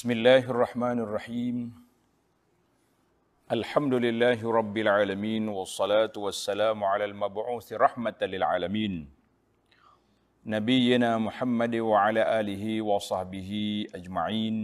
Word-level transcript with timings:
بسم 0.00 0.16
الله 0.16 0.44
الرحمن 0.48 0.98
الرحيم 1.04 1.56
الحمد 3.52 3.94
لله 3.94 4.40
رب 4.40 4.76
العالمين 4.78 5.44
والصلاة 5.48 6.12
والسلام 6.16 6.84
على 6.84 7.04
المبعوث 7.04 7.72
رحمة 7.72 8.16
للعالمين 8.22 8.92
نبينا 10.46 11.18
محمد 11.18 11.74
وعلى 11.76 12.40
آله 12.40 12.64
وصحبه 12.80 13.50
أجمعين 13.94 14.56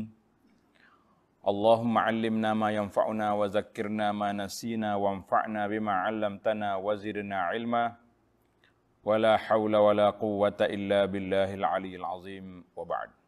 اللهم 1.48 1.94
علمنا 1.98 2.54
ما 2.54 2.70
ينفعنا 2.70 3.32
وذكرنا 3.32 4.12
ما 4.12 4.32
نسينا 4.32 4.94
وانفعنا 4.94 5.68
بما 5.68 5.92
علمتنا 5.92 6.76
وزدنا 6.76 7.38
علما 7.52 7.84
ولا 9.04 9.36
حول 9.36 9.76
ولا 9.76 10.10
قوة 10.10 10.60
إلا 10.60 11.04
بالله 11.04 11.54
العلي 11.54 11.96
العظيم 11.96 12.64
وبعد 12.76 13.25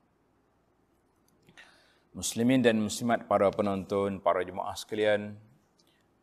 Muslimin 2.17 2.65
dan 2.65 2.80
muslimat 2.80 3.29
para 3.29 3.53
penonton, 3.53 4.16
para 4.16 4.41
jemaah 4.41 4.73
sekalian. 4.73 5.37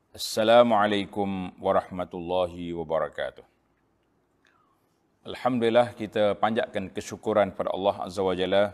Assalamualaikum 0.10 1.54
warahmatullahi 1.62 2.74
wabarakatuh. 2.74 3.46
Alhamdulillah 5.30 5.94
kita 5.94 6.34
panjatkan 6.42 6.90
kesyukuran 6.90 7.54
pada 7.54 7.70
Allah 7.70 8.02
Azza 8.02 8.26
wa 8.26 8.34
Jalla 8.34 8.74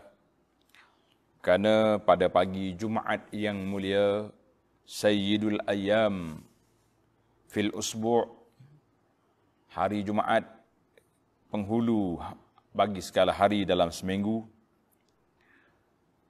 kerana 1.43 1.99
pada 1.99 2.31
pagi 2.31 2.71
Jumaat 2.79 3.27
yang 3.35 3.59
mulia 3.59 4.31
Sayyidul 4.87 5.59
Ayyam 5.67 6.39
fil 7.51 7.75
Usbu' 7.75 8.23
hari 9.67 9.99
Jumaat 10.07 10.47
penghulu 11.51 12.23
bagi 12.71 13.03
segala 13.03 13.35
hari 13.35 13.67
dalam 13.67 13.91
seminggu 13.91 14.47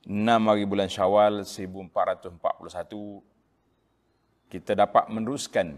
6 0.01 0.17
hari 0.25 0.65
bulan 0.65 0.89
Syawal 0.89 1.45
1441 1.45 2.41
kita 4.49 4.73
dapat 4.73 5.05
meneruskan 5.13 5.77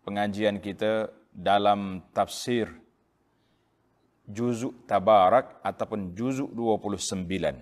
pengajian 0.00 0.56
kita 0.64 1.12
dalam 1.28 2.00
tafsir 2.16 2.72
juzuk 4.24 4.88
Tabarak 4.88 5.60
ataupun 5.60 6.16
juzuk 6.16 6.48
29. 6.56 7.60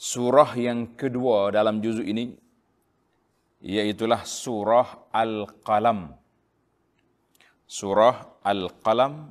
Surah 0.00 0.50
yang 0.56 0.96
kedua 0.96 1.52
dalam 1.52 1.84
juzuk 1.84 2.08
ini 2.08 2.40
iaitulah 3.60 4.24
surah 4.24 5.12
Al-Qalam. 5.12 6.08
Surah 7.68 8.40
Al-Qalam 8.40 9.28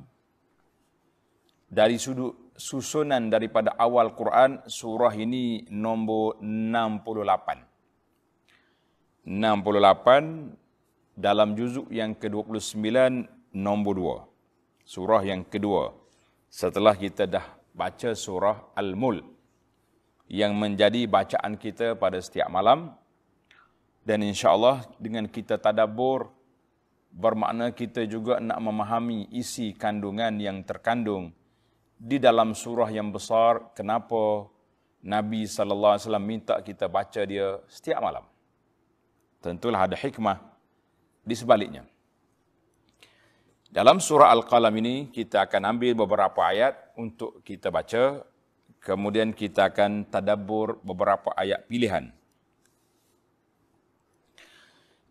dari 1.66 1.98
sudut 1.98 2.43
susunan 2.54 3.26
daripada 3.30 3.74
awal 3.74 4.14
Quran 4.14 4.62
surah 4.66 5.14
ini 5.14 5.66
nombor 5.70 6.36
68. 6.38 9.26
68 9.26 11.18
dalam 11.18 11.56
juzuk 11.58 11.90
yang 11.90 12.14
ke-29 12.14 13.26
nombor 13.54 13.94
2. 14.82 14.86
Surah 14.86 15.22
yang 15.26 15.44
kedua. 15.46 15.94
Setelah 16.50 16.94
kita 16.94 17.26
dah 17.26 17.42
baca 17.74 18.14
surah 18.14 18.70
Al-Mul 18.78 19.18
yang 20.30 20.54
menjadi 20.54 21.10
bacaan 21.10 21.58
kita 21.58 21.98
pada 21.98 22.22
setiap 22.22 22.46
malam 22.46 22.94
dan 24.06 24.22
insya-Allah 24.22 24.86
dengan 25.02 25.26
kita 25.26 25.58
tadabbur 25.58 26.30
bermakna 27.10 27.74
kita 27.74 28.06
juga 28.06 28.38
nak 28.38 28.62
memahami 28.62 29.26
isi 29.34 29.74
kandungan 29.74 30.38
yang 30.38 30.62
terkandung 30.62 31.34
di 31.98 32.18
dalam 32.18 32.52
surah 32.52 32.90
yang 32.90 33.08
besar 33.14 33.72
kenapa 33.72 34.50
Nabi 35.04 35.44
sallallahu 35.44 35.94
alaihi 35.94 36.04
wasallam 36.08 36.26
minta 36.26 36.54
kita 36.64 36.88
baca 36.88 37.20
dia 37.28 37.60
setiap 37.68 38.00
malam. 38.00 38.24
Tentulah 39.44 39.84
ada 39.84 39.96
hikmah 39.96 40.40
di 41.20 41.36
sebaliknya. 41.36 41.84
Dalam 43.68 44.00
surah 44.00 44.32
Al-Qalam 44.32 44.72
ini 44.80 45.12
kita 45.12 45.44
akan 45.44 45.76
ambil 45.76 45.92
beberapa 46.06 46.40
ayat 46.46 46.94
untuk 46.96 47.42
kita 47.44 47.68
baca 47.68 48.22
kemudian 48.84 49.32
kita 49.32 49.72
akan 49.72 50.08
tadabbur 50.08 50.78
beberapa 50.84 51.32
ayat 51.36 51.64
pilihan. 51.64 52.12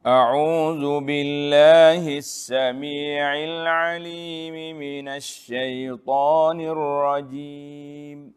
أعوذ 0.08 1.00
بالله 1.00 2.18
السميع 2.18 3.36
العليم 3.36 4.80
من 4.80 5.08
الشيطان 5.08 6.62
الرجيم. 6.62 8.34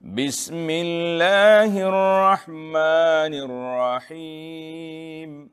بسم 0.00 0.70
الله 0.70 1.88
الرحمن 1.88 3.34
الرحيم. 4.08 5.50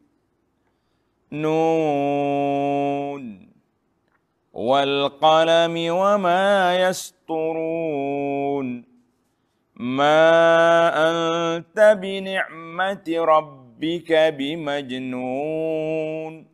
نون. 1.31 3.47
والقلم 4.53 5.96
وما 5.96 6.90
يسطرون 6.90 8.86
ما 9.75 10.30
أنت 11.09 11.97
بنعمة 12.02 13.03
ربك 13.07 13.66
ربك 13.77 14.33
بمجنون. 14.38 16.47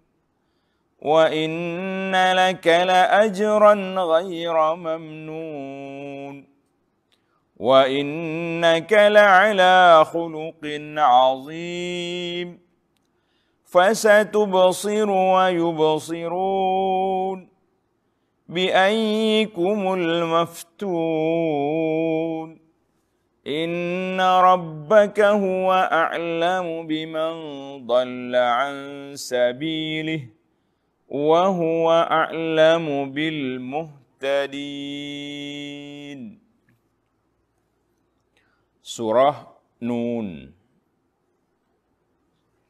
وإن 1.01 2.33
لك 2.33 2.67
لأجرا 2.67 3.73
غير 3.97 4.75
ممنون. 4.75 6.47
وإنك 7.57 8.93
لعلى 8.93 10.05
خلق 10.05 10.81
عظيم. 10.97 12.59
فستبصر 13.65 15.09
ويبصرون. 15.09 16.29
بأيكم 18.49 19.93
المفتون. 19.93 22.62
إن 23.48 24.20
ربك 24.20 25.20
هو 25.20 25.72
أعلم 25.72 26.86
بمن 26.86 27.32
ضل 27.88 28.36
عن 28.36 28.76
سبيله 29.16 30.28
وهو 31.08 31.86
أعلم 31.88 32.86
بالمهتدين 33.16 33.98
Surah 38.88 39.52
Nun 39.84 40.48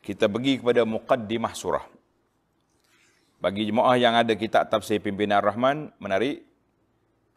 Kita 0.03 0.27
pergi 0.27 0.59
kepada 0.59 0.83
muqaddimah 0.83 1.55
surah 1.55 1.87
Bagi 3.39 3.71
jemaah 3.71 3.95
yang 3.95 4.19
ada 4.19 4.35
kitab 4.35 4.67
tafsir 4.67 4.99
pimpinan 4.99 5.39
Rahman 5.39 5.95
Menarik 6.03 6.43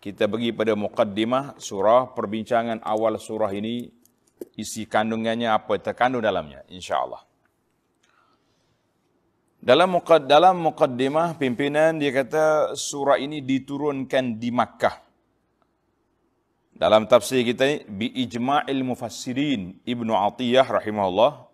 kita 0.07 0.31
pergi 0.31 0.55
pada 0.55 0.79
muqaddimah 0.79 1.59
surah 1.59 2.15
perbincangan 2.15 2.79
awal 2.87 3.19
surah 3.19 3.51
ini 3.51 3.91
isi 4.55 4.87
kandungannya 4.87 5.51
apa 5.51 5.83
terkandung 5.83 6.23
dalamnya 6.23 6.63
insyaallah. 6.71 7.27
Dalam 9.59 9.99
muqad 9.99 10.31
dalam 10.31 10.63
muqaddimah 10.63 11.35
pimpinan 11.43 11.99
dia 11.99 12.15
kata 12.15 12.79
surah 12.79 13.19
ini 13.19 13.43
diturunkan 13.43 14.39
di 14.39 14.55
Makkah. 14.55 14.95
Dalam 16.71 17.11
tafsir 17.11 17.43
kita 17.43 17.67
ni 17.67 17.83
bi 17.91 18.07
ijma'il 18.15 18.87
mufassirin 18.87 19.83
Ibnu 19.83 20.15
Atiyah 20.15 20.71
rahimahullah 20.71 21.51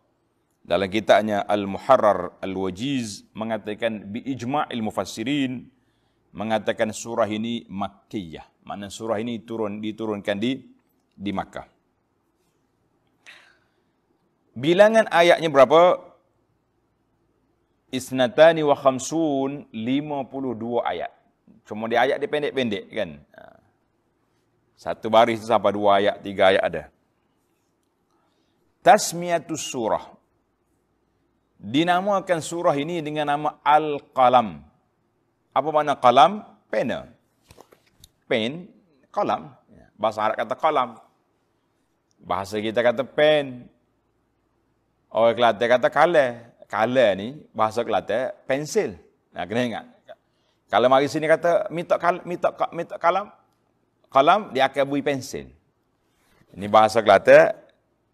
dalam 0.60 0.92
kitabnya 0.92 1.40
Al-Muharrar 1.48 2.36
Al-Wajiz 2.44 3.24
mengatakan 3.32 4.12
bi 4.12 4.20
ijma'il 4.28 4.84
mufassirin 4.84 5.71
mengatakan 6.32 6.90
surah 6.90 7.28
ini 7.28 7.64
Makkiyah. 7.68 8.64
Makna 8.64 8.88
surah 8.88 9.20
ini 9.20 9.40
turun 9.44 9.78
diturunkan 9.78 10.36
di 10.40 10.60
di 11.12 11.30
Makkah. 11.30 11.68
Bilangan 14.52 15.08
ayatnya 15.08 15.48
berapa? 15.48 16.12
Isnatani 17.92 18.64
wa 18.64 18.72
khamsun, 18.72 19.68
52 19.72 20.80
ayat. 20.80 21.12
Cuma 21.68 21.88
di 21.88 21.96
ayat 21.96 22.16
dia 22.16 22.28
pendek-pendek 22.28 22.84
kan. 22.88 23.20
Ha. 23.36 23.60
Satu 24.76 25.12
baris 25.12 25.44
sampai 25.44 25.72
dua 25.76 26.00
ayat, 26.00 26.16
tiga 26.24 26.50
ayat 26.52 26.62
ada. 26.64 26.82
Tasmiyatus 28.82 29.62
surah. 29.70 30.04
Dinamakan 31.62 32.40
surah 32.42 32.74
ini 32.74 32.98
dengan 32.98 33.30
nama 33.30 33.62
Al-Qalam. 33.62 34.71
Apa 35.52 35.68
makna 35.68 35.94
kalam? 35.96 36.42
Pena. 36.72 37.08
Pen, 38.24 38.64
kalam. 39.12 39.52
Bahasa 40.00 40.24
Arab 40.24 40.36
kata 40.40 40.56
kalam. 40.56 40.88
Bahasa 42.16 42.56
kita 42.56 42.80
kata 42.80 43.04
pen. 43.04 43.68
Orang 45.12 45.36
Kelantan 45.36 45.68
kata 45.68 45.88
kala. 45.92 46.26
Kala 46.64 47.06
ni, 47.12 47.36
bahasa 47.52 47.84
Kelantan, 47.84 48.32
pensil. 48.48 48.96
Nah, 49.28 49.44
kena 49.44 49.60
ingat. 49.68 49.86
Kalau 50.72 50.88
mari 50.88 51.04
sini 51.04 51.28
kata, 51.28 51.68
minta, 51.68 52.00
kal, 52.00 52.24
minta, 52.24 52.48
minta 52.72 52.96
kalam. 52.96 53.28
Kalam, 54.08 54.56
dia 54.56 54.72
akan 54.72 54.88
beri 54.88 55.04
pensil. 55.04 55.52
Ini 56.56 56.66
bahasa 56.72 57.04
Kelantan, 57.04 57.52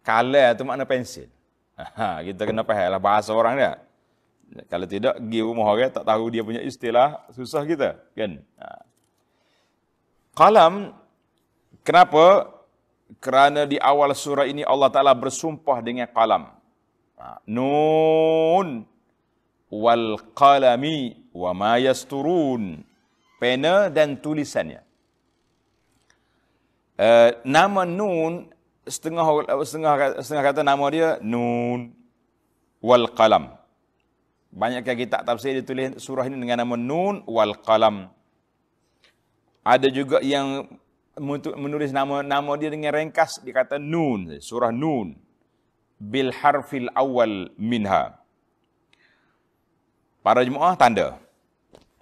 color 0.03 0.47
tu 0.59 0.63
makna 0.67 0.83
pensil. 0.83 1.31
Ha, 1.79 2.19
kita 2.19 2.43
kena 2.43 2.67
faham 2.67 2.91
lah 2.91 2.99
bahasa 2.99 3.31
orang 3.31 3.55
dia. 3.55 3.79
Kalau 4.65 4.87
tidak, 4.89 5.21
pergi 5.21 5.39
rumah 5.45 5.69
orang 5.69 5.93
tak 5.93 6.05
tahu 6.05 6.33
dia 6.33 6.41
punya 6.41 6.61
istilah, 6.65 7.21
susah 7.33 7.61
kita. 7.69 8.01
Kan? 8.17 8.41
Ha. 8.57 8.81
Kalam, 10.33 10.95
kenapa? 11.85 12.55
Kerana 13.17 13.65
di 13.65 13.81
awal 13.81 14.13
surah 14.13 14.45
ini 14.45 14.61
Allah 14.61 14.89
Ta'ala 14.93 15.13
bersumpah 15.17 15.81
dengan 15.81 16.05
kalam. 16.09 16.49
Ha. 17.17 17.41
Nun 17.49 18.85
wal 19.69 20.17
qalami 20.33 21.29
wa 21.33 21.51
ma 21.53 21.73
yasturun. 21.81 22.85
Pena 23.41 23.87
dan 23.87 24.19
tulisannya. 24.19 24.83
Uh, 26.99 27.31
nama 27.47 27.87
Nun 27.87 28.51
setengah 28.83 29.23
setengah 29.63 29.93
setengah 30.19 30.43
kata 30.51 30.61
nama 30.65 30.85
dia 30.91 31.09
Nun 31.23 31.95
wal 32.83 33.07
Qalam. 33.11 33.58
Banyak 34.49 34.81
yang 34.81 34.97
kita 34.97 35.21
tafsir 35.21 35.53
ditulis 35.53 36.01
surah 36.01 36.25
ini 36.25 36.37
dengan 36.41 36.65
nama 36.65 36.75
Nun 36.77 37.21
wal 37.29 37.53
Qalam. 37.61 38.09
Ada 39.61 39.87
juga 39.93 40.17
yang 40.25 40.65
menulis 41.55 41.93
nama 41.93 42.25
nama 42.25 42.51
dia 42.57 42.73
dengan 42.73 42.95
ringkas 42.95 43.43
dikata 43.45 43.77
Nun, 43.77 44.41
surah 44.41 44.73
Nun 44.73 45.13
bil 46.01 46.33
harfil 46.33 46.89
awal 46.95 47.53
minha. 47.59 48.17
Para 50.25 50.41
jemaah 50.41 50.73
tanda. 50.79 51.19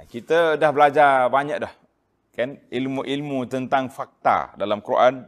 Kita 0.08 0.56
dah 0.56 0.72
belajar 0.72 1.28
banyak 1.28 1.58
dah 1.60 1.74
kan 2.38 2.54
ilmu-ilmu 2.70 3.50
tentang 3.50 3.90
fakta 3.90 4.54
dalam 4.62 4.78
Quran 4.78 5.26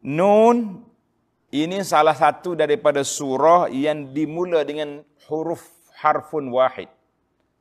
nun 0.00 0.80
ini 1.52 1.84
salah 1.84 2.16
satu 2.16 2.56
daripada 2.56 3.04
surah 3.04 3.68
yang 3.68 4.08
dimula 4.16 4.64
dengan 4.64 5.04
huruf 5.28 5.62
harfun 5.94 6.48
wahid 6.48 6.88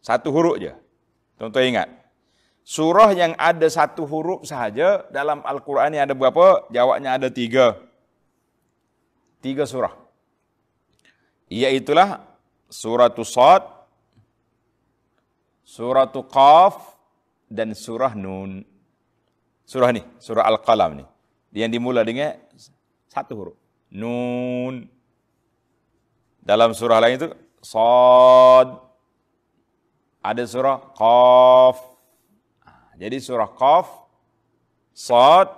satu 0.02 0.32
huruf 0.32 0.58
je 0.58 0.74
tuan-tuan 1.38 1.68
ingat 1.68 1.88
surah 2.64 3.12
yang 3.14 3.36
ada 3.38 3.68
satu 3.68 4.08
huruf 4.08 4.48
sahaja 4.48 5.06
dalam 5.14 5.44
al-Quran 5.46 5.94
ni 5.94 6.00
ada 6.00 6.16
berapa 6.16 6.68
jawabnya 6.74 7.20
ada 7.20 7.28
tiga 7.30 7.78
tiga 9.44 9.68
surah 9.68 9.94
iaitulah 11.52 12.24
surah 12.72 13.12
Sad 13.24 13.64
surah 15.68 16.08
Qaf 16.12 16.98
dan 17.48 17.72
surah 17.76 18.16
Nun. 18.16 18.64
Surah 19.68 19.92
ni, 19.92 20.04
surah 20.20 20.48
Al-Qalam 20.48 21.04
ni. 21.04 21.06
Yang 21.56 21.80
dimula 21.80 22.04
dengan 22.08 22.36
satu 23.12 23.34
huruf. 23.36 23.58
Nun. 23.92 24.88
Dalam 26.40 26.72
surah 26.72 27.04
lain 27.04 27.20
itu, 27.20 27.30
Sad. 27.68 28.80
Ada 30.24 30.44
surah 30.48 30.80
Qaf. 30.96 31.78
Jadi 32.96 33.18
surah 33.20 33.52
Qaf, 33.52 33.88
Sad, 34.96 35.52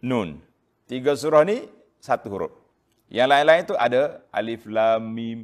Nun. 0.00 0.40
Tiga 0.88 1.12
surah 1.14 1.44
ni, 1.44 1.68
satu 2.00 2.26
huruf. 2.32 2.52
Yang 3.12 3.28
lain-lain 3.30 3.62
itu 3.62 3.74
ada 3.76 4.24
Alif, 4.32 4.64
Lam, 4.66 5.02
Mim, 5.04 5.38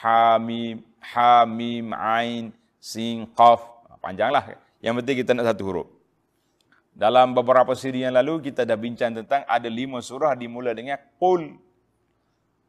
Ha, 0.00 0.38
Mim, 0.40 0.80
Ha, 1.02 1.44
Mim, 1.44 1.86
Ain, 1.92 2.54
Sin, 2.78 3.26
Qaf. 3.34 3.60
Panjanglah. 4.00 4.56
Yang 4.80 4.94
penting 5.02 5.16
kita 5.20 5.30
nak 5.36 5.50
satu 5.52 5.62
huruf. 5.66 5.88
Dalam 6.94 7.34
beberapa 7.34 7.74
siri 7.74 8.06
yang 8.06 8.14
lalu, 8.14 8.48
kita 8.48 8.62
dah 8.62 8.78
bincang 8.78 9.10
tentang 9.18 9.42
ada 9.50 9.66
lima 9.66 9.98
surah 9.98 10.32
dimula 10.38 10.70
dengan 10.72 10.96
Qul. 11.18 11.58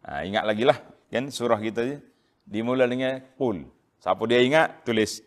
Ha, 0.02 0.26
ingat 0.26 0.44
lagi 0.44 0.66
lah. 0.66 0.82
Kan 1.14 1.30
surah 1.30 1.62
kita 1.62 1.82
je. 1.86 2.15
Dimula 2.46 2.86
dengan 2.86 3.20
Qul. 3.36 3.66
Siapa 3.98 4.22
dia 4.30 4.40
ingat, 4.46 4.86
tulis. 4.86 5.26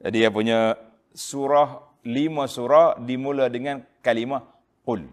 Jadi 0.00 0.16
dia 0.24 0.32
punya 0.32 0.80
surah, 1.12 1.84
lima 2.02 2.48
surah 2.48 2.96
dimula 2.96 3.52
dengan 3.52 3.84
kalimah 4.00 4.48
Qul. 4.84 5.04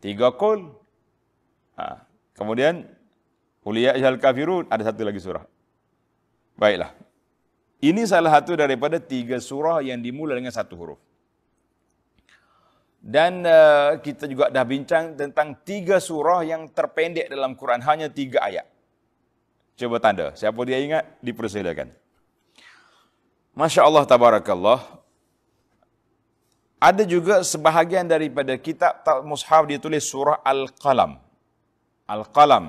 Tiga 0.00 0.28
Qul. 0.36 0.68
Ha. 1.80 2.04
Kemudian, 2.36 2.84
Quliyah 3.64 3.96
Izzal 3.96 4.20
Kafirun, 4.20 4.68
ada 4.68 4.84
satu 4.84 5.02
lagi 5.02 5.18
surah. 5.18 5.42
Baiklah. 6.60 6.92
Ini 7.80 8.04
salah 8.08 8.32
satu 8.32 8.56
daripada 8.56 8.96
tiga 8.96 9.36
surah 9.40 9.84
yang 9.84 10.00
dimulai 10.00 10.40
dengan 10.40 10.52
satu 10.52 10.76
huruf. 10.76 11.00
Dan 13.06 13.44
uh, 13.46 14.00
kita 14.02 14.26
juga 14.26 14.50
dah 14.50 14.64
bincang 14.66 15.14
tentang 15.14 15.54
tiga 15.62 16.02
surah 16.02 16.42
yang 16.42 16.66
terpendek 16.72 17.30
dalam 17.30 17.54
Quran. 17.54 17.78
Hanya 17.84 18.08
tiga 18.10 18.42
ayat. 18.42 18.66
Cuba 19.76 20.00
tanda. 20.00 20.32
Siapa 20.32 20.56
dia 20.64 20.80
ingat, 20.80 21.04
dipersilakan. 21.20 21.92
Masya 23.52 23.84
Allah, 23.84 24.08
tabarakallah. 24.08 24.80
Ada 26.80 27.04
juga 27.04 27.44
sebahagian 27.44 28.08
daripada 28.08 28.56
kitab 28.56 29.04
mushaf 29.24 29.68
dia 29.68 29.76
tulis 29.76 30.04
surah 30.04 30.40
Al-Qalam. 30.44 31.20
Al-Qalam. 32.08 32.64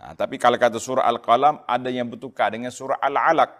Nah, 0.00 0.12
tapi 0.16 0.40
kalau 0.40 0.56
kata 0.56 0.80
surah 0.80 1.04
Al-Qalam, 1.08 1.60
ada 1.68 1.88
yang 1.92 2.08
bertukar 2.08 2.52
dengan 2.52 2.72
surah 2.72 2.96
Al-Alaq. 3.00 3.52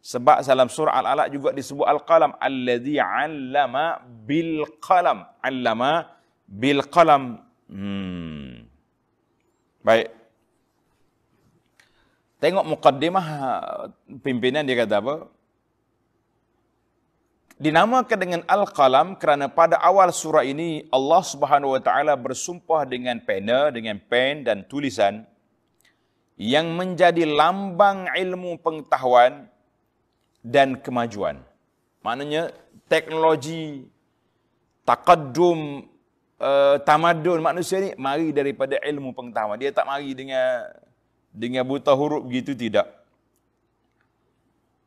Sebab 0.00 0.40
dalam 0.44 0.68
surah 0.72 0.96
Al-Alaq 1.00 1.28
juga 1.32 1.48
disebut 1.56 1.88
Al-Qalam. 1.88 2.36
Alladhi 2.36 3.00
'allama 3.00 4.00
bil 4.04 4.64
qalam. 4.80 5.24
'Allama 5.40 6.08
bil 6.48 6.84
qalam. 6.88 7.44
Hmm. 7.68 8.68
Baik. 9.84 10.19
Tengok 12.40 12.64
mukaddimah 12.64 13.26
pimpinan 14.24 14.64
dia 14.64 14.80
kata 14.80 14.96
apa? 15.04 15.28
Dinamakan 17.60 18.16
dengan 18.16 18.42
Al-Qalam 18.48 19.20
kerana 19.20 19.52
pada 19.52 19.76
awal 19.76 20.08
surah 20.08 20.40
ini 20.48 20.88
Allah 20.88 21.20
Subhanahu 21.20 21.76
wa 21.76 21.80
taala 21.84 22.16
bersumpah 22.16 22.88
dengan 22.88 23.20
pena, 23.20 23.68
dengan 23.68 24.00
pen 24.00 24.48
dan 24.48 24.64
tulisan 24.64 25.28
yang 26.40 26.72
menjadi 26.72 27.28
lambang 27.28 28.08
ilmu 28.16 28.56
pengetahuan 28.64 29.44
dan 30.40 30.80
kemajuan. 30.80 31.44
Maknanya 32.00 32.48
teknologi 32.88 33.84
taqaddum 34.88 35.84
uh, 36.40 36.80
tamadun 36.80 37.44
manusia 37.44 37.84
ni 37.84 37.92
mari 38.00 38.32
daripada 38.32 38.80
ilmu 38.80 39.12
pengetahuan. 39.12 39.60
Dia 39.60 39.68
tak 39.68 39.84
mari 39.84 40.16
dengan 40.16 40.64
dengan 41.30 41.66
buta 41.66 41.94
huruf 41.94 42.26
begitu 42.26 42.52
tidak. 42.52 42.90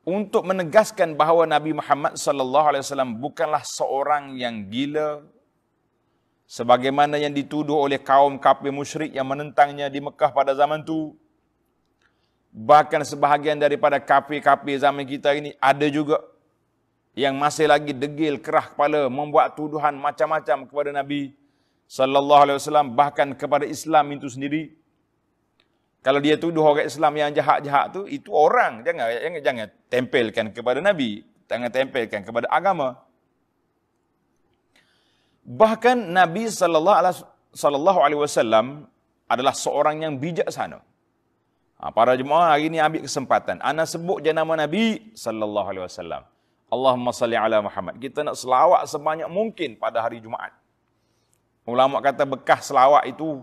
Untuk 0.04 0.44
menegaskan 0.44 1.16
bahawa 1.16 1.48
Nabi 1.48 1.72
Muhammad 1.72 2.20
sallallahu 2.20 2.76
alaihi 2.76 2.84
wasallam 2.84 3.16
bukanlah 3.24 3.64
seorang 3.64 4.36
yang 4.36 4.68
gila 4.68 5.24
sebagaimana 6.44 7.16
yang 7.16 7.32
dituduh 7.32 7.88
oleh 7.88 8.04
kaum 8.04 8.36
kafir 8.36 8.76
musyrik 8.76 9.16
yang 9.16 9.24
menentangnya 9.24 9.88
di 9.88 10.04
Mekah 10.04 10.36
pada 10.36 10.52
zaman 10.52 10.84
itu 10.84 11.16
Bahkan 12.54 13.02
sebahagian 13.02 13.58
daripada 13.58 13.98
kapi-kapi 13.98 14.78
zaman 14.78 15.10
kita 15.10 15.34
ini 15.34 15.58
ada 15.58 15.90
juga 15.90 16.22
yang 17.18 17.34
masih 17.34 17.66
lagi 17.66 17.98
degil 17.98 18.38
kerah 18.38 18.70
kepala 18.70 19.10
membuat 19.10 19.58
tuduhan 19.58 19.98
macam-macam 19.98 20.70
kepada 20.70 20.94
Nabi 20.94 21.34
sallallahu 21.90 22.42
alaihi 22.46 22.58
wasallam 22.62 22.94
bahkan 22.94 23.34
kepada 23.34 23.66
Islam 23.66 24.06
itu 24.14 24.30
sendiri. 24.30 24.78
Kalau 26.04 26.20
dia 26.20 26.36
tuduh 26.36 26.68
orang 26.68 26.84
Islam 26.84 27.16
yang 27.16 27.32
jahat-jahat 27.32 27.96
tu 27.96 28.04
itu 28.12 28.28
orang 28.36 28.84
jangan 28.84 29.08
jangan 29.08 29.40
jangan 29.40 29.68
tempelkan 29.88 30.46
kepada 30.52 30.84
Nabi, 30.84 31.24
jangan 31.48 31.72
tempelkan 31.72 32.22
kepada 32.28 32.52
agama. 32.52 33.00
Bahkan 35.48 36.12
Nabi 36.12 36.52
sallallahu 36.52 38.00
alaihi 38.04 38.20
wasallam 38.20 38.92
adalah 39.32 39.56
seorang 39.56 40.04
yang 40.04 40.20
bijaksana. 40.20 40.84
Ha, 41.80 41.92
para 41.92 42.16
jemaah 42.20 42.56
hari 42.56 42.68
ini 42.68 42.84
ambil 42.84 43.04
kesempatan. 43.08 43.60
Ana 43.64 43.84
sebut 43.84 44.24
je 44.24 44.32
nama 44.36 44.56
Nabi 44.60 45.12
sallallahu 45.16 45.68
alaihi 45.72 45.84
wasallam. 45.88 46.24
Allahumma 46.72 47.12
salli 47.16 47.36
ala 47.40 47.60
Muhammad. 47.64 48.00
Kita 48.00 48.24
nak 48.28 48.36
selawat 48.40 48.88
sebanyak 48.92 49.28
mungkin 49.32 49.76
pada 49.80 50.04
hari 50.04 50.24
Jumaat. 50.24 50.52
Ulama 51.64 52.04
kata 52.04 52.28
bekas 52.28 52.68
selawat 52.68 53.08
itu 53.08 53.40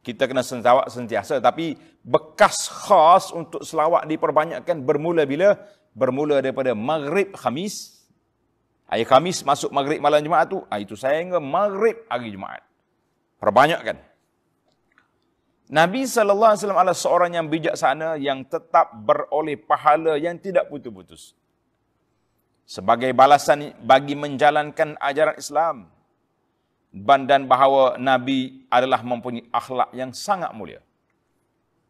kita 0.00 0.24
kena 0.24 0.40
selawat 0.40 0.88
sentiasa 0.88 1.44
tapi 1.44 1.76
bekas 2.00 2.72
khas 2.72 3.28
untuk 3.36 3.60
selawat 3.60 4.08
diperbanyakkan 4.08 4.80
bermula 4.80 5.28
bila? 5.28 5.60
Bermula 5.92 6.40
daripada 6.40 6.72
Maghrib 6.72 7.36
Khamis. 7.36 8.00
Hari 8.88 9.04
Khamis 9.04 9.44
masuk 9.44 9.70
Maghrib 9.70 10.00
malam 10.00 10.24
Jumaat 10.24 10.48
tu, 10.48 10.64
ah, 10.72 10.80
itu 10.80 10.96
saya 10.96 11.20
hingga 11.20 11.38
Maghrib 11.38 12.00
hari 12.08 12.32
Jumaat. 12.32 12.64
Perbanyakkan. 13.36 14.00
Nabi 15.70 16.02
sallallahu 16.02 16.50
alaihi 16.50 16.60
wasallam 16.66 16.82
adalah 16.82 16.98
seorang 16.98 17.30
yang 17.38 17.46
bijaksana 17.46 18.18
yang 18.18 18.42
tetap 18.42 18.90
beroleh 19.06 19.54
pahala 19.54 20.18
yang 20.18 20.34
tidak 20.40 20.66
putus-putus. 20.66 21.38
Sebagai 22.66 23.14
balasan 23.14 23.74
bagi 23.78 24.18
menjalankan 24.18 24.98
ajaran 24.98 25.38
Islam 25.38 25.76
dan 26.90 27.46
bahawa 27.46 27.94
Nabi 27.96 28.66
adalah 28.66 29.00
mempunyai 29.06 29.46
akhlak 29.54 29.94
yang 29.94 30.10
sangat 30.10 30.50
mulia. 30.50 30.82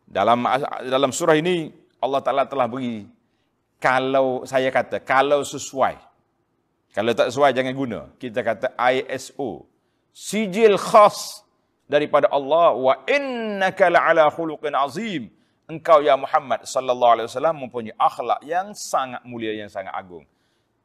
Dalam 0.05 0.45
dalam 0.85 1.11
surah 1.15 1.39
ini 1.39 1.73
Allah 2.03 2.21
Taala 2.21 2.45
telah 2.45 2.69
beri 2.69 3.09
kalau 3.81 4.45
saya 4.45 4.69
kata 4.69 5.01
kalau 5.01 5.41
sesuai 5.41 5.97
kalau 6.91 7.15
tak 7.15 7.31
sesuai 7.31 7.55
jangan 7.55 7.75
guna. 7.75 8.01
Kita 8.19 8.43
kata 8.43 8.75
ISO 8.77 9.65
sijil 10.11 10.75
khas 10.75 11.47
daripada 11.87 12.27
Allah 12.35 12.75
wa 12.75 12.95
innaka 13.07 13.87
la'ala 13.87 14.27
khuluqin 14.29 14.75
azim. 14.75 15.31
Engkau 15.71 16.03
ya 16.03 16.19
Muhammad 16.19 16.67
sallallahu 16.67 17.13
alaihi 17.15 17.27
wasallam 17.31 17.57
mempunyai 17.63 17.95
akhlak 17.95 18.43
yang 18.43 18.75
sangat 18.75 19.23
mulia 19.23 19.55
yang 19.55 19.71
sangat 19.71 19.95
agung. 19.95 20.27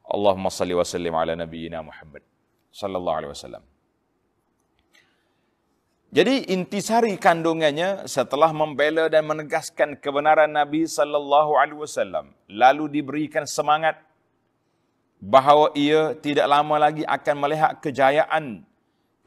Allahumma 0.06 0.46
salli 0.46 0.78
wa 0.78 0.86
sallim 0.86 1.10
ala 1.10 1.34
nabiyyina 1.34 1.82
Muhammad 1.82 2.22
sallallahu 2.70 3.16
alaihi 3.18 3.32
wasallam. 3.34 3.75
Jadi 6.16 6.48
intisari 6.48 7.12
kandungannya 7.20 8.08
setelah 8.08 8.48
membela 8.48 9.04
dan 9.12 9.28
menegaskan 9.28 10.00
kebenaran 10.00 10.48
Nabi 10.48 10.88
sallallahu 10.88 11.60
alaihi 11.60 11.76
wasallam 11.76 12.32
lalu 12.48 12.88
diberikan 12.88 13.44
semangat 13.44 14.00
bahawa 15.20 15.76
ia 15.76 16.16
tidak 16.16 16.48
lama 16.48 16.88
lagi 16.88 17.04
akan 17.04 17.36
melihat 17.36 17.76
kejayaan 17.84 18.64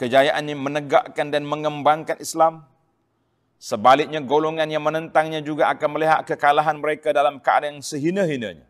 kejayaan 0.01 0.49
yang 0.49 0.65
menegakkan 0.65 1.29
dan 1.29 1.45
mengembangkan 1.45 2.17
Islam. 2.17 2.65
Sebaliknya 3.61 4.23
golongan 4.25 4.65
yang 4.65 4.81
menentangnya 4.81 5.45
juga 5.45 5.69
akan 5.69 5.93
melihat 5.93 6.25
kekalahan 6.25 6.79
mereka 6.81 7.13
dalam 7.13 7.37
keadaan 7.37 7.77
yang 7.77 7.85
sehina-hinanya. 7.85 8.65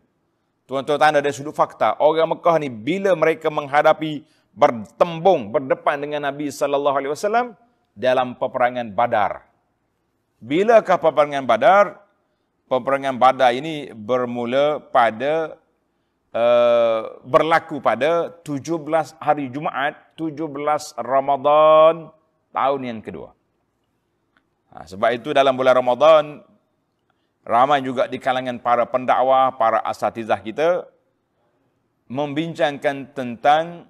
Tuan-tuan 0.68 1.00
tanda 1.00 1.24
dari 1.24 1.32
sudut 1.32 1.56
fakta 1.56 1.96
orang 2.04 2.36
Mekah 2.36 2.56
ni 2.60 2.68
bila 2.68 3.16
mereka 3.16 3.48
menghadapi 3.48 4.28
bertembung 4.52 5.56
berdepan 5.56 6.04
dengan 6.04 6.28
Nabi 6.28 6.52
sallallahu 6.52 6.98
alaihi 7.00 7.16
wasallam 7.16 7.56
dalam 8.00 8.40
peperangan 8.40 8.88
Badar. 8.96 9.44
Bilakah 10.40 10.96
peperangan 10.96 11.44
Badar? 11.44 11.86
Peperangan 12.72 13.20
Badar 13.20 13.52
ini 13.52 13.92
bermula 13.92 14.80
pada 14.80 15.60
uh, 16.32 17.20
berlaku 17.28 17.84
pada 17.84 18.32
17 18.48 18.88
hari 19.20 19.52
Jumaat, 19.52 20.16
17 20.16 20.48
Ramadan 20.96 22.08
tahun 22.56 22.82
yang 22.88 23.00
kedua. 23.04 23.36
Ha, 24.70 24.86
sebab 24.86 25.10
itu 25.18 25.34
dalam 25.36 25.58
bulan 25.58 25.76
Ramadan 25.76 26.24
ramai 27.44 27.82
juga 27.82 28.06
di 28.06 28.22
kalangan 28.22 28.62
para 28.62 28.86
pendakwah, 28.86 29.58
para 29.58 29.82
asatizah 29.82 30.40
kita 30.40 30.86
membincangkan 32.06 33.12
tentang 33.12 33.90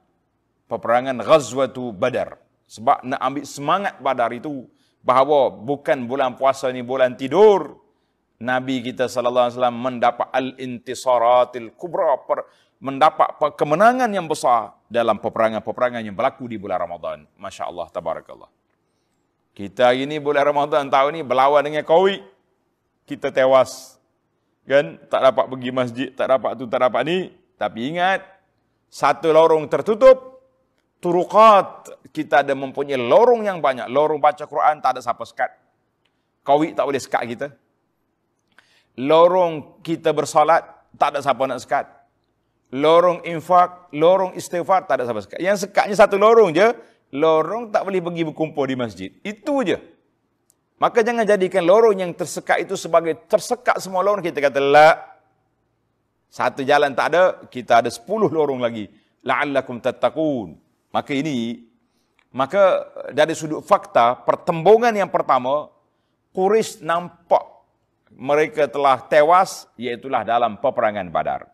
peperangan 0.72 1.20
Ghazwatu 1.20 1.92
Badar. 1.92 2.49
Sebab 2.70 3.02
nak 3.02 3.18
ambil 3.18 3.44
semangat 3.50 3.98
badar 3.98 4.30
itu 4.30 4.70
bahawa 5.02 5.50
bukan 5.50 6.06
bulan 6.06 6.38
puasa 6.38 6.70
ni 6.70 6.86
bulan 6.86 7.18
tidur. 7.18 7.82
Nabi 8.40 8.86
kita 8.86 9.10
sallallahu 9.10 9.50
alaihi 9.50 9.58
wasallam 9.58 9.80
mendapat 9.82 10.28
al-intisaratil 10.32 11.76
kubra 11.76 12.16
per, 12.24 12.46
mendapat 12.80 13.36
kemenangan 13.58 14.08
yang 14.08 14.30
besar 14.30 14.78
dalam 14.88 15.20
peperangan-peperangan 15.20 16.06
yang 16.06 16.16
berlaku 16.16 16.48
di 16.48 16.56
bulan 16.56 16.80
Ramadan. 16.80 17.28
Masya-Allah 17.36 17.90
tabarakallah. 17.92 18.48
Kita 19.52 19.92
hari 19.92 20.08
ini 20.08 20.22
bulan 20.24 20.46
Ramadan 20.48 20.88
tahun 20.88 21.20
ini 21.20 21.24
berlawan 21.26 21.66
dengan 21.66 21.84
Covid. 21.84 22.22
Kita 23.04 23.34
tewas. 23.34 24.00
Kan? 24.64 25.02
Tak 25.10 25.20
dapat 25.20 25.46
pergi 25.50 25.70
masjid, 25.74 26.08
tak 26.14 26.30
dapat 26.32 26.54
tu, 26.56 26.64
tak 26.70 26.80
dapat 26.86 27.02
ni. 27.04 27.18
Tapi 27.60 27.80
ingat, 27.92 28.24
satu 28.88 29.34
lorong 29.36 29.68
tertutup, 29.68 30.29
turuqat. 31.00 31.96
Kita 32.10 32.41
ada 32.41 32.53
mempunyai 32.56 33.00
lorong 33.00 33.48
yang 33.48 33.60
banyak. 33.63 33.88
Lorong 33.88 34.20
baca 34.20 34.44
Quran 34.44 34.79
tak 34.84 34.98
ada 34.98 35.01
siapa 35.03 35.24
sekat. 35.24 35.51
Kawik 36.44 36.75
tak 36.75 36.86
boleh 36.88 37.01
sekat 37.01 37.24
kita. 37.29 37.48
Lorong 39.00 39.79
kita 39.86 40.12
bersolat 40.12 40.65
tak 41.00 41.15
ada 41.15 41.20
siapa 41.24 41.44
nak 41.48 41.62
sekat. 41.63 41.86
Lorong 42.70 43.25
infak 43.25 43.89
lorong 43.98 44.38
istighfar 44.38 44.86
tak 44.86 45.01
ada 45.01 45.03
siapa 45.10 45.22
sekat. 45.22 45.39
Yang 45.41 45.70
sekatnya 45.70 45.96
satu 45.98 46.18
lorong 46.18 46.53
je 46.53 46.68
lorong 47.13 47.74
tak 47.74 47.86
boleh 47.86 48.01
pergi 48.01 48.24
berkumpul 48.25 48.65
di 48.65 48.75
masjid. 48.77 49.10
Itu 49.22 49.62
je. 49.62 49.77
Maka 50.79 51.03
jangan 51.03 51.27
jadikan 51.27 51.62
lorong 51.68 52.00
yang 52.00 52.12
tersekat 52.15 52.63
itu 52.63 52.74
sebagai 52.79 53.13
tersekat 53.29 53.77
semua 53.84 54.01
lorong. 54.01 54.25
Kita 54.25 54.41
kata 54.41 54.60
la. 54.60 54.98
Satu 56.29 56.62
jalan 56.62 56.94
tak 56.94 57.13
ada 57.13 57.41
kita 57.50 57.86
ada 57.86 57.89
sepuluh 57.89 58.29
lorong 58.29 58.62
lagi. 58.62 58.89
La'allakum 59.25 59.82
tattaqun 59.82 60.69
Maka 60.89 61.13
ini, 61.13 61.65
maka 62.34 62.86
dari 63.13 63.34
sudut 63.38 63.62
fakta, 63.62 64.17
pertembungan 64.25 64.93
yang 64.93 65.10
pertama, 65.10 65.69
Quraisy 66.34 66.86
nampak 66.86 67.41
mereka 68.13 68.65
telah 68.65 68.98
tewas, 69.05 69.69
iaitulah 69.77 70.25
dalam 70.25 70.58
peperangan 70.58 71.10
badar. 71.13 71.50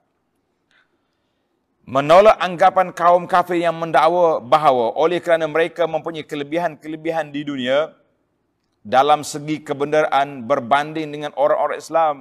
Menolak 1.85 2.39
anggapan 2.41 2.89
kaum 2.89 3.29
kafir 3.29 3.61
yang 3.61 3.77
mendakwa 3.77 4.41
bahawa 4.41 4.97
oleh 4.97 5.21
kerana 5.21 5.45
mereka 5.45 5.85
mempunyai 5.85 6.25
kelebihan-kelebihan 6.25 7.29
di 7.29 7.45
dunia, 7.45 7.93
dalam 8.85 9.25
segi 9.25 9.65
kebenaran 9.65 10.45
berbanding 10.45 11.09
dengan 11.09 11.31
orang-orang 11.33 11.81
Islam, 11.81 12.15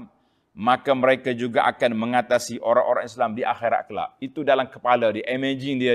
maka 0.57 0.97
mereka 0.97 1.35
juga 1.37 1.69
akan 1.69 1.93
mengatasi 1.93 2.57
orang-orang 2.63 3.05
Islam 3.05 3.37
di 3.37 3.45
akhirat 3.45 3.85
kelak. 3.85 4.11
Itu 4.17 4.41
dalam 4.47 4.71
kepala 4.71 5.13
dia, 5.13 5.27
imaging 5.29 5.77
dia, 5.77 5.95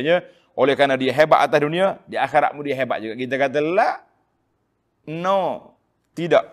oleh 0.55 0.73
kerana 0.73 0.95
dia 0.99 1.13
hebat 1.13 1.45
atas 1.45 1.59
dunia, 1.61 1.97
di 2.09 2.15
akhiratmu 2.15 2.59
dia 2.65 2.75
hebat 2.77 2.97
juga. 3.01 3.13
Kita 3.17 3.35
kata, 3.37 3.59
la. 3.61 3.91
No. 5.09 5.73
Tidak. 6.13 6.45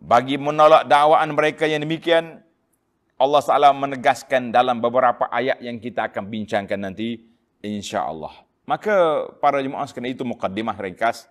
Bagi 0.00 0.38
menolak 0.38 0.86
dakwaan 0.86 1.34
mereka 1.34 1.66
yang 1.66 1.82
demikian, 1.82 2.40
Allah 3.16 3.40
SWT 3.40 3.72
menegaskan 3.72 4.52
dalam 4.52 4.78
beberapa 4.78 5.26
ayat 5.32 5.58
yang 5.64 5.80
kita 5.80 6.12
akan 6.12 6.28
bincangkan 6.28 6.78
nanti, 6.78 7.24
insya 7.64 8.04
Allah. 8.04 8.32
Maka 8.66 9.26
para 9.38 9.62
jemaah 9.62 9.86
sekalian 9.86 10.18
itu 10.18 10.26
mukaddimah 10.26 10.74
ringkas 10.74 11.30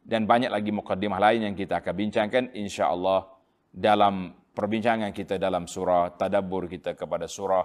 dan 0.00 0.24
banyak 0.24 0.48
lagi 0.48 0.72
mukaddimah 0.72 1.20
lain 1.20 1.52
yang 1.52 1.54
kita 1.54 1.78
akan 1.84 1.92
bincangkan 1.92 2.44
insya 2.56 2.88
Allah 2.88 3.28
dalam 3.68 4.32
perbincangan 4.56 5.12
kita 5.12 5.36
dalam 5.36 5.68
surah 5.68 6.16
tadabbur 6.16 6.66
kita 6.66 6.96
kepada 6.96 7.28
surah 7.28 7.62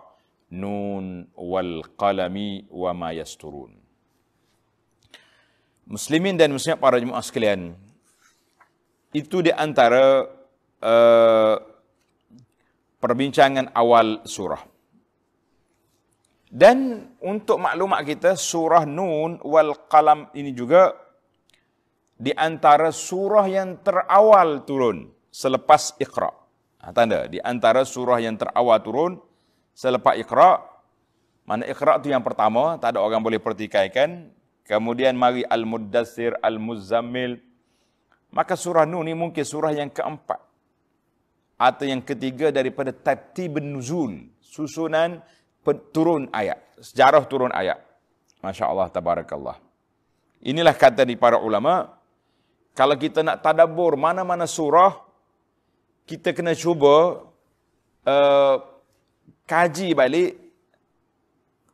nun 0.54 1.30
wal 1.34 1.82
qalami 1.98 2.68
wa 2.70 2.92
ma 2.94 3.10
yasturun. 3.16 3.74
Muslimin 5.86 6.34
dan 6.34 6.50
muslimat 6.50 6.82
para 6.82 6.98
jemaah 6.98 7.22
sekalian, 7.22 7.78
itu 9.14 9.46
di 9.46 9.54
antara 9.54 10.26
uh, 10.82 11.56
perbincangan 12.98 13.70
awal 13.78 14.26
surah. 14.26 14.66
Dan 16.56 17.12
untuk 17.20 17.60
maklumat 17.62 18.02
kita, 18.08 18.34
surah 18.34 18.88
Nun 18.88 19.44
wal 19.44 19.76
Qalam 19.92 20.32
ini 20.34 20.56
juga 20.56 20.96
di 22.16 22.32
antara 22.32 22.96
surah 22.96 23.46
yang 23.46 23.84
terawal 23.84 24.64
turun 24.64 25.12
selepas 25.30 26.00
Iqra. 26.00 26.32
Ha, 26.80 26.96
tanda, 26.96 27.28
di 27.28 27.44
antara 27.44 27.84
surah 27.84 28.24
yang 28.24 28.40
terawal 28.40 28.80
turun 28.80 29.12
selepas 29.76 30.16
Iqra. 30.16 30.64
Mana 31.46 31.68
Iqra 31.68 32.00
tu 32.02 32.10
yang 32.10 32.24
pertama, 32.24 32.80
tak 32.82 32.96
ada 32.96 33.04
orang 33.04 33.22
boleh 33.22 33.38
pertikaikan. 33.38 34.32
Kemudian 34.66 35.14
mari 35.14 35.46
Al-Muddassir, 35.46 36.34
Al-Muzammil. 36.42 37.38
Maka 38.34 38.58
surah 38.58 38.90
Nun 38.90 39.06
ni 39.06 39.14
mungkin 39.14 39.46
surah 39.46 39.76
yang 39.76 39.94
keempat. 39.94 40.42
Atau 41.56 41.86
yang 41.86 42.02
ketiga 42.02 42.50
daripada 42.50 42.90
Tartib 42.90 43.62
Nuzul. 43.62 44.26
Susunan 44.42 45.22
turun 45.94 46.28
ayat. 46.34 46.60
Sejarah 46.82 47.24
turun 47.30 47.54
ayat. 47.54 47.78
Masya 48.42 48.66
Allah, 48.66 48.90
tabarakallah. 48.90 49.58
Inilah 50.46 50.74
kata 50.74 51.06
di 51.06 51.14
para 51.16 51.38
ulama. 51.38 51.96
Kalau 52.76 52.98
kita 53.00 53.24
nak 53.24 53.40
tadabur 53.40 53.96
mana-mana 53.96 54.44
surah, 54.50 55.00
kita 56.06 56.36
kena 56.36 56.54
cuba 56.54 57.24
uh, 58.04 58.56
kaji 59.46 59.94
balik 59.94 60.38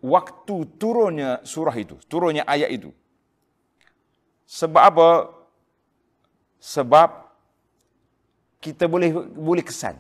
waktu 0.04 0.56
turunnya 0.76 1.40
surah 1.44 1.76
itu, 1.76 1.96
turunnya 2.08 2.44
ayat 2.48 2.70
itu. 2.72 2.92
Sebab 4.48 4.84
apa? 4.84 5.10
Sebab 6.60 7.10
kita 8.62 8.86
boleh 8.86 9.10
boleh 9.34 9.64
kesan. 9.66 9.98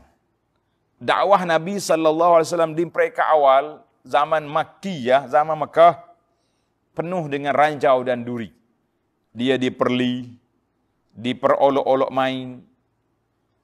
Dakwah 1.01 1.41
Nabi 1.49 1.81
sallallahu 1.81 2.37
alaihi 2.37 2.47
wasallam 2.53 2.77
di 2.77 2.85
mereka 2.85 3.25
awal 3.25 3.81
zaman 4.05 4.45
Makkiyah, 4.45 5.25
zaman 5.25 5.57
Mekah 5.57 5.97
penuh 6.93 7.25
dengan 7.25 7.57
ranjau 7.57 8.05
dan 8.05 8.21
duri. 8.21 8.53
Dia 9.33 9.57
diperli, 9.57 10.29
diperolok-olok 11.15 12.11
main, 12.13 12.61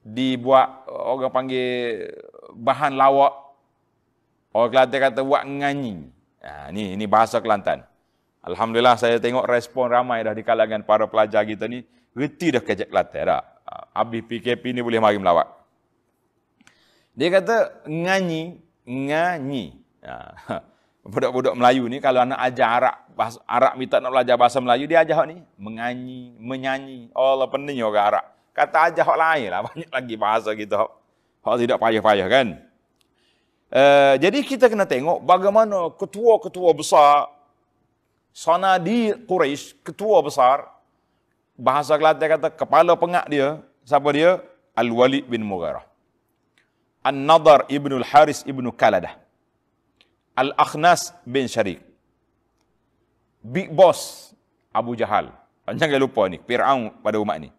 dibuat 0.02 0.88
orang 0.88 1.30
panggil 1.30 2.08
bahan 2.56 2.96
lawak 2.96 3.47
Orang 4.52 4.70
Kelantan 4.72 4.98
kata 5.12 5.20
buat 5.20 5.44
nganyi. 5.44 6.08
Ha, 6.40 6.72
ni, 6.72 6.96
ini 6.96 7.04
bahasa 7.04 7.38
Kelantan. 7.38 7.84
Alhamdulillah 8.40 8.96
saya 8.96 9.20
tengok 9.20 9.44
respon 9.44 9.92
ramai 9.92 10.24
dah 10.24 10.32
di 10.32 10.40
kalangan 10.40 10.80
para 10.86 11.04
pelajar 11.04 11.44
kita 11.44 11.68
ni. 11.68 11.84
Reti 12.16 12.54
dah 12.54 12.62
kejap 12.64 12.88
Kelantan 12.88 13.22
dah. 13.28 13.42
Habis 13.92 14.24
PKP 14.24 14.72
ni 14.72 14.80
boleh 14.80 15.02
mari 15.02 15.20
melawat. 15.20 15.46
Dia 17.12 17.28
kata, 17.34 17.84
nganyi, 17.84 18.62
nganyi. 18.86 19.64
Ha. 20.06 20.16
Budak-budak 21.08 21.56
Melayu 21.56 21.88
ni 21.88 22.04
kalau 22.04 22.20
anak 22.20 22.36
ajar 22.36 22.68
Arab, 22.68 22.96
bahasa, 23.16 23.40
Arab 23.48 23.72
minta 23.80 23.96
nak 23.96 24.12
belajar 24.12 24.36
bahasa 24.36 24.60
Melayu, 24.60 24.84
dia 24.84 25.00
ajar 25.02 25.24
ni. 25.24 25.40
Menganyi, 25.56 26.36
menyanyi. 26.36 27.08
Allah 27.16 27.48
pening 27.48 27.80
orang 27.80 28.06
Arab. 28.12 28.24
Kata 28.52 28.92
ajar 28.92 29.04
hak 29.08 29.18
lain 29.18 29.48
lah. 29.48 29.60
Banyak 29.72 29.90
lagi 29.90 30.14
bahasa 30.20 30.50
kita. 30.52 30.84
Hak 31.42 31.56
tidak 31.58 31.80
payah-payah 31.80 32.28
kan. 32.28 32.67
Uh, 33.68 34.16
jadi 34.16 34.40
kita 34.40 34.64
kena 34.72 34.88
tengok 34.88 35.20
bagaimana 35.20 35.92
ketua-ketua 35.92 36.72
besar 36.72 37.28
Sanadi 38.32 39.12
Quraisy, 39.26 39.82
ketua 39.82 40.22
besar, 40.22 40.70
bahasa 41.58 41.98
Kelantan 41.98 42.38
kata 42.38 42.48
kepala 42.54 42.94
pengak 42.94 43.26
dia, 43.26 43.58
siapa 43.82 44.08
dia? 44.14 44.38
Al-Walid 44.78 45.26
bin 45.26 45.42
Mughirah. 45.42 45.82
An-Nadar 47.02 47.66
ibn 47.66 47.98
al-Haris 47.98 48.46
ibn 48.46 48.62
Kaladah. 48.70 49.18
Al-Akhnas 50.38 51.18
bin 51.26 51.50
Syarik. 51.50 51.82
Big 53.42 53.74
Boss 53.74 54.30
Abu 54.70 54.94
Jahal. 54.94 55.34
Jangan 55.66 55.98
lupa 55.98 56.30
ni, 56.30 56.38
Fir'aun 56.38 56.94
pada 57.02 57.18
umat 57.18 57.42
ni. 57.42 57.50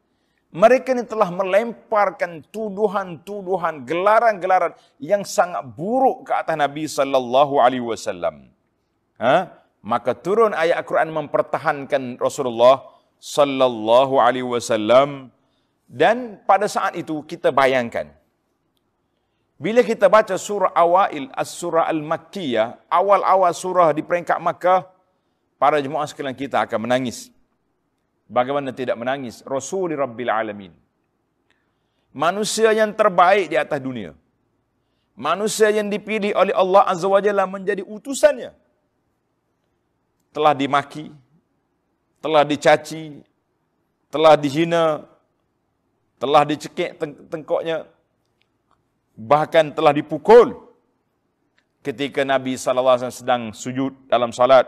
Mereka 0.50 0.98
ni 0.98 1.06
telah 1.06 1.30
melemparkan 1.30 2.42
tuduhan-tuduhan, 2.50 3.86
gelaran-gelaran 3.86 4.74
yang 4.98 5.22
sangat 5.22 5.62
buruk 5.78 6.26
ke 6.26 6.34
atas 6.34 6.58
Nabi 6.58 6.90
sallallahu 6.90 7.62
alaihi 7.62 7.86
wasallam. 7.86 8.50
Ha? 9.22 9.60
maka 9.80 10.12
turun 10.12 10.52
ayat 10.52 10.84
Al-Quran 10.84 11.12
mempertahankan 11.16 12.20
Rasulullah 12.20 12.84
sallallahu 13.20 14.20
alaihi 14.20 14.48
wasallam 14.48 15.32
dan 15.88 16.40
pada 16.44 16.68
saat 16.68 16.96
itu 17.00 17.24
kita 17.24 17.52
bayangkan 17.52 18.12
bila 19.60 19.84
kita 19.84 20.08
baca 20.08 20.36
surah 20.40 20.72
awail 20.72 21.28
as-surah 21.36 21.88
al-makkiyah 21.92 22.80
awal-awal 22.88 23.52
surah 23.52 23.92
di 23.92 24.04
peringkat 24.04 24.40
Makkah 24.40 24.88
para 25.60 25.84
jemaah 25.84 26.08
sekalian 26.08 26.36
kita 26.36 26.64
akan 26.64 26.88
menangis 26.88 27.32
bagaimana 28.30 28.70
tidak 28.70 28.96
menangis? 28.96 29.42
Rasul 29.44 29.98
Rabbil 29.98 30.30
Alamin. 30.30 30.72
Manusia 32.14 32.72
yang 32.72 32.94
terbaik 32.94 33.50
di 33.50 33.58
atas 33.58 33.82
dunia. 33.82 34.14
Manusia 35.20 35.68
yang 35.68 35.92
dipilih 35.92 36.32
oleh 36.32 36.56
Allah 36.56 36.88
Azza 36.88 37.10
wa 37.10 37.20
Jalla 37.20 37.44
menjadi 37.44 37.84
utusannya. 37.84 38.56
Telah 40.32 40.54
dimaki, 40.56 41.12
telah 42.24 42.48
dicaci, 42.48 43.20
telah 44.08 44.40
dihina, 44.40 45.04
telah 46.16 46.48
dicekik 46.48 46.96
tengkoknya, 47.28 47.84
bahkan 49.20 49.76
telah 49.76 49.92
dipukul. 49.92 50.72
Ketika 51.80 52.28
Nabi 52.28 52.60
SAW 52.60 53.12
sedang 53.12 53.56
sujud 53.56 53.96
dalam 54.12 54.36
salat, 54.36 54.68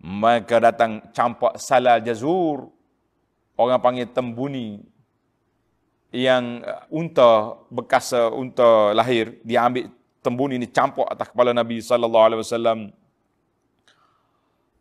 maka 0.00 0.56
datang 0.58 1.04
campak 1.12 1.60
salal 1.60 2.00
jazur, 2.00 2.72
orang 3.60 3.80
panggil 3.80 4.08
tembuni, 4.08 4.80
yang 6.10 6.64
uh, 6.66 6.82
unta 6.90 7.54
bekas 7.70 8.10
uh, 8.10 8.34
unta 8.34 8.90
lahir 8.90 9.38
dia 9.46 9.62
ambil 9.62 9.86
tembuni 10.20 10.58
ini 10.58 10.66
campak 10.66 11.06
atas 11.06 11.30
kepala 11.30 11.54
Nabi 11.54 11.78
sallallahu 11.78 12.26
alaihi 12.26 12.40
wasallam. 12.42 12.78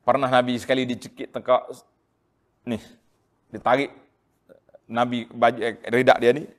Pernah 0.02 0.30
Nabi 0.32 0.58
sekali 0.58 0.90
dicekik 0.90 1.30
tengkak 1.30 1.70
ni, 2.66 2.82
ditarik 3.54 3.94
Nabi 4.90 5.30
baju 5.30 5.60
eh, 5.62 5.78
redak 5.86 6.18
dia 6.18 6.34
ni 6.34 6.50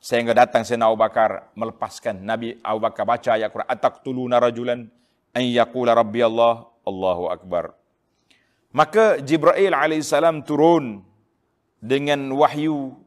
sehingga 0.00 0.32
datang 0.32 0.64
Sayyidina 0.64 0.88
Abu 0.88 0.96
Bakar 0.96 1.52
melepaskan 1.52 2.16
Nabi 2.22 2.56
Abu 2.64 2.80
Bakar 2.80 3.04
baca 3.04 3.36
ayat 3.36 3.52
Quran. 3.52 3.68
Ataqtuluna 3.68 4.40
rajulan 4.40 4.88
an 5.36 5.42
yaqula 5.44 5.92
rabbi 5.92 6.24
Allah 6.24 6.64
Allahu 6.86 7.28
akbar. 7.28 7.76
Maka 8.73 9.21
Jibril 9.21 9.69
alaihissalam 9.69 10.41
turun 10.41 11.05
dengan 11.77 12.17
wahyu 12.33 12.97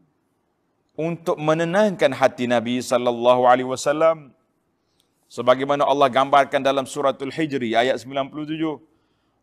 untuk 0.94 1.36
menenangkan 1.36 2.14
hati 2.14 2.46
Nabi 2.46 2.78
sallallahu 2.80 3.44
alaihi 3.50 3.66
wasallam 3.66 4.30
sebagaimana 5.26 5.82
Allah 5.84 6.06
gambarkan 6.06 6.62
dalam 6.62 6.86
suratul 6.86 7.34
Hijri 7.34 7.74
ayat 7.74 7.98
97 8.00 8.78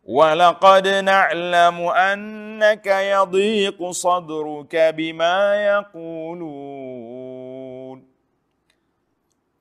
ولقد 0.03 0.87
نعلم 1.07 1.77
أنك 2.11 2.87
يضيق 2.87 3.79
صدرك 3.79 4.75
بما 4.99 5.37
يقولون 5.71 7.23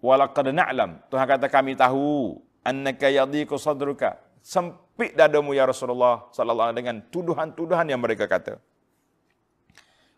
ولقد 0.03 0.47
نعلم 0.51 0.91
Tuhan 1.07 1.27
kata 1.31 1.47
kami 1.47 1.79
tahu 1.79 2.43
annaka 2.67 3.07
yadhiqu 3.07 3.55
sadruka 3.55 4.19
sempit 4.48 5.12
dadamu 5.12 5.52
ya 5.52 5.68
Rasulullah 5.68 6.32
sallallahu 6.32 6.72
alaihi 6.72 6.80
dengan 6.80 6.98
tuduhan-tuduhan 7.12 7.92
yang 7.92 8.00
mereka 8.00 8.32
kata 8.32 8.56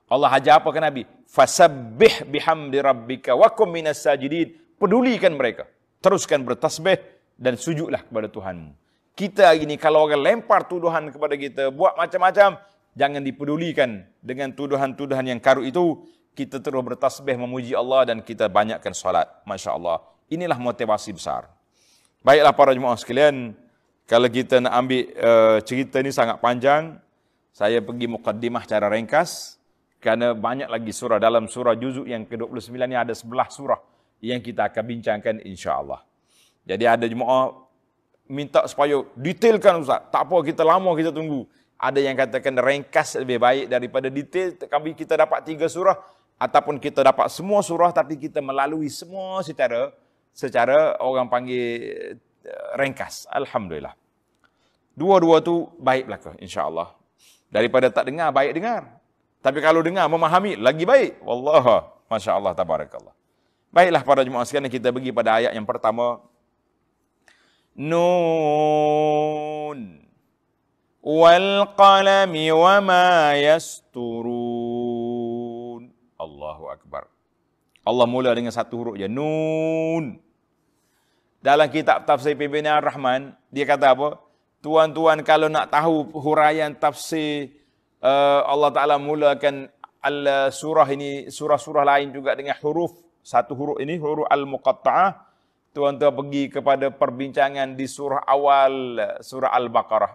Allah 0.10 0.30
ajar 0.38 0.62
apa 0.62 0.70
ke 0.70 0.78
Nabi 0.78 1.02
fasabbih 1.26 2.30
bihamdi 2.30 2.78
rabbika 2.78 3.34
wa 3.34 3.50
kum 3.50 3.74
minas 3.74 4.06
sajidin 4.06 4.54
pedulikan 4.78 5.34
mereka 5.34 5.66
teruskan 5.98 6.46
bertasbih 6.46 7.02
dan 7.42 7.58
sujudlah 7.58 8.06
kepada 8.06 8.30
Tuhanmu 8.30 8.90
kita 9.20 9.52
hari 9.52 9.68
ini 9.68 9.76
kalau 9.76 10.08
orang 10.08 10.24
lempar 10.24 10.64
tuduhan 10.64 11.12
kepada 11.12 11.36
kita, 11.36 11.76
buat 11.76 12.00
macam-macam, 12.00 12.56
jangan 12.96 13.20
dipedulikan 13.20 14.08
dengan 14.24 14.56
tuduhan-tuduhan 14.56 15.28
yang 15.28 15.44
karut 15.44 15.68
itu. 15.68 16.08
Kita 16.32 16.64
terus 16.64 16.80
bertasbih 16.80 17.36
memuji 17.36 17.76
Allah 17.76 18.08
dan 18.08 18.24
kita 18.24 18.48
banyakkan 18.48 18.96
solat. 18.96 19.28
Masya 19.44 19.76
Allah. 19.76 20.00
Inilah 20.32 20.56
motivasi 20.56 21.12
besar. 21.12 21.52
Baiklah 22.24 22.56
para 22.56 22.72
jemaah 22.72 22.96
sekalian, 22.96 23.60
kalau 24.10 24.26
kita 24.26 24.58
nak 24.58 24.74
ambil 24.74 25.06
uh, 25.22 25.58
cerita 25.62 26.02
ini 26.02 26.10
sangat 26.10 26.42
panjang, 26.42 26.98
saya 27.54 27.78
pergi 27.78 28.10
mukaddimah 28.10 28.66
cara 28.66 28.90
ringkas, 28.90 29.62
kerana 30.02 30.34
banyak 30.34 30.66
lagi 30.66 30.90
surah 30.90 31.22
dalam 31.22 31.46
surah 31.46 31.78
juzuk 31.78 32.10
yang 32.10 32.26
ke-29 32.26 32.74
ini 32.74 32.98
ada 32.98 33.14
sebelah 33.14 33.46
surah 33.54 33.78
yang 34.18 34.42
kita 34.42 34.66
akan 34.66 34.82
bincangkan 34.82 35.36
insya 35.46 35.78
Allah. 35.78 36.02
Jadi 36.66 36.90
ada 36.90 37.06
jemaah 37.06 37.54
minta 38.26 38.66
supaya 38.66 38.98
detailkan 39.14 39.86
Ustaz. 39.86 40.02
Tak 40.10 40.26
apa, 40.26 40.38
kita 40.42 40.66
lama 40.66 40.90
kita 40.98 41.14
tunggu. 41.14 41.46
Ada 41.78 42.00
yang 42.02 42.18
katakan 42.18 42.58
ringkas 42.58 43.14
lebih 43.22 43.38
baik 43.38 43.66
daripada 43.70 44.10
detail. 44.10 44.58
Kami 44.58 44.98
kita 44.98 45.22
dapat 45.22 45.46
tiga 45.46 45.70
surah. 45.70 45.96
Ataupun 46.40 46.82
kita 46.82 47.04
dapat 47.04 47.28
semua 47.30 47.60
surah 47.62 47.92
tapi 47.92 48.16
kita 48.16 48.40
melalui 48.40 48.88
semua 48.88 49.44
secara 49.44 49.92
secara 50.32 50.96
orang 51.04 51.28
panggil 51.28 52.16
ringkas. 52.76 53.28
Alhamdulillah. 53.32 53.94
Dua-dua 54.96 55.40
tu 55.40 55.72
baik 55.80 56.08
belaka 56.12 56.36
insya-Allah. 56.40 56.92
Daripada 57.50 57.90
tak 57.90 58.12
dengar 58.12 58.30
baik 58.36 58.54
dengar. 58.56 59.00
Tapi 59.40 59.64
kalau 59.64 59.80
dengar 59.80 60.06
memahami 60.12 60.60
lagi 60.60 60.84
baik. 60.84 61.24
Wallah, 61.24 61.88
masya-Allah 62.12 62.52
tabarakallah. 62.52 63.16
Baiklah 63.70 64.02
para 64.04 64.26
jemaah 64.26 64.44
sekalian 64.44 64.72
kita 64.74 64.90
pergi 64.90 65.14
pada 65.14 65.38
ayat 65.38 65.54
yang 65.54 65.62
pertama 65.62 66.26
Nun 67.80 68.60
wal 71.00 71.72
qalami 71.80 72.52
wa 72.52 72.82
ma 72.84 73.32
yasturun. 73.40 74.30
Allahu 76.20 76.68
akbar. 76.70 77.08
Allah 77.88 78.06
mula 78.06 78.36
dengan 78.36 78.52
satu 78.52 78.84
huruf 78.84 79.00
je. 79.00 79.08
Nun. 79.08 80.20
Dalam 81.40 81.72
kitab 81.72 82.04
tafsir 82.04 82.36
PBN 82.36 82.68
Ar-Rahman, 82.68 83.32
dia 83.48 83.64
kata 83.64 83.96
apa? 83.96 84.20
Tuan-tuan 84.60 85.24
kalau 85.24 85.48
nak 85.48 85.72
tahu 85.72 86.12
huraian 86.20 86.76
tafsir 86.76 87.56
uh, 88.04 88.44
Allah 88.44 88.76
Taala 88.76 88.96
mulakan 89.00 89.72
al 90.04 90.52
surah 90.52 90.88
ini 90.92 91.32
surah-surah 91.32 91.84
lain 91.88 92.12
juga 92.12 92.36
dengan 92.36 92.56
huruf 92.60 92.92
satu 93.24 93.56
huruf 93.56 93.78
ini 93.80 93.96
huruf 94.00 94.28
al-muqatta'ah 94.28 95.16
tuan-tuan 95.72 96.12
pergi 96.12 96.44
kepada 96.52 96.92
perbincangan 96.92 97.76
di 97.76 97.88
surah 97.88 98.28
awal 98.28 99.00
surah 99.24 99.56
Al-Baqarah. 99.56 100.12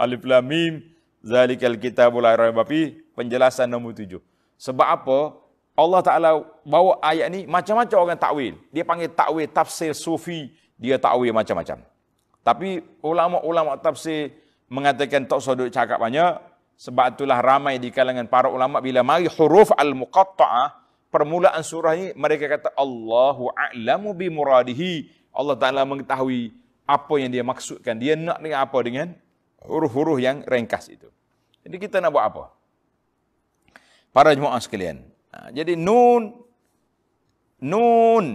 Alif 0.00 0.22
Lam 0.24 0.44
Mim 0.48 0.74
zalikal 1.20 1.76
kitabul 1.76 2.24
la 2.24 2.36
penjelasan 3.16 3.68
nombor 3.68 3.96
tujuh. 3.96 4.20
Sebab 4.56 4.86
apa? 4.86 5.18
Allah 5.74 6.00
Taala 6.06 6.30
bawa 6.62 7.02
ayat 7.02 7.26
ni 7.34 7.50
macam-macam 7.50 7.98
orang 7.98 8.18
takwil. 8.18 8.54
Dia 8.70 8.86
panggil 8.86 9.10
takwil 9.10 9.50
tafsir 9.50 9.90
sufi, 9.90 10.54
dia 10.78 11.02
takwil 11.02 11.34
macam-macam. 11.34 11.82
Tapi 12.46 12.78
ulama-ulama 13.02 13.74
tafsir 13.82 14.30
mengatakan 14.70 15.26
tak 15.26 15.42
usah 15.42 15.58
cakap 15.70 15.98
banyak 15.98 16.38
sebab 16.78 17.18
itulah 17.18 17.42
ramai 17.42 17.82
di 17.82 17.90
kalangan 17.90 18.26
para 18.30 18.46
ulama 18.46 18.78
bila 18.78 19.02
mari 19.02 19.26
huruf 19.26 19.74
al-muqatta'ah 19.74 20.84
permulaan 21.14 21.62
surah 21.62 21.94
ini 21.94 22.10
mereka 22.18 22.50
kata 22.50 22.74
Allahu 22.74 23.54
a'lamu 23.54 24.10
bi 24.18 24.26
muradihi. 24.26 25.10
Allah 25.34 25.54
Taala 25.58 25.82
mengetahui 25.86 26.54
apa 26.86 27.14
yang 27.18 27.30
dia 27.30 27.46
maksudkan. 27.46 27.98
Dia 27.98 28.18
nak 28.18 28.42
dengan 28.42 28.58
apa 28.62 28.78
dengan 28.82 29.06
huruf-huruf 29.62 30.18
yang 30.18 30.42
ringkas 30.42 30.90
itu. 30.90 31.06
Jadi 31.62 31.76
kita 31.78 32.02
nak 32.02 32.10
buat 32.10 32.24
apa? 32.26 32.44
Para 34.10 34.30
jemaah 34.34 34.58
sekalian. 34.58 35.13
Ha, 35.34 35.50
jadi 35.50 35.74
nun, 35.74 36.30
nun, 37.66 38.26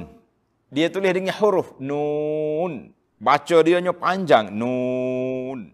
dia 0.67 0.91
tulis 0.91 1.15
dengan 1.15 1.31
huruf 1.39 1.79
nun. 1.79 2.91
Baca 3.15 3.57
dia 3.63 3.79
panjang, 3.95 4.51
nun. 4.51 5.71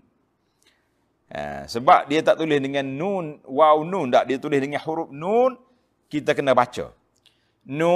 Ha, 1.34 1.66
sebab 1.66 2.06
dia 2.06 2.22
tak 2.22 2.38
tulis 2.38 2.62
dengan 2.62 2.86
nun, 2.86 3.42
wow 3.50 3.82
nun, 3.82 4.14
tak 4.14 4.30
dia 4.30 4.38
tulis 4.38 4.62
dengan 4.62 4.78
huruf 4.86 5.10
nun, 5.10 5.58
kita 6.14 6.38
kena 6.38 6.54
baca. 6.54 6.94
Nun. 7.66 7.90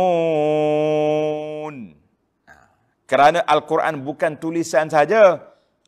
Ha, 2.49 2.53
kerana 3.05 3.45
Al-Quran 3.45 4.01
bukan 4.01 4.41
tulisan 4.41 4.89
saja. 4.89 5.37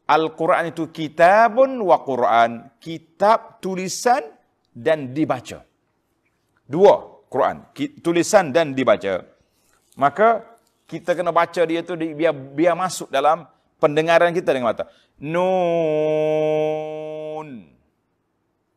Al-Quran 0.05 0.69
itu 0.69 0.93
kitabun 0.93 1.81
wa 1.81 2.05
Quran. 2.05 2.69
Kitab, 2.77 3.57
tulisan 3.65 4.21
dan 4.69 5.09
dibaca. 5.17 5.65
Dua 6.69 7.10
Quran. 7.31 7.63
Tulisan 8.03 8.51
dan 8.51 8.75
dibaca. 8.75 9.23
Maka 9.95 10.43
kita 10.91 11.15
kena 11.15 11.31
baca 11.31 11.63
dia 11.63 11.79
tu 11.79 11.95
biar 11.95 12.35
biar 12.35 12.75
masuk 12.75 13.07
dalam 13.07 13.47
pendengaran 13.79 14.35
kita 14.35 14.51
dengan 14.51 14.75
mata. 14.75 14.91
Nun. 15.15 15.39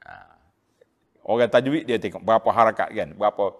Ha. 0.07 0.14
Orang 1.27 1.51
tajwid 1.51 1.83
dia 1.83 1.99
tengok 1.99 2.23
berapa 2.23 2.47
harakat 2.55 2.95
kan, 2.95 3.11
berapa. 3.19 3.59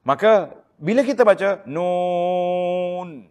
Maka 0.00 0.56
bila 0.80 1.04
kita 1.04 1.20
baca 1.28 1.60
nun, 1.68 3.28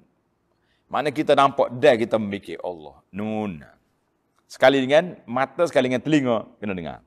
mana 0.85 1.09
kita 1.09 1.33
nampak 1.33 1.73
dah 1.81 1.97
kita 1.97 2.21
memikir 2.21 2.61
Allah. 2.61 3.01
Nun. 3.09 3.65
Sekali 4.45 4.77
dengan 4.85 5.17
mata, 5.25 5.65
sekali 5.65 5.89
dengan 5.89 6.05
telinga 6.05 6.45
kena 6.61 6.77
dengar. 6.77 7.01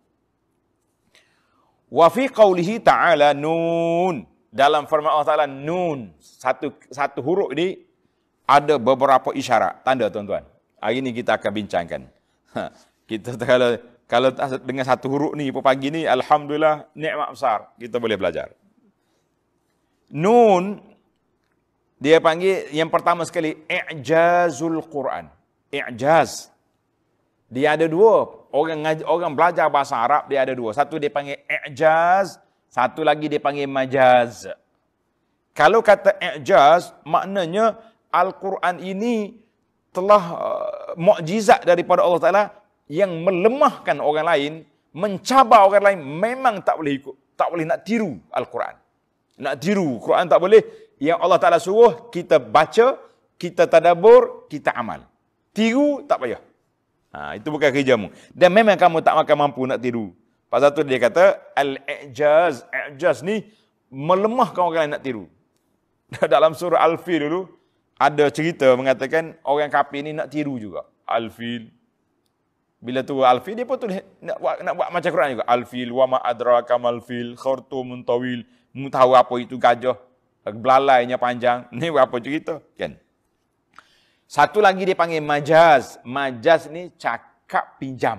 Wa 1.92 2.08
fi 2.08 2.24
qawlihi 2.24 2.80
ta'ala 2.80 3.36
nun. 3.36 4.24
Dalam 4.48 4.88
firman 4.88 5.12
Allah 5.12 5.28
Ta'ala 5.28 5.46
nun. 5.48 6.16
Satu 6.16 6.72
satu 6.88 7.20
huruf 7.20 7.52
ini 7.52 7.84
ada 8.48 8.80
beberapa 8.80 9.32
isyarat, 9.36 9.84
tanda 9.84 10.08
tuan-tuan. 10.08 10.44
Hari 10.80 11.04
ini 11.04 11.12
kita 11.12 11.36
akan 11.36 11.50
bincangkan. 11.52 12.00
Ha, 12.56 12.72
kita 13.04 13.36
kalau 13.36 13.76
kalau 14.08 14.28
dengan 14.64 14.84
satu 14.88 15.06
huruf 15.12 15.32
ni 15.36 15.52
pagi 15.52 15.92
ni 15.92 16.08
alhamdulillah 16.08 16.88
nikmat 16.96 17.28
besar 17.36 17.68
kita 17.76 18.00
boleh 18.00 18.16
belajar. 18.16 18.56
Nun 20.08 20.80
dia 22.00 22.18
panggil 22.24 22.72
yang 22.72 22.88
pertama 22.88 23.22
sekali 23.28 23.62
i'jazul 23.68 24.80
Quran. 24.88 25.28
I'jaz. 25.68 26.48
Dia 27.52 27.76
ada 27.76 27.84
dua. 27.84 28.41
Orang 28.52 28.84
orang 29.08 29.32
belajar 29.32 29.72
bahasa 29.72 29.96
Arab 29.96 30.28
dia 30.28 30.44
ada 30.44 30.52
dua. 30.52 30.76
Satu 30.76 31.00
dia 31.00 31.08
panggil 31.08 31.40
i'jaz, 31.48 32.36
satu 32.68 33.00
lagi 33.00 33.32
dia 33.32 33.40
panggil 33.40 33.64
majaz. 33.64 34.44
Kalau 35.56 35.80
kata 35.80 36.20
i'jaz 36.20 36.92
maknanya 37.08 37.80
Al-Quran 38.12 38.76
ini 38.84 39.40
telah 39.88 40.24
uh, 40.36 40.92
mukjizat 41.00 41.64
daripada 41.64 42.04
Allah 42.04 42.20
Taala 42.20 42.44
yang 42.92 43.24
melemahkan 43.24 43.96
orang 44.04 44.26
lain, 44.28 44.52
mencabar 44.92 45.64
orang 45.64 45.92
lain 45.92 46.00
memang 46.04 46.60
tak 46.60 46.76
boleh 46.76 47.00
ikut, 47.00 47.16
tak 47.32 47.48
boleh 47.48 47.64
nak 47.64 47.80
tiru 47.88 48.20
Al-Quran. 48.36 48.76
Nak 49.40 49.54
tiru 49.56 49.96
Quran 49.96 50.28
tak 50.28 50.40
boleh. 50.44 50.60
Yang 51.00 51.18
Allah 51.24 51.38
Taala 51.40 51.56
suruh 51.56 52.12
kita 52.12 52.36
baca, 52.36 53.00
kita 53.40 53.64
tadabbur, 53.64 54.44
kita 54.52 54.76
amal. 54.76 55.08
Tiru 55.56 56.04
tak 56.04 56.20
payah. 56.20 56.51
Ha, 57.12 57.36
itu 57.36 57.52
bukan 57.52 57.68
kerjamu. 57.68 58.08
Dan 58.32 58.50
memang 58.56 58.74
kamu 58.80 59.04
tak 59.04 59.12
makan 59.12 59.36
mampu 59.36 59.68
nak 59.68 59.78
tiru. 59.78 60.16
Pasal 60.48 60.72
tu 60.72 60.84
dia 60.84 60.96
kata 60.96 61.36
al-i'jaz, 61.52 62.64
i'jaz 62.72 63.20
ni 63.20 63.44
melemahkan 63.92 64.64
orang 64.64 64.88
lain 64.88 64.92
nak 64.96 65.04
tiru. 65.04 65.24
Dalam 66.32 66.56
surah 66.56 66.80
Al-Fil 66.80 67.28
dulu, 67.28 67.48
ada 68.02 68.24
cerita 68.32 68.66
mengatakan 68.74 69.36
orang 69.46 69.70
kafir 69.70 70.02
ni 70.02 70.16
nak 70.16 70.32
tiru 70.32 70.58
juga. 70.58 70.82
Al-fil. 71.06 71.70
Bila 72.82 73.06
tu 73.06 73.22
al-fil 73.22 73.54
dia 73.54 73.62
pun 73.62 73.78
tulis 73.78 74.02
nak 74.18 74.42
buat 74.42 74.58
nak 74.58 74.74
buat 74.74 74.88
macam 74.90 75.10
Quran 75.14 75.30
juga. 75.38 75.46
Al-fil 75.46 75.88
wa 75.94 76.04
ma 76.10 76.18
adraka 76.18 76.74
mal 76.82 76.98
fil 76.98 77.38
khurtumun 77.38 78.02
tawil. 78.02 78.42
Mu 78.74 78.90
tahu 78.90 79.14
apa 79.14 79.34
itu 79.38 79.54
gajah. 79.54 79.94
Belalainya 80.42 81.14
panjang. 81.14 81.70
Ni 81.70 81.94
apa 81.94 82.16
cerita? 82.18 82.58
Kan? 82.74 82.98
Satu 84.32 84.64
lagi 84.64 84.88
dia 84.88 84.96
panggil 84.96 85.20
majaz. 85.20 86.00
Majaz 86.08 86.64
ni 86.72 86.88
cakap 86.96 87.76
pinjam. 87.76 88.16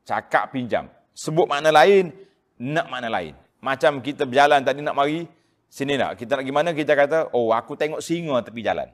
Cakap 0.00 0.48
pinjam. 0.48 0.88
Sebut 1.12 1.44
makna 1.44 1.68
lain, 1.68 2.08
nak 2.56 2.88
makna 2.88 3.12
lain. 3.12 3.36
Macam 3.60 4.00
kita 4.00 4.24
berjalan 4.24 4.64
tadi 4.64 4.80
nak 4.80 4.96
mari, 4.96 5.28
sini 5.68 6.00
nak. 6.00 6.16
Kita 6.16 6.40
nak 6.40 6.48
gimana? 6.48 6.72
Kita 6.72 6.96
kata, 6.96 7.36
oh 7.36 7.52
aku 7.52 7.76
tengok 7.76 8.00
singa 8.00 8.40
tepi 8.40 8.64
jalan. 8.64 8.88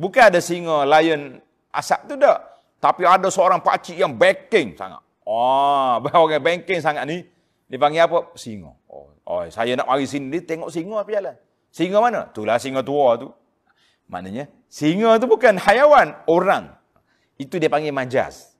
Bukan 0.00 0.32
ada 0.32 0.40
singa, 0.40 0.88
lion, 0.88 1.36
asap 1.68 2.08
tu 2.08 2.16
tak. 2.16 2.40
Tapi 2.80 3.04
ada 3.04 3.28
seorang 3.28 3.60
pakcik 3.60 4.00
yang 4.00 4.16
backing 4.16 4.72
sangat. 4.72 5.04
Oh, 5.28 6.00
orang 6.16 6.40
backing 6.40 6.80
sangat 6.80 7.04
ni, 7.04 7.28
dia 7.68 7.76
panggil 7.76 8.08
apa? 8.08 8.32
Singa. 8.40 8.72
Oh, 8.88 9.12
oh 9.28 9.44
saya 9.52 9.76
nak 9.76 9.84
mari 9.84 10.08
sini, 10.08 10.32
dia 10.32 10.48
tengok 10.48 10.72
singa 10.72 11.04
apa 11.04 11.10
jalan. 11.12 11.36
Singa 11.76 12.00
mana? 12.00 12.32
Itulah 12.32 12.56
singa 12.56 12.80
tua 12.80 13.20
tu. 13.20 13.28
Maknanya, 14.08 14.48
singa 14.72 15.20
tu 15.20 15.28
bukan 15.28 15.60
hayawan, 15.60 16.16
orang. 16.24 16.72
Itu 17.36 17.60
dia 17.60 17.68
panggil 17.68 17.92
majaz. 17.92 18.56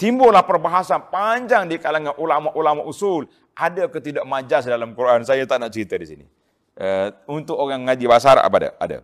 Timbullah 0.00 0.42
perbahasan 0.42 1.12
panjang 1.12 1.68
di 1.68 1.78
kalangan 1.78 2.16
ulama-ulama 2.18 2.82
usul. 2.88 3.28
Ada 3.52 3.86
ke 3.86 4.00
tidak 4.00 4.24
majaz 4.24 4.66
dalam 4.66 4.96
Quran? 4.96 5.22
Saya 5.22 5.44
tak 5.44 5.60
nak 5.60 5.70
cerita 5.70 5.94
di 5.94 6.06
sini. 6.08 6.26
Uh, 6.72 7.12
untuk 7.28 7.60
orang 7.60 7.84
ngaji 7.84 8.04
bahasa 8.08 8.32
Arab 8.32 8.50
ada. 8.50 8.72
Ada. 8.80 8.98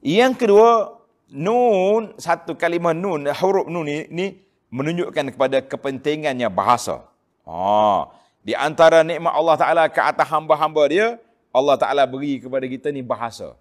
Yang 0.00 0.32
kedua, 0.42 0.98
nun, 1.28 2.16
satu 2.16 2.56
kalimah 2.56 2.96
nun, 2.96 3.28
huruf 3.28 3.68
nun 3.68 3.86
ini 3.86 4.40
menunjukkan 4.72 5.36
kepada 5.36 5.60
kepentingannya 5.60 6.48
bahasa. 6.48 7.04
Oh, 7.44 8.08
di 8.44 8.56
antara 8.56 9.04
nikmat 9.04 9.32
Allah 9.32 9.56
Ta'ala 9.60 9.84
ke 9.92 10.00
atas 10.00 10.28
hamba-hamba 10.28 10.82
dia, 10.88 11.08
Allah 11.52 11.76
Ta'ala 11.80 12.04
beri 12.04 12.42
kepada 12.42 12.66
kita 12.68 12.92
ni 12.92 13.00
bahasa. 13.00 13.56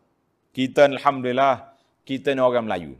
Kita 0.51 0.89
Alhamdulillah, 0.89 1.71
kita 2.03 2.33
ni 2.33 2.41
orang 2.41 2.65
Melayu. 2.65 2.93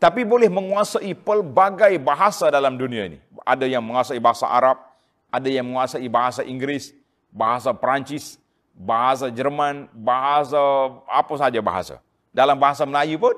Tapi 0.00 0.24
boleh 0.24 0.48
menguasai 0.48 1.12
pelbagai 1.12 1.92
bahasa 2.00 2.48
dalam 2.48 2.76
dunia 2.80 3.04
ini. 3.12 3.18
Ada 3.44 3.68
yang 3.68 3.84
menguasai 3.84 4.16
bahasa 4.16 4.48
Arab, 4.48 4.80
ada 5.28 5.48
yang 5.48 5.68
menguasai 5.68 6.08
bahasa 6.08 6.40
Inggeris, 6.40 6.96
bahasa 7.28 7.70
Perancis, 7.76 8.40
bahasa 8.72 9.28
Jerman, 9.28 9.92
bahasa 9.92 10.56
apa 11.04 11.34
saja 11.36 11.60
bahasa. 11.60 12.00
Dalam 12.32 12.56
bahasa 12.56 12.88
Melayu 12.88 13.20
pun, 13.20 13.36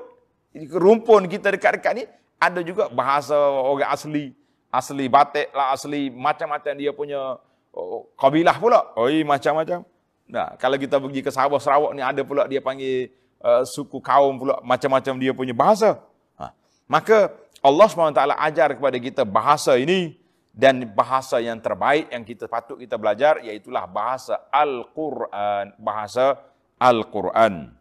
rumpun 0.71 1.27
kita 1.27 1.51
dekat-dekat 1.51 1.93
ni, 1.99 2.03
ada 2.39 2.59
juga 2.63 2.87
bahasa 2.87 3.35
orang 3.35 3.91
asli. 3.91 4.31
Asli 4.73 5.05
batik 5.05 5.53
lah, 5.53 5.75
asli 5.75 6.09
macam-macam 6.09 6.73
dia 6.73 6.89
punya 6.95 7.37
oh, 7.75 8.09
kabilah 8.17 8.57
pula. 8.57 8.89
Oi, 8.97 9.21
macam-macam. 9.21 9.85
Nah, 10.27 10.55
kalau 10.55 10.79
kita 10.79 10.97
pergi 10.97 11.21
ke 11.21 11.31
Sabah, 11.31 11.59
Sarawak 11.59 11.91
ni 11.93 12.01
ada 12.01 12.21
pula 12.23 12.47
dia 12.47 12.63
panggil 12.63 13.11
uh, 13.43 13.67
suku 13.67 13.99
kaum 13.99 14.39
pula, 14.39 14.59
macam-macam 14.63 15.13
dia 15.19 15.31
punya 15.35 15.51
bahasa. 15.51 15.99
Ha. 16.39 16.51
Maka 16.87 17.31
Allah 17.63 17.87
SWT 17.87 18.19
ajar 18.19 18.69
kepada 18.75 18.97
kita 18.99 19.23
bahasa 19.27 19.75
ini, 19.75 20.15
dan 20.53 20.85
bahasa 20.93 21.41
yang 21.41 21.57
terbaik 21.57 22.13
yang 22.13 22.21
kita 22.21 22.45
patut 22.45 22.77
kita 22.77 22.93
belajar 23.01 23.41
iaitulah 23.41 23.89
bahasa 23.89 24.37
Al-Quran, 24.53 25.73
bahasa 25.81 26.37
Al-Quran. 26.77 27.73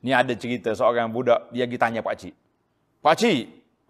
Ni 0.00 0.16
ada 0.16 0.32
cerita 0.32 0.72
seorang 0.72 1.12
budak 1.12 1.52
dia 1.52 1.68
pergi 1.68 1.76
tanya 1.76 2.00
pak 2.00 2.16
cik. 2.24 2.34
Pak 3.04 3.14
cik, 3.20 3.42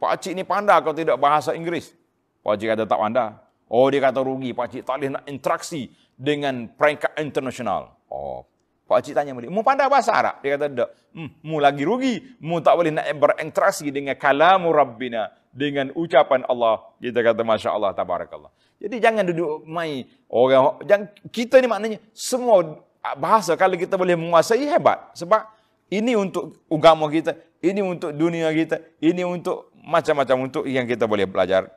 pak 0.02 0.14
cik 0.18 0.34
ni 0.34 0.42
pandai 0.42 0.82
kalau 0.82 0.98
tidak 0.98 1.22
bahasa 1.22 1.54
Inggeris? 1.54 1.94
Pak 2.42 2.58
cik 2.58 2.74
kata 2.74 2.84
tak 2.90 2.98
pandai. 2.98 3.30
Oh 3.70 3.86
dia 3.86 4.02
kata 4.02 4.26
rugi 4.26 4.50
pak 4.50 4.66
cik 4.74 4.82
tak 4.82 4.98
boleh 4.98 5.10
nak 5.14 5.24
interaksi 5.30 5.86
dengan 6.20 6.68
peringkat 6.68 7.16
internasional. 7.16 7.96
Oh, 8.12 8.44
Pak 8.84 9.06
cik 9.06 9.16
tanya 9.16 9.32
balik, 9.32 9.48
mu 9.48 9.64
pandai 9.64 9.88
bahasa 9.88 10.12
Arab? 10.12 10.44
Dia 10.44 10.60
kata 10.60 10.66
tak. 10.68 10.90
Hmm, 11.16 11.30
mu 11.46 11.62
lagi 11.62 11.86
rugi. 11.86 12.36
Mu 12.44 12.60
tak 12.60 12.76
boleh 12.76 12.92
nak 12.92 13.06
berinteraksi 13.16 13.88
dengan 13.88 14.18
kalamu 14.18 14.68
Rabbina 14.74 15.32
dengan 15.54 15.94
ucapan 15.96 16.44
Allah. 16.50 16.84
Kita 16.98 17.22
kata 17.22 17.40
Masya 17.46 17.70
Allah, 17.70 17.94
Tabarakallah. 17.94 18.52
Jadi 18.82 18.96
jangan 18.98 19.24
duduk 19.30 19.62
mai 19.64 20.10
orang. 20.26 20.82
Jangan, 20.84 21.06
kita 21.30 21.62
ni 21.62 21.70
maknanya 21.70 21.98
semua 22.10 22.82
bahasa 23.14 23.54
kalau 23.54 23.78
kita 23.78 23.94
boleh 23.94 24.18
menguasai 24.18 24.66
hebat. 24.66 25.14
Sebab 25.14 25.46
ini 25.86 26.18
untuk 26.18 26.58
agama 26.66 27.06
kita, 27.06 27.38
ini 27.62 27.80
untuk 27.86 28.10
dunia 28.10 28.50
kita, 28.50 28.82
ini 28.98 29.22
untuk 29.22 29.70
macam-macam 29.86 30.50
untuk 30.50 30.64
yang 30.66 30.84
kita 30.84 31.06
boleh 31.06 31.30
belajar. 31.30 31.70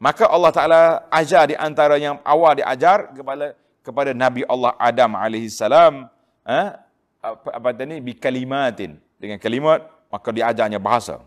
Maka 0.00 0.26
Allah 0.26 0.50
Ta'ala 0.50 0.80
ajar 1.12 1.46
di 1.46 1.54
antara 1.54 1.94
yang 2.00 2.18
awal 2.24 2.56
diajar 2.56 3.12
kepada 3.12 3.52
kepada 3.80 4.12
Nabi 4.12 4.44
Allah 4.48 4.76
Adam 4.76 5.16
AS. 5.16 5.60
Eh, 5.60 6.68
apa, 7.20 7.48
apa 7.52 7.68
tadi? 7.76 8.00
Bi 8.00 8.16
kalimatin. 8.16 8.96
Dengan 9.20 9.36
kalimat, 9.36 9.84
maka 10.08 10.32
diajarnya 10.32 10.80
bahasa. 10.80 11.20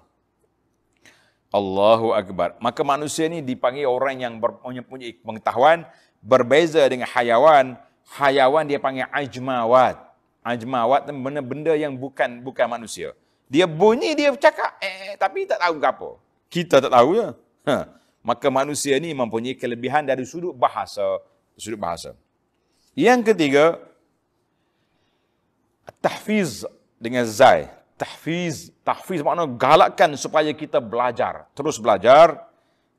Allahu 1.54 2.18
Akbar. 2.18 2.58
Maka 2.58 2.82
manusia 2.82 3.30
ni 3.30 3.46
dipanggil 3.46 3.86
orang 3.86 4.18
yang 4.18 4.34
mempunyai 4.42 5.14
pengetahuan 5.22 5.86
berbeza 6.18 6.82
dengan 6.90 7.06
hayawan. 7.14 7.78
Hayawan 8.18 8.66
dia 8.66 8.82
panggil 8.82 9.06
ajmawat. 9.14 10.02
Ajmawat 10.42 11.08
benda-benda 11.14 11.78
yang 11.78 11.94
bukan 11.94 12.42
bukan 12.42 12.66
manusia. 12.66 13.14
Dia 13.54 13.70
bunyi, 13.70 14.18
dia 14.18 14.34
cakap, 14.34 14.82
eh, 14.82 15.14
tapi 15.14 15.46
tak 15.46 15.62
tahu 15.62 15.78
apa. 15.78 16.10
Kita 16.50 16.82
tak 16.82 16.90
tahu 16.90 17.22
ya. 17.22 17.38
Ha. 17.70 17.86
Maka 18.26 18.50
manusia 18.50 18.98
ni 18.98 19.14
mempunyai 19.14 19.54
kelebihan 19.54 20.02
dari 20.02 20.26
sudut 20.26 20.58
bahasa. 20.58 21.22
Sudut 21.54 21.78
bahasa. 21.78 22.18
Yang 22.94 23.34
ketiga, 23.34 23.82
tahfiz 26.00 26.64
dengan 27.02 27.26
zai 27.26 27.70
tahfiz. 28.04 28.74
Tahfiz 28.84 29.24
makna 29.24 29.48
galakkan 29.48 30.12
supaya 30.20 30.52
kita 30.52 30.84
belajar. 30.84 31.48
Terus 31.56 31.80
belajar. 31.80 32.52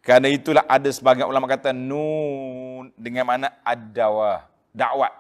Kerana 0.05 0.29
itulah 0.29 0.65
ada 0.69 0.89
sebagian 0.89 1.29
ulama 1.29 1.49
kata 1.49 1.73
nun 1.73 2.93
dengan 2.97 3.25
mana 3.29 3.49
ad-dawah. 3.65 4.45
Dakwat. 4.73 5.13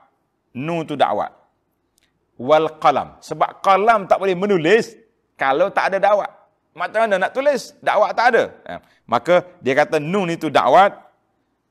Nun 0.56 0.84
tu 0.88 0.96
dakwat. 0.96 1.32
Wal 2.40 2.68
qalam. 2.80 3.16
Sebab 3.20 3.60
qalam 3.64 4.04
tak 4.08 4.20
boleh 4.20 4.37
menulis 4.37 4.96
kalau 5.37 5.68
tak 5.72 5.92
ada 5.92 6.12
dakwat. 6.12 6.32
Macam 6.74 7.06
mana 7.06 7.28
nak 7.28 7.32
tulis? 7.32 7.72
Dakwat 7.80 8.12
tak 8.12 8.26
ada. 8.34 8.44
Ha. 8.66 8.74
Maka 9.06 9.46
dia 9.64 9.72
kata 9.78 9.96
nun 10.00 10.28
itu 10.32 10.52
dakwat. 10.52 10.96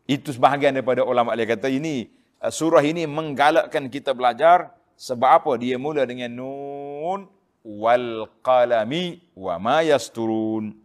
Itu 0.10 0.34
sebahagian 0.34 0.74
daripada 0.74 1.06
ulama 1.06 1.38
dia 1.38 1.46
kata 1.48 1.70
ini 1.70 2.10
surah 2.52 2.84
ini 2.84 3.08
menggalakkan 3.08 3.88
kita 3.88 4.12
belajar 4.12 4.74
sebab 5.00 5.30
apa 5.44 5.52
dia 5.56 5.80
mula 5.80 6.04
dengan 6.04 6.32
nun 6.32 7.20
wal 7.64 8.28
qalami 8.44 9.24
wa 9.38 9.56
ma 9.60 9.80
yasturun. 9.84 10.76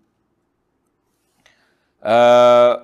Uh, 1.98 2.78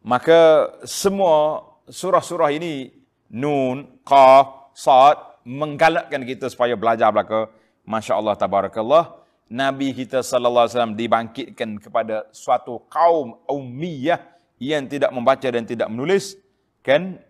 maka 0.00 0.72
semua 0.88 1.62
surah-surah 1.86 2.50
ini 2.56 2.90
nun, 3.28 4.00
qaf, 4.02 4.72
sad 4.72 5.20
menggalakkan 5.44 6.24
kita 6.24 6.48
supaya 6.48 6.72
belajar 6.74 7.12
belaka. 7.12 7.52
Masya-Allah 7.82 8.38
tabarakallah. 8.38 9.04
Nabi 9.52 9.92
kita 9.92 10.24
sallallahu 10.24 10.64
alaihi 10.64 10.74
wasallam 10.74 10.96
dibangkitkan 10.96 11.70
kepada 11.76 12.24
suatu 12.32 12.80
kaum 12.88 13.36
ummiyah 13.44 14.22
yang 14.56 14.88
tidak 14.88 15.12
membaca 15.12 15.44
dan 15.44 15.68
tidak 15.68 15.92
menulis 15.92 16.40
kan 16.80 17.20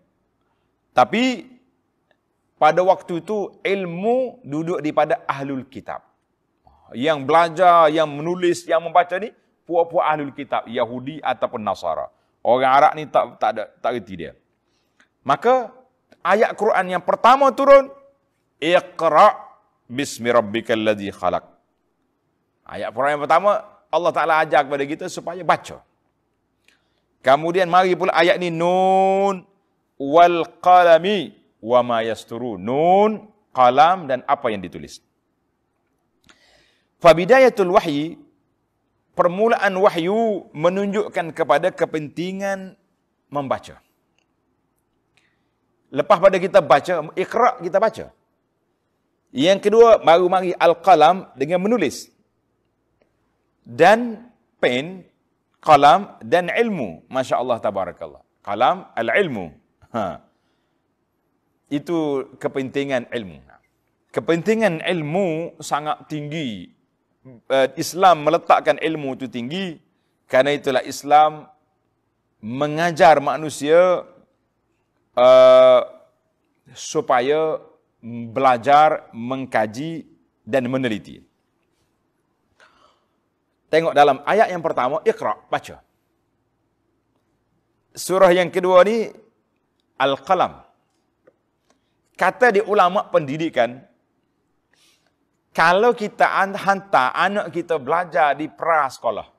tapi 0.93 1.49
pada 2.61 2.79
waktu 2.85 3.19
itu 3.19 3.59
ilmu 3.59 4.39
duduk 4.45 4.79
di 4.79 4.93
pada 4.93 5.25
ahlul 5.27 5.65
kitab. 5.67 6.05
Yang 6.93 7.19
belajar, 7.25 7.89
yang 7.89 8.05
menulis, 8.05 8.69
yang 8.69 8.85
membaca 8.85 9.17
ni 9.17 9.33
puak-puak 9.65 10.05
ahlul 10.05 10.31
kitab, 10.31 10.69
Yahudi 10.69 11.17
ataupun 11.19 11.65
Nasara. 11.65 12.07
Orang 12.45 12.71
Arab 12.71 12.93
ni 12.93 13.09
tak 13.09 13.41
tak 13.41 13.49
ada 13.57 13.63
tak 13.81 13.97
reti 13.97 14.13
dia. 14.15 14.31
Maka 15.25 15.73
ayat 16.21 16.53
Quran 16.53 16.99
yang 16.99 17.03
pertama 17.03 17.49
turun 17.55 17.89
Iqra 18.61 19.39
bismi 19.89 20.29
rabbikal 20.29 20.79
ladzi 20.79 21.09
khalaq. 21.09 21.43
Ayat 22.63 22.91
Quran 22.95 23.19
yang 23.19 23.23
pertama 23.25 23.63
Allah 23.91 24.11
Taala 24.11 24.33
ajar 24.43 24.63
kepada 24.67 24.85
kita 24.87 25.05
supaya 25.07 25.41
baca. 25.41 25.81
Kemudian 27.23 27.71
mari 27.71 27.95
pula 27.95 28.11
ayat 28.11 28.35
ni 28.35 28.51
nun 28.51 29.47
wal 30.03 30.43
qalami 30.59 31.31
wa 31.63 31.79
ma 31.79 31.97
yasturu. 32.03 32.59
Nun 32.59 33.31
qalam 33.55 34.11
dan 34.11 34.19
apa 34.27 34.51
yang 34.51 34.59
ditulis. 34.59 34.99
Fa 36.99 37.15
bidayatul 37.15 37.71
wahyi 37.71 38.19
permulaan 39.15 39.71
wahyu 39.79 40.51
menunjukkan 40.51 41.31
kepada 41.31 41.71
kepentingan 41.71 42.75
membaca. 43.31 43.79
Lepas 45.93 46.17
pada 46.17 46.37
kita 46.41 46.59
baca 46.59 46.93
iqra 47.15 47.61
kita 47.61 47.77
baca. 47.77 48.05
Yang 49.33 49.59
kedua 49.69 49.97
baru 50.01 50.29
mari 50.29 50.51
al-qalam 50.57 51.29
dengan 51.33 51.61
menulis. 51.61 52.09
Dan 53.63 54.29
pen 54.59 55.07
qalam 55.63 56.19
dan 56.21 56.51
ilmu. 56.51 57.07
masya-Allah 57.07 57.57
tabarakallah. 57.63 58.21
Qalam 58.43 58.91
al-ilmu 58.93 59.62
ha 59.93 60.33
itu 61.73 62.29
kepentingan 62.37 63.09
ilmu. 63.09 63.41
Kepentingan 64.13 64.85
ilmu 64.85 65.57
sangat 65.57 66.05
tinggi. 66.05 66.69
Eh, 67.25 67.69
Islam 67.79 68.27
meletakkan 68.27 68.77
ilmu 68.77 69.17
itu 69.17 69.25
tinggi 69.25 69.81
karena 70.29 70.53
itulah 70.53 70.83
Islam 70.85 71.47
mengajar 72.43 73.23
manusia 73.23 74.03
uh, 75.15 75.81
supaya 76.75 77.63
belajar, 78.03 79.07
mengkaji 79.15 80.03
dan 80.43 80.67
meneliti. 80.67 81.23
Tengok 83.71 83.95
dalam 83.95 84.19
ayat 84.27 84.51
yang 84.51 84.59
pertama, 84.59 84.99
Iqra, 85.07 85.39
baca. 85.47 85.79
Surah 87.95 88.35
yang 88.35 88.51
kedua 88.51 88.83
ni, 88.83 89.07
Al-Qalam. 89.97 90.63
Kata 92.13 92.53
di 92.53 92.61
ulama 92.61 93.09
pendidikan 93.09 93.81
kalau 95.53 95.93
kita 95.93 96.25
hantar 96.57 97.13
anak 97.13 97.53
kita 97.53 97.77
belajar 97.77 98.33
di 98.33 98.49
pra 98.49 98.89
sekolah 98.89 99.29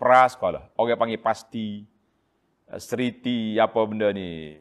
pra 0.00 0.24
sekolah 0.24 0.72
orang 0.80 0.96
panggil 0.96 1.20
pasti 1.20 1.84
eh, 2.72 2.80
seriti 2.80 3.60
apa 3.60 3.76
benda 3.84 4.08
ni 4.12 4.56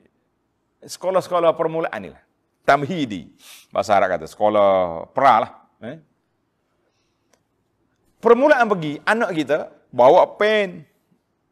sekolah-sekolah 0.83 1.55
permulaan 1.55 1.99
ni 2.03 2.09
lah. 2.11 2.23
Tamhidi 2.67 3.31
bahasa 3.71 3.95
Arab 3.95 4.19
kata 4.19 4.27
sekolah 4.27 5.07
pra 5.15 5.47
lah 5.47 5.51
eh? 5.87 6.03
permulaan 8.19 8.67
pergi 8.67 8.99
anak 9.07 9.31
kita 9.31 9.71
bawa 9.87 10.27
pen 10.35 10.83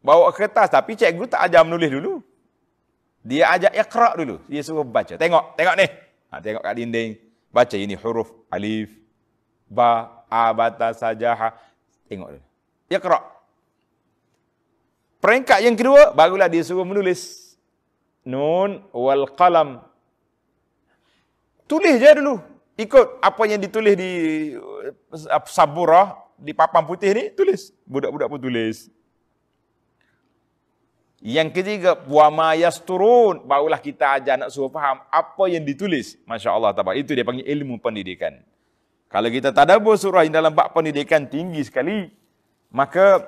bawa 0.04 0.28
kertas 0.36 0.68
tapi 0.68 1.00
cikgu 1.00 1.32
tak 1.32 1.48
ajar 1.48 1.64
menulis 1.64 1.88
dulu 1.88 2.14
dia 3.26 3.50
ajar 3.50 3.74
ikhra 3.74 4.14
dulu 4.14 4.38
dia 4.46 4.62
suruh 4.62 4.86
baca 4.86 5.18
tengok 5.18 5.58
tengok 5.58 5.76
ni 5.82 5.88
Ha, 6.36 6.44
tengok 6.44 6.68
kat 6.68 6.76
dinding. 6.76 7.16
Baca 7.56 7.76
ini 7.80 7.96
huruf 7.96 8.28
alif, 8.52 8.92
ba, 9.72 10.24
a, 10.28 10.52
bata, 10.52 10.92
sajaha. 10.92 11.56
Tengok. 12.12 12.36
Ya 12.92 13.00
kerak. 13.00 13.24
Peringkat 15.24 15.64
yang 15.64 15.80
kedua, 15.80 16.12
barulah 16.12 16.52
dia 16.52 16.60
suruh 16.60 16.84
menulis. 16.84 17.56
Nun 18.28 18.84
wal 18.92 19.32
qalam. 19.32 19.80
Tulis 21.72 22.04
je 22.04 22.12
dulu. 22.20 22.44
Ikut 22.76 23.24
apa 23.24 23.42
yang 23.48 23.64
ditulis 23.64 23.96
di 23.96 24.12
uh, 24.60 25.48
saburah, 25.48 26.20
di 26.36 26.52
papan 26.52 26.84
putih 26.84 27.16
ni, 27.16 27.24
tulis. 27.32 27.72
Budak-budak 27.88 28.28
pun 28.28 28.44
tulis. 28.44 28.92
Yang 31.26 31.58
ketiga, 31.58 31.98
wa 32.06 32.30
ma 32.30 32.50
yasturun, 32.54 33.50
barulah 33.50 33.82
kita 33.82 34.22
ajar 34.22 34.38
nak 34.38 34.54
suruh 34.54 34.70
faham 34.70 35.02
apa 35.10 35.44
yang 35.50 35.66
ditulis. 35.66 36.22
Masya-Allah 36.30 36.78
tabar. 36.78 36.94
Itu 36.94 37.18
dia 37.18 37.26
panggil 37.26 37.50
ilmu 37.50 37.82
pendidikan. 37.82 38.46
Kalau 39.10 39.34
kita 39.34 39.50
tadabbur 39.50 39.98
surah 39.98 40.22
yang 40.22 40.38
dalam 40.38 40.54
bab 40.54 40.70
pendidikan 40.78 41.26
tinggi 41.26 41.66
sekali, 41.66 42.14
maka 42.70 43.26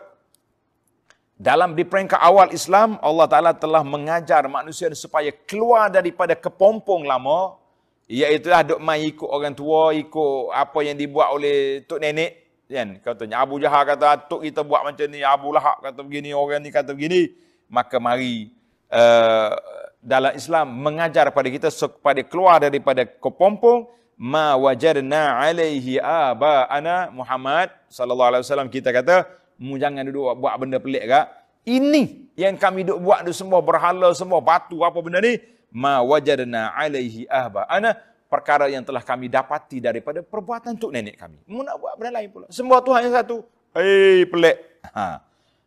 dalam 1.42 1.74
di 1.74 1.82
peringkat 1.82 2.22
awal 2.22 2.54
Islam, 2.54 3.02
Allah 3.02 3.26
Taala 3.26 3.58
telah 3.58 3.82
mengajar 3.82 4.46
manusia 4.46 4.94
supaya 4.94 5.34
keluar 5.50 5.90
daripada 5.90 6.38
kepompong 6.38 7.02
lama, 7.02 7.58
iaitu 8.06 8.54
duk 8.54 8.78
mai 8.78 9.10
ikut 9.10 9.26
orang 9.26 9.58
tua, 9.58 9.98
ikut 9.98 10.54
apa 10.54 10.86
yang 10.86 11.02
dibuat 11.02 11.34
oleh 11.34 11.82
tok 11.90 11.98
nenek, 11.98 12.62
kan? 12.70 13.02
Katanya 13.02 13.42
Abu 13.42 13.58
Jahal 13.58 13.90
kata, 13.90 14.30
"Tok 14.30 14.46
kita 14.46 14.62
buat 14.62 14.86
macam 14.86 15.10
ni, 15.10 15.26
Abu 15.26 15.50
Lahab 15.50 15.82
kata 15.82 16.06
begini, 16.06 16.30
orang 16.30 16.62
ni 16.62 16.70
kata 16.70 16.94
begini." 16.94 17.47
Maka 17.68 18.00
mari 18.00 18.52
uh, 18.92 19.54
dalam 20.00 20.34
Islam 20.36 20.72
mengajar 20.72 21.28
pada 21.36 21.48
kita 21.52 21.68
supaya 21.68 22.24
keluar 22.24 22.64
daripada 22.64 23.04
kepompong 23.04 23.88
ma 24.18 24.58
wajadna 24.58 25.38
alaihi 25.38 26.02
aba 26.02 26.66
ana 26.72 27.12
Muhammad 27.12 27.70
sallallahu 27.92 28.30
alaihi 28.34 28.44
wasallam. 28.48 28.72
Kita 28.72 28.90
kata 28.96 29.28
mu 29.60 29.76
jangan 29.76 30.08
duduk 30.08 30.40
buat 30.40 30.54
benda 30.58 30.80
pelik 30.80 31.06
gak 31.06 31.28
ini 31.68 32.32
yang 32.40 32.56
kami 32.56 32.88
duduk 32.88 33.04
buat 33.04 33.28
tu 33.28 33.36
semua 33.36 33.60
berhala 33.60 34.16
semua 34.16 34.40
batu 34.40 34.82
apa 34.82 34.98
benda 35.04 35.20
ni. 35.20 35.38
Ma 35.68 36.00
wajadna 36.00 36.72
alaihi 36.72 37.28
aba 37.28 37.68
ana 37.68 37.94
perkara 38.32 38.72
yang 38.72 38.88
telah 38.88 39.04
kami 39.04 39.28
dapati 39.28 39.84
daripada 39.84 40.24
perbuatan 40.24 40.80
tok 40.80 40.96
nenek 40.96 41.20
kami. 41.20 41.44
Mu 41.44 41.68
nak 41.68 41.76
buat 41.76 42.00
benda 42.00 42.24
lain 42.24 42.32
pula. 42.32 42.48
Semua 42.48 42.80
Tuhan 42.80 43.12
yang 43.12 43.16
satu. 43.20 43.44
Eh 43.76 44.24
pelik. 44.32 44.80
Ha. 44.96 45.20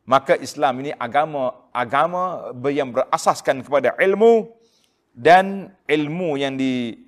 Maka 0.08 0.40
Islam 0.40 0.80
ini 0.80 0.90
agama 0.96 1.59
agama 1.70 2.54
yang 2.70 2.90
berasaskan 2.90 3.62
kepada 3.62 3.94
ilmu 3.98 4.50
dan 5.14 5.74
ilmu 5.86 6.38
yang 6.38 6.54
di 6.54 6.98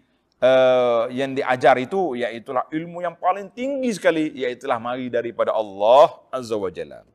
uh, 0.43 1.07
yang 1.11 1.35
diajar 1.39 1.79
itu 1.79 2.19
iaitu 2.19 2.51
ilmu 2.51 3.03
yang 3.03 3.15
paling 3.15 3.51
tinggi 3.55 3.91
sekali 3.95 4.35
iaitu 4.35 4.67
mari 4.79 5.07
daripada 5.07 5.55
Allah 5.55 6.19
azza 6.35 6.59
wajalla 6.59 7.07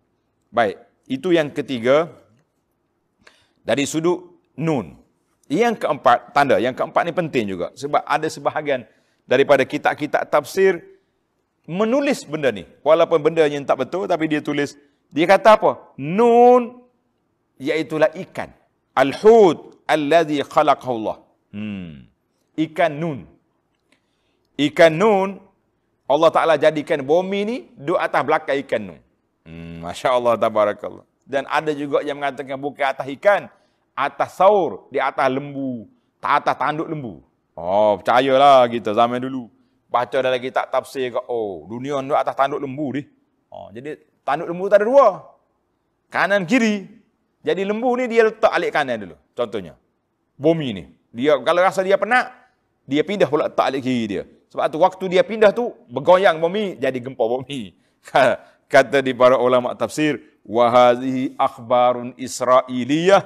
Baik, 0.48 0.80
itu 1.12 1.36
yang 1.36 1.52
ketiga 1.52 2.08
dari 3.68 3.84
sudut 3.84 4.40
nun. 4.56 4.96
Yang 5.48 5.84
keempat, 5.84 6.36
tanda 6.36 6.60
yang 6.60 6.76
keempat 6.76 7.04
ni 7.08 7.14
penting 7.16 7.46
juga 7.52 7.72
sebab 7.76 8.04
ada 8.04 8.28
sebahagian 8.28 8.84
daripada 9.28 9.64
kitab-kitab 9.68 10.28
tafsir 10.28 10.80
menulis 11.68 12.24
benda 12.24 12.52
ni. 12.52 12.64
Walaupun 12.84 13.20
benda 13.20 13.44
yang 13.48 13.64
tak 13.68 13.88
betul 13.88 14.08
tapi 14.08 14.32
dia 14.32 14.40
tulis. 14.40 14.80
Dia 15.12 15.28
kata 15.28 15.56
apa? 15.56 15.72
Nun 16.00 16.87
iaitulah 17.60 18.14
ikan. 18.28 18.50
Al-hud 18.98 19.78
alladhi 19.86 20.42
khalaqahu 20.42 20.94
Allah. 21.04 21.18
Hmm. 21.54 22.10
Ikan 22.58 22.94
nun. 22.98 23.20
Ikan 24.58 24.94
nun 24.98 25.30
Allah 26.08 26.30
Taala 26.32 26.56
jadikan 26.56 27.04
bumi 27.04 27.40
ni 27.44 27.58
duduk 27.76 28.00
atas 28.00 28.22
belakang 28.24 28.58
ikan 28.64 28.82
nun. 28.82 29.00
Hmm, 29.44 29.84
Masya 29.84 30.16
Allah, 30.16 30.40
tabarakallah. 30.40 31.06
Dan 31.28 31.44
ada 31.52 31.76
juga 31.76 32.00
yang 32.04 32.16
mengatakan 32.20 32.56
bukan 32.56 32.88
atas 32.88 33.08
ikan, 33.20 33.52
atas 33.92 34.40
saur, 34.40 34.88
di 34.88 35.00
atas 35.04 35.28
lembu, 35.28 35.88
tak 36.24 36.44
atas 36.44 36.56
tanduk 36.56 36.88
lembu. 36.88 37.20
Oh, 37.58 38.00
percayalah 38.00 38.68
kita 38.72 38.96
zaman 38.96 39.20
dulu. 39.20 39.52
Baca 39.92 40.18
dalam 40.20 40.40
kitab 40.40 40.72
tafsir 40.72 41.12
ke, 41.12 41.20
oh, 41.28 41.68
dunia 41.68 42.00
ni 42.00 42.16
atas 42.16 42.36
tanduk 42.36 42.64
lembu 42.64 42.96
ni. 42.96 43.04
Oh, 43.52 43.68
jadi 43.76 44.00
tanduk 44.24 44.48
lembu 44.48 44.72
tak 44.72 44.84
ada 44.84 44.86
dua. 44.88 45.08
Kanan 46.08 46.48
kiri. 46.48 46.97
Jadi 47.46 47.62
lembu 47.64 47.94
ni 47.98 48.10
dia 48.10 48.28
letak 48.28 48.52
alik 48.52 48.72
kanan 48.74 48.98
dulu. 48.98 49.16
Contohnya. 49.38 49.74
Bumi 50.38 50.68
ni. 50.74 50.84
Dia 51.14 51.38
kalau 51.42 51.62
rasa 51.66 51.82
dia 51.82 51.98
penat, 51.98 52.30
dia 52.86 53.02
pindah 53.02 53.26
pula 53.30 53.50
letak 53.50 53.66
alik 53.74 53.82
kiri 53.86 54.06
dia. 54.06 54.24
Sebab 54.48 54.66
tu 54.72 54.78
waktu 54.80 55.06
dia 55.12 55.24
pindah 55.26 55.52
tu 55.52 55.74
bergoyang 55.92 56.40
bumi 56.40 56.78
jadi 56.78 56.98
gempa 56.98 57.24
bumi. 57.24 57.74
kata 58.68 59.00
di 59.00 59.16
para 59.16 59.40
ulama 59.40 59.72
tafsir 59.74 60.20
wa 60.44 60.68
hadhihi 60.68 61.36
akhbarun 61.40 62.12
israiliyah 62.20 63.24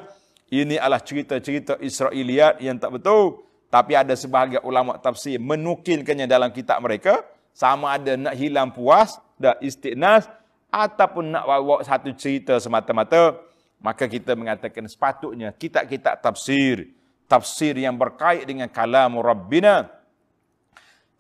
ini 0.54 0.78
adalah 0.78 1.02
cerita-cerita 1.02 1.82
israiliyat 1.82 2.62
yang 2.62 2.78
tak 2.78 2.94
betul 2.94 3.46
tapi 3.74 3.98
ada 3.98 4.14
sebahagian 4.14 4.62
ulama 4.62 5.02
tafsir 5.02 5.42
menukilkannya 5.42 6.30
dalam 6.30 6.54
kitab 6.54 6.78
mereka 6.82 7.26
sama 7.52 7.98
ada 7.98 8.16
nak 8.16 8.38
hilang 8.38 8.70
puas 8.70 9.18
dan 9.42 9.58
istiqnas 9.60 10.30
ataupun 10.70 11.34
nak 11.34 11.44
bawa 11.46 11.82
satu 11.82 12.14
cerita 12.14 12.62
semata-mata 12.62 13.42
maka 13.82 14.06
kita 14.06 14.38
mengatakan 14.38 14.86
sepatutnya 14.86 15.52
kitab-kitab 15.58 16.22
tafsir 16.22 16.94
tafsir 17.26 17.74
yang 17.76 17.98
berkait 17.98 18.46
dengan 18.46 18.70
kalam 18.70 19.18
rabbina 19.18 19.90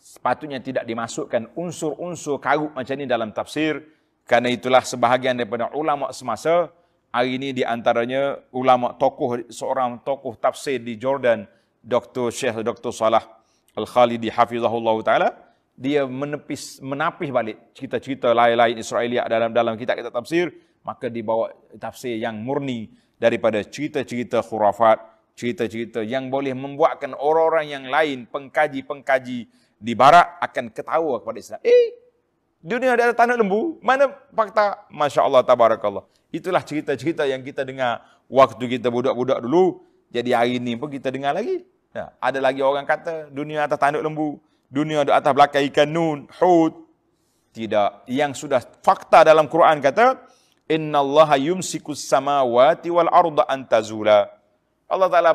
sepatutnya 0.01 0.61
tidak 0.61 0.85
dimasukkan 0.85 1.53
unsur-unsur 1.57 2.37
karut 2.37 2.73
macam 2.73 2.95
ni 2.97 3.05
dalam 3.09 3.29
tafsir 3.33 3.81
Karena 4.21 4.53
itulah 4.53 4.85
sebahagian 4.85 5.35
daripada 5.35 5.73
ulama 5.73 6.13
semasa 6.13 6.69
hari 7.11 7.35
ini 7.35 7.51
di 7.51 7.63
antaranya 7.65 8.39
ulama 8.53 8.95
tokoh 8.95 9.43
seorang 9.51 9.99
tokoh 10.05 10.37
tafsir 10.37 10.79
di 10.79 10.95
Jordan 10.95 11.43
Dr. 11.81 12.31
Syekh 12.31 12.61
Dr. 12.61 12.93
Salah 12.93 13.25
Al-Khalidi 13.75 14.29
hafizahullah 14.31 14.95
taala 15.03 15.29
dia 15.75 16.05
menepis 16.05 16.79
menapis 16.79 17.33
balik 17.33 17.57
cerita-cerita 17.73 18.31
lain-lain 18.31 18.77
Israeliat 18.77 19.25
dalam 19.25 19.49
dalam 19.51 19.73
kitab-kitab 19.75 20.13
tafsir 20.13 20.53
maka 20.81 21.09
dibawa 21.09 21.53
tafsir 21.77 22.17
yang 22.17 22.37
murni 22.41 22.89
daripada 23.21 23.61
cerita-cerita 23.61 24.41
khurafat 24.41 24.97
cerita-cerita 25.37 26.03
yang 26.03 26.27
boleh 26.27 26.51
membuatkan 26.51 27.15
orang-orang 27.15 27.65
yang 27.71 27.85
lain 27.87 28.27
pengkaji-pengkaji 28.27 29.39
di 29.81 29.93
barat 29.97 30.37
akan 30.43 30.69
ketawa 30.69 31.21
kepada 31.23 31.37
Islam 31.39 31.61
eh 31.63 32.01
Dunia 32.61 32.93
ada 32.93 33.09
tanah 33.09 33.41
lembu. 33.41 33.81
Mana 33.81 34.13
fakta? 34.37 34.85
Masya 34.93 35.25
Allah, 35.25 35.41
tabarakallah. 35.41 36.05
Itulah 36.29 36.61
cerita-cerita 36.61 37.25
yang 37.25 37.41
kita 37.41 37.65
dengar 37.65 38.05
waktu 38.29 38.77
kita 38.77 38.93
budak-budak 38.93 39.41
dulu. 39.41 39.81
Jadi 40.13 40.29
hari 40.29 40.61
ini 40.61 40.77
pun 40.77 40.93
kita 40.93 41.09
dengar 41.09 41.33
lagi. 41.33 41.65
Ya, 41.91 42.13
ada 42.21 42.39
lagi 42.39 42.61
orang 42.61 42.85
kata 42.85 43.33
dunia 43.33 43.65
atas 43.65 43.81
tanduk 43.81 44.05
lembu. 44.05 44.37
Dunia 44.69 45.03
ada 45.03 45.17
atas 45.19 45.33
belakang 45.33 45.65
ikan 45.73 45.89
nun, 45.89 46.29
hud. 46.37 46.85
Tidak. 47.51 48.07
Yang 48.07 48.45
sudah 48.47 48.61
fakta 48.85 49.27
dalam 49.27 49.49
Quran 49.51 49.83
kata, 49.83 50.21
Inna 50.71 51.03
Allah 51.03 51.35
yumsikus 51.35 52.07
samawati 52.07 52.87
wal 52.87 53.11
arda 53.11 53.43
antazula. 53.51 54.31
Allah 54.87 55.11
Ta'ala 55.11 55.31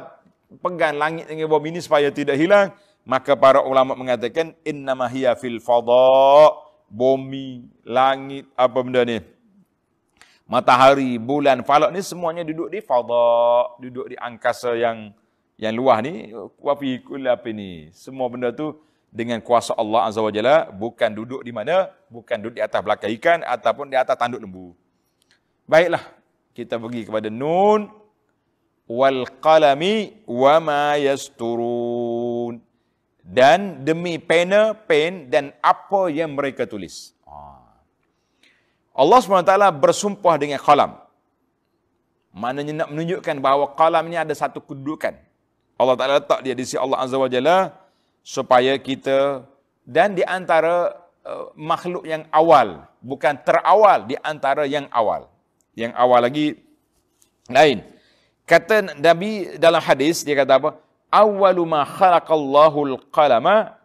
pegang 0.64 0.96
langit 0.96 1.29
dengan 1.29 1.53
bumi 1.53 1.77
ini 1.77 1.81
supaya 1.85 2.09
tidak 2.09 2.40
hilang. 2.40 2.72
Maka 3.05 3.37
para 3.37 3.61
ulama 3.61 3.92
mengatakan, 3.92 4.57
Inna 4.64 4.96
mahiyya 4.96 5.37
fil 5.37 5.61
fadha' 5.61 6.57
bumi, 6.88 7.68
langit, 7.85 8.49
apa 8.57 8.79
benda 8.81 9.05
ni? 9.05 9.20
Matahari, 10.49 11.20
bulan, 11.20 11.61
falak 11.66 11.92
ni 11.92 12.01
semuanya 12.01 12.40
duduk 12.40 12.72
di 12.72 12.81
fadha, 12.81 13.77
duduk 13.77 14.09
di 14.11 14.16
angkasa 14.16 14.72
yang 14.72 15.12
yang 15.61 15.77
luar 15.77 16.01
ni. 16.01 16.33
Wafi 16.59 17.05
apa 17.29 17.49
ni? 17.53 17.92
Semua 17.92 18.33
benda 18.33 18.55
tu 18.55 18.72
dengan 19.12 19.42
kuasa 19.44 19.77
Allah 19.77 20.09
Azza 20.09 20.22
wa 20.25 20.33
Jalla 20.33 20.70
bukan 20.72 21.11
duduk 21.12 21.44
di 21.44 21.53
mana? 21.53 21.92
Bukan 22.09 22.40
duduk 22.40 22.57
di 22.57 22.62
atas 22.62 22.81
belakang 22.81 23.12
ikan 23.20 23.38
ataupun 23.44 23.92
di 23.92 23.96
atas 23.99 24.16
tanduk 24.16 24.40
lembu. 24.40 24.86
Baiklah, 25.66 26.02
kita 26.55 26.79
pergi 26.79 27.02
kepada 27.11 27.26
nun 27.26 27.90
wal 28.87 29.26
qalami 29.42 30.14
wa 30.31 30.62
ma 30.62 30.94
yasturun 30.94 32.62
dan 33.26 33.83
demi 33.83 34.22
pena, 34.22 34.70
pen 34.72 35.26
dan 35.26 35.50
apa 35.59 36.07
yang 36.14 36.38
mereka 36.38 36.62
tulis. 36.62 37.11
Ah. 37.26 37.83
Allah 38.94 39.18
SWT 39.18 39.52
bersumpah 39.83 40.38
dengan 40.38 40.62
kalam. 40.62 41.02
Maknanya 42.31 42.87
nak 42.87 42.88
menunjukkan 42.94 43.37
bahawa 43.42 43.74
kalam 43.74 44.07
ini 44.07 44.22
ada 44.22 44.31
satu 44.31 44.62
kedudukan. 44.62 45.18
Allah 45.76 45.94
Ta'ala 45.98 46.22
letak 46.22 46.40
dia 46.46 46.55
di 46.55 46.62
sisi 46.62 46.79
Allah 46.79 47.02
Azza 47.02 47.18
wa 47.18 47.29
Jalla 47.29 47.74
supaya 48.22 48.79
kita 48.79 49.42
dan 49.83 50.14
di 50.14 50.22
antara 50.22 50.94
uh, 51.26 51.52
makhluk 51.59 52.07
yang 52.07 52.24
awal, 52.31 52.87
bukan 53.02 53.35
terawal 53.42 54.07
di 54.07 54.14
antara 54.22 54.64
yang 54.64 54.87
awal. 54.94 55.29
Yang 55.77 55.93
awal 55.95 56.25
lagi 56.25 56.57
lain. 57.53 57.85
Kata 58.49 58.97
Nabi 58.97 59.61
dalam 59.61 59.83
hadis 59.85 60.25
dia 60.25 60.35
kata 60.35 60.57
apa? 60.57 60.71
awwalu 61.11 61.62
ma 61.65 61.87
khalaqallahu 61.87 62.79
al-qalama 62.95 63.79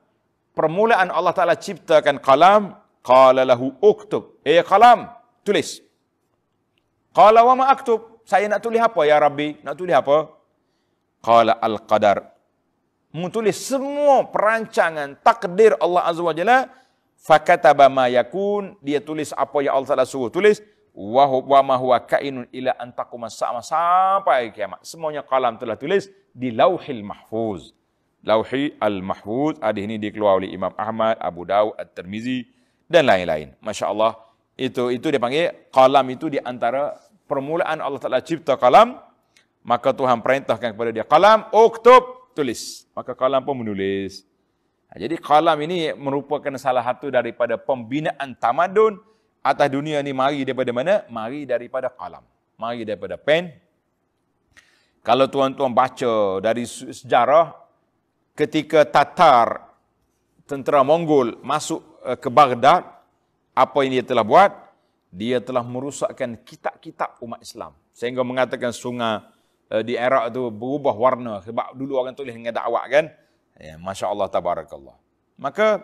permulaan 0.58 1.14
Allah 1.14 1.34
Taala 1.34 1.56
ciptakan 1.58 2.20
qalam 2.20 2.76
qala 3.06 3.46
lahu 3.46 3.74
uktub. 3.82 4.42
Eh 4.46 4.62
qalam 4.66 5.10
tulis. 5.46 5.82
Qala 7.12 7.44
wa 7.44 7.54
ma 7.60 7.66
aktub? 7.72 8.24
Saya 8.24 8.48
nak 8.48 8.64
tulis 8.64 8.80
apa 8.80 9.04
ya 9.04 9.20
rabbi? 9.20 9.60
Nak 9.60 9.76
tulis 9.76 9.96
apa? 9.96 10.32
Qala 11.20 11.60
al-qadar. 11.60 12.32
Menulis 13.12 13.60
semua 13.60 14.24
perancangan 14.32 15.20
takdir 15.20 15.76
Allah 15.84 16.08
Azza 16.08 16.24
wa 16.24 16.32
Jalla. 16.32 16.72
Fakataba 17.20 17.92
ma 17.92 18.08
yakun. 18.08 18.80
Dia 18.80 19.04
tulis 19.04 19.36
apa 19.36 19.60
yang 19.60 19.76
Allah 19.76 19.90
Taala 19.92 20.08
suruh 20.08 20.32
tulis 20.32 20.64
wa 20.92 21.24
huwa 21.26 21.60
ma 21.64 21.76
huwa 21.80 21.98
kainun 22.04 22.48
ila 22.52 22.76
an 22.76 22.92
taquma 22.92 23.32
sampai 23.32 24.52
kiamat 24.52 24.84
semuanya 24.84 25.24
kalam 25.24 25.56
telah 25.56 25.80
tulis 25.80 26.12
di 26.36 26.52
Lauhil 26.52 27.04
Mahfuz. 27.04 27.76
Lauhi 28.22 28.78
Al-Mahfuz 28.78 29.58
hadis 29.66 29.82
ini 29.82 29.98
dikeluar 29.98 30.38
oleh 30.38 30.54
Imam 30.54 30.70
Ahmad, 30.78 31.18
Abu 31.18 31.42
Dawud, 31.42 31.74
At-Tirmizi 31.74 32.46
dan 32.86 33.10
lain-lain. 33.10 33.58
Masya-Allah. 33.58 34.14
Itu 34.54 34.94
itu 34.94 35.10
dia 35.10 35.18
panggil 35.18 35.50
kalam 35.74 36.06
itu 36.14 36.30
di 36.30 36.38
antara 36.38 37.02
permulaan 37.26 37.82
Allah 37.82 37.98
Taala 37.98 38.22
cipta 38.22 38.62
kalam, 38.62 39.02
maka 39.66 39.90
Tuhan 39.90 40.22
perintahkan 40.22 40.70
kepada 40.78 40.94
dia 40.94 41.02
kalam, 41.02 41.50
uktub, 41.50 42.30
tulis. 42.38 42.86
Maka 42.94 43.18
kalam 43.18 43.42
pun 43.42 43.58
menulis. 43.58 44.22
Jadi 44.92 45.18
kalam 45.18 45.58
ini 45.66 45.96
merupakan 45.98 46.52
salah 46.62 46.86
satu 46.86 47.10
daripada 47.10 47.58
pembinaan 47.58 48.38
tamadun 48.38 49.02
atas 49.42 49.68
dunia 49.70 50.00
ini 50.02 50.14
mari 50.14 50.46
daripada 50.46 50.72
mana? 50.74 50.96
Mari 51.10 51.46
daripada 51.50 51.90
kalam. 51.90 52.24
Mari 52.62 52.86
daripada 52.86 53.18
pen, 53.18 53.50
kalau 55.02 55.26
tuan-tuan 55.26 55.74
baca 55.74 56.38
dari 56.46 56.62
sejarah, 56.70 57.58
ketika 58.38 58.86
Tatar, 58.86 59.66
tentera 60.46 60.86
Mongol 60.86 61.42
masuk 61.42 61.82
eh, 62.06 62.18
ke 62.22 62.30
Baghdad, 62.30 62.86
apa 63.58 63.78
yang 63.82 63.98
dia 63.98 64.06
telah 64.06 64.22
buat? 64.22 64.52
Dia 65.12 65.42
telah 65.42 65.66
merusakkan 65.66 66.38
kitab-kitab 66.46 67.18
umat 67.26 67.42
Islam. 67.42 67.74
Sehingga 67.98 68.22
mengatakan 68.22 68.70
sungai 68.70 69.26
eh, 69.74 69.82
di 69.82 69.98
Iraq 69.98 70.30
itu 70.30 70.54
berubah 70.54 70.94
warna. 70.94 71.42
Sebab 71.42 71.74
dulu 71.74 71.98
orang 71.98 72.14
tulis 72.14 72.38
dengan 72.38 72.54
dakwah 72.54 72.86
kan. 72.86 73.10
Ya, 73.58 73.82
Masya 73.82 74.06
Allah, 74.06 74.30
tabarakallah. 74.30 74.96
Maka, 75.42 75.82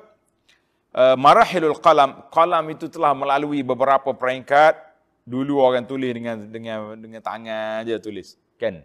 uh, 0.98 1.16
marahilul 1.16 1.78
qalam, 1.78 2.26
qalam 2.34 2.66
itu 2.74 2.90
telah 2.90 3.14
melalui 3.14 3.62
beberapa 3.62 4.12
peringkat. 4.18 4.90
Dulu 5.28 5.60
orang 5.60 5.84
tulis 5.84 6.08
dengan 6.16 6.40
dengan 6.48 6.96
dengan 6.96 7.20
tangan 7.20 7.84
aja 7.84 8.00
tulis. 8.00 8.40
Kan? 8.56 8.82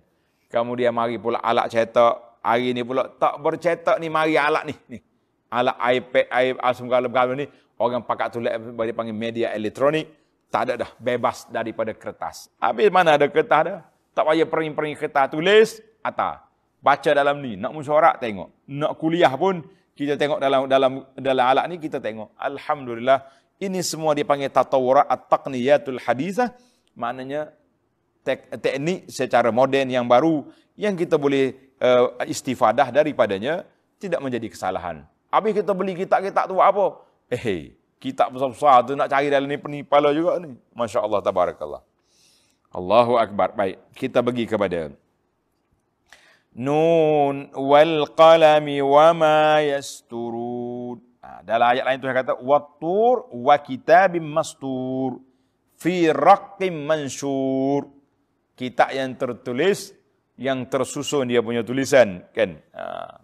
Kemudian 0.51 0.93
mari 0.93 1.17
pula 1.17 1.41
alat 1.41 1.71
cetak. 1.73 2.43
Hari 2.43 2.75
ni 2.75 2.83
pula 2.83 3.07
tak 3.07 3.39
bercetak 3.39 3.97
ni 4.03 4.11
mari 4.11 4.35
alat 4.35 4.67
ni. 4.67 4.75
ni. 4.91 4.99
Alat 5.47 5.79
iPad, 5.79 6.27
iPad 6.29 6.75
galam 6.91 7.39
ni. 7.39 7.47
Orang 7.79 8.03
pakai 8.03 8.29
tulis 8.35 8.51
bagi 8.75 8.91
panggil 8.91 9.15
media 9.15 9.55
elektronik. 9.55 10.11
Tak 10.51 10.61
ada 10.67 10.73
dah. 10.83 10.91
Bebas 10.99 11.47
daripada 11.47 11.95
kertas. 11.95 12.51
Habis 12.59 12.91
mana 12.91 13.15
ada 13.15 13.31
kertas 13.31 13.61
dah? 13.63 13.81
Tak 14.13 14.27
payah 14.27 14.45
pering-pering 14.45 14.99
kertas. 14.99 15.31
Tulis 15.31 15.79
atas. 16.03 16.43
Baca 16.83 17.11
dalam 17.15 17.39
ni. 17.39 17.55
Nak 17.55 17.71
musyawarah 17.71 18.19
tengok. 18.19 18.51
Nak 18.67 18.93
kuliah 18.99 19.31
pun 19.39 19.63
kita 19.93 20.17
tengok 20.17 20.39
dalam 20.41 20.61
dalam 20.69 20.93
dalam 21.15 21.45
alat 21.45 21.65
ni 21.69 21.77
kita 21.77 22.01
tengok. 22.01 22.33
Alhamdulillah. 22.37 23.25
Ini 23.63 23.79
semua 23.87 24.11
dipanggil 24.11 24.51
tatawurat 24.51 25.07
at-taqniyatul 25.07 26.03
hadisah. 26.03 26.51
Maknanya 26.99 27.55
tek, 28.27 28.51
teknik 28.59 29.07
secara 29.07 29.55
moden 29.55 29.87
yang 29.87 30.03
baru 30.11 30.51
yang 30.75 30.99
kita 30.99 31.15
boleh 31.15 31.55
uh, 31.79 32.19
istifadah 32.27 32.91
daripadanya 32.91 33.63
tidak 34.03 34.19
menjadi 34.19 34.51
kesalahan. 34.51 35.07
Habis 35.31 35.63
kita 35.63 35.73
beli 35.73 35.95
kitab-kitab 35.95 36.51
tu 36.51 36.59
buat 36.59 36.69
apa? 36.75 36.87
Eh, 37.31 37.39
hey, 37.39 37.61
kitab 38.03 38.35
besar-besar 38.35 38.83
tu 38.83 38.99
nak 38.99 39.07
cari 39.07 39.31
dalam 39.31 39.47
ni 39.47 39.57
penipala 39.57 40.11
juga 40.11 40.43
ni. 40.43 40.59
Masya 40.75 40.99
Allah, 40.99 41.23
tabarakallah. 41.23 41.83
Allahu 42.73 43.21
Akbar. 43.21 43.55
Baik, 43.55 43.79
kita 43.95 44.25
pergi 44.25 44.45
kepada 44.51 44.91
Nun 46.53 47.49
wal 47.57 48.13
qalami 48.13 48.85
wa 48.85 49.09
ma 49.17 49.65
yasturun. 49.65 51.01
Ha, 51.25 51.41
dalam 51.41 51.73
ayat 51.73 51.85
lain 51.89 51.99
Tuhan 52.05 52.17
kata 52.21 52.35
wattur 52.45 53.33
wa 53.33 53.57
kitabim 53.57 54.27
mastur 54.27 55.17
fi 55.81 56.13
raqqim 56.13 56.77
mansur. 56.85 57.89
Kitab 58.53 58.93
yang 58.93 59.17
tertulis 59.17 59.97
yang 60.37 60.69
tersusun 60.69 61.33
dia 61.33 61.41
punya 61.41 61.65
tulisan 61.65 62.21
kan. 62.37 62.61
Ha. 62.77 63.17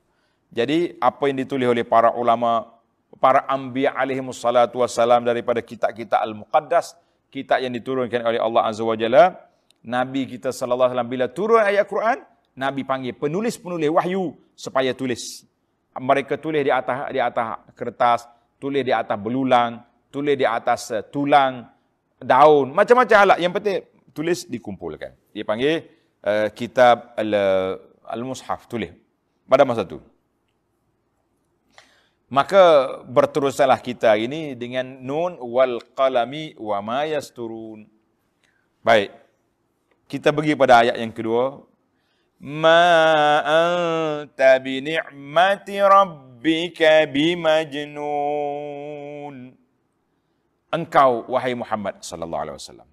Jadi 0.49 0.97
apa 0.97 1.29
yang 1.29 1.45
ditulis 1.45 1.69
oleh 1.69 1.85
para 1.85 2.17
ulama 2.17 2.81
para 3.21 3.45
anbiya 3.45 3.93
alaihi 3.93 4.25
wassalatu 4.25 4.81
wassalam 4.81 5.21
daripada 5.21 5.61
kitab-kitab 5.61 6.25
al-muqaddas, 6.25 6.97
kitab 7.29 7.61
yang 7.61 7.77
diturunkan 7.77 8.25
oleh 8.25 8.41
Allah 8.41 8.73
Azza 8.73 8.85
wa 8.85 8.97
Jalla, 8.97 9.37
Nabi 9.85 10.25
kita 10.25 10.49
sallallahu 10.49 10.89
alaihi 10.89 10.97
wasallam 10.97 11.13
bila 11.13 11.27
turun 11.29 11.61
ayat 11.61 11.85
Quran, 11.85 12.19
Nabi 12.59 12.83
panggil 12.83 13.15
penulis-penulis 13.15 13.87
wahyu 13.95 14.35
supaya 14.59 14.91
tulis. 14.91 15.47
Mereka 15.95 16.43
tulis 16.43 16.67
di 16.67 16.75
atas 16.75 17.07
di 17.15 17.23
atas 17.23 17.47
kertas, 17.79 18.21
tulis 18.59 18.83
di 18.83 18.91
atas 18.91 19.15
belulang, 19.15 19.79
tulis 20.11 20.35
di 20.35 20.43
atas 20.43 20.91
uh, 20.91 21.07
tulang, 21.07 21.71
daun, 22.19 22.75
macam-macam 22.75 23.17
alat. 23.23 23.39
Yang 23.39 23.53
penting 23.63 23.79
tulis 24.11 24.39
dikumpulkan. 24.51 25.15
Dia 25.31 25.47
panggil 25.47 25.87
uh, 26.27 26.51
kitab 26.51 27.15
uh, 27.15 27.79
al-mushaf, 28.11 28.67
tulis. 28.67 28.91
Pada 29.47 29.63
masa 29.63 29.87
itu. 29.87 30.03
Maka 32.29 33.01
berteruslah 33.09 33.81
kita 33.81 34.13
ini 34.21 34.53
dengan 34.53 34.85
nun 34.85 35.41
wal 35.41 35.81
qalami 35.97 36.53
wa 36.61 36.77
ma 36.85 37.09
yasturun. 37.09 37.89
Baik. 38.85 39.15
Kita 40.05 40.37
pergi 40.37 40.53
pada 40.53 40.85
ayat 40.85 41.01
yang 41.01 41.13
kedua 41.13 41.65
bi 44.63 44.75
ni'mati 44.83 45.77
rabbika 45.83 47.07
bimajnun 47.11 47.97
engkau 50.71 51.27
wahai 51.27 51.55
Muhammad 51.59 51.99
sallallahu 52.03 52.43
alaihi 52.47 52.59
wasallam 52.63 52.89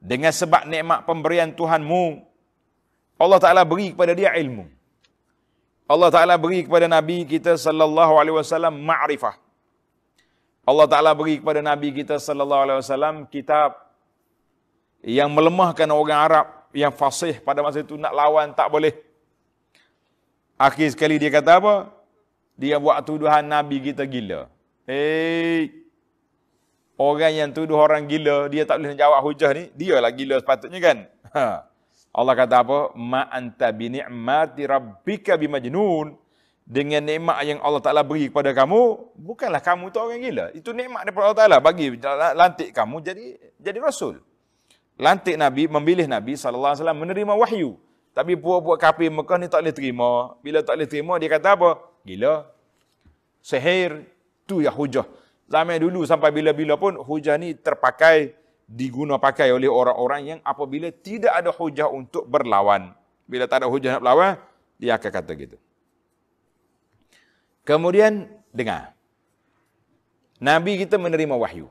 dengan 0.00 0.32
sebab 0.32 0.68
nikmat 0.68 1.04
pemberian 1.04 1.52
Tuhanmu 1.52 2.34
Allah 3.14 3.38
taala 3.38 3.62
beri 3.62 3.94
kepada 3.94 4.12
dia 4.12 4.34
ilmu. 4.34 4.66
Allah 5.86 6.08
taala 6.10 6.34
beri 6.34 6.66
kepada 6.66 6.90
nabi 6.90 7.22
kita 7.28 7.54
sallallahu 7.54 8.18
alaihi 8.18 8.36
wasallam 8.36 8.74
ma'rifah. 8.82 9.38
Allah 10.64 10.86
taala 10.88 11.12
beri 11.14 11.38
kepada 11.38 11.60
nabi 11.60 11.92
kita 11.92 12.18
sallallahu 12.18 12.62
alaihi 12.66 12.78
wasallam 12.80 13.28
kitab 13.28 13.76
yang 15.04 15.28
melemahkan 15.30 15.86
orang 15.92 16.20
Arab 16.24 16.46
yang 16.74 16.90
fasih 16.90 17.38
pada 17.38 17.62
masa 17.62 17.80
itu 17.80 17.94
nak 17.94 18.10
lawan 18.10 18.50
tak 18.50 18.66
boleh. 18.68 18.92
Akhir 20.58 20.90
sekali 20.90 21.22
dia 21.22 21.30
kata 21.30 21.62
apa? 21.62 21.74
Dia 22.58 22.82
buat 22.82 22.98
tuduhan 23.06 23.46
Nabi 23.46 23.78
kita 23.78 24.06
gila. 24.06 24.50
Hei, 24.86 25.70
orang 26.98 27.34
yang 27.34 27.50
tuduh 27.54 27.78
orang 27.78 28.06
gila, 28.10 28.50
dia 28.50 28.66
tak 28.66 28.82
boleh 28.82 28.94
jawab 28.94 29.22
hujah 29.24 29.50
ni, 29.54 29.70
dia 29.74 29.98
lah 29.98 30.12
gila 30.12 30.38
sepatutnya 30.38 30.78
kan? 30.82 30.98
Ha. 31.34 31.66
Allah 32.14 32.34
kata 32.38 32.62
apa? 32.62 32.78
Ma 32.94 33.26
anta 33.26 33.74
bi 33.74 33.90
ni'mati 33.90 34.62
rabbika 34.66 35.34
bimajnun. 35.34 36.20
Dengan 36.64 37.04
nikmat 37.04 37.44
yang 37.44 37.60
Allah 37.60 37.82
Taala 37.84 38.00
beri 38.00 38.32
kepada 38.32 38.56
kamu, 38.56 39.12
bukanlah 39.20 39.60
kamu 39.60 39.92
tu 39.92 40.00
orang 40.00 40.22
gila. 40.22 40.46
Itu 40.56 40.72
nikmat 40.72 41.04
daripada 41.04 41.24
Allah 41.28 41.40
Taala 41.44 41.56
bagi 41.60 41.92
lantik 42.38 42.72
kamu 42.72 42.96
jadi 43.04 43.26
jadi 43.60 43.78
rasul 43.84 44.22
lantik 44.98 45.34
Nabi, 45.34 45.66
memilih 45.66 46.06
Nabi 46.06 46.38
SAW 46.38 46.78
menerima 46.94 47.34
wahyu. 47.34 47.78
Tapi 48.14 48.38
buat-buat 48.38 48.78
kafir 48.78 49.10
Mekah 49.10 49.38
ni 49.42 49.50
tak 49.50 49.66
boleh 49.66 49.74
terima. 49.74 50.10
Bila 50.38 50.62
tak 50.62 50.78
boleh 50.78 50.88
terima, 50.88 51.18
dia 51.18 51.26
kata 51.26 51.58
apa? 51.58 51.70
Gila. 52.06 52.46
Sehir, 53.42 54.06
tu 54.46 54.62
ya 54.62 54.70
hujah. 54.70 55.04
Zaman 55.50 55.82
dulu 55.82 56.06
sampai 56.06 56.30
bila-bila 56.30 56.78
pun 56.78 56.94
hujah 56.94 57.34
ni 57.34 57.58
terpakai, 57.58 58.38
diguna 58.70 59.18
pakai 59.18 59.50
oleh 59.50 59.68
orang-orang 59.68 60.22
yang 60.24 60.40
apabila 60.46 60.88
tidak 60.94 61.34
ada 61.34 61.50
hujah 61.50 61.90
untuk 61.90 62.24
berlawan. 62.30 62.94
Bila 63.26 63.50
tak 63.50 63.66
ada 63.66 63.68
hujah 63.68 63.98
nak 63.98 64.02
berlawan, 64.06 64.32
dia 64.78 64.94
akan 64.94 65.10
kata 65.10 65.32
gitu. 65.34 65.56
Kemudian, 67.66 68.30
dengar. 68.54 68.94
Nabi 70.38 70.78
kita 70.78 71.02
menerima 71.02 71.34
wahyu. 71.34 71.66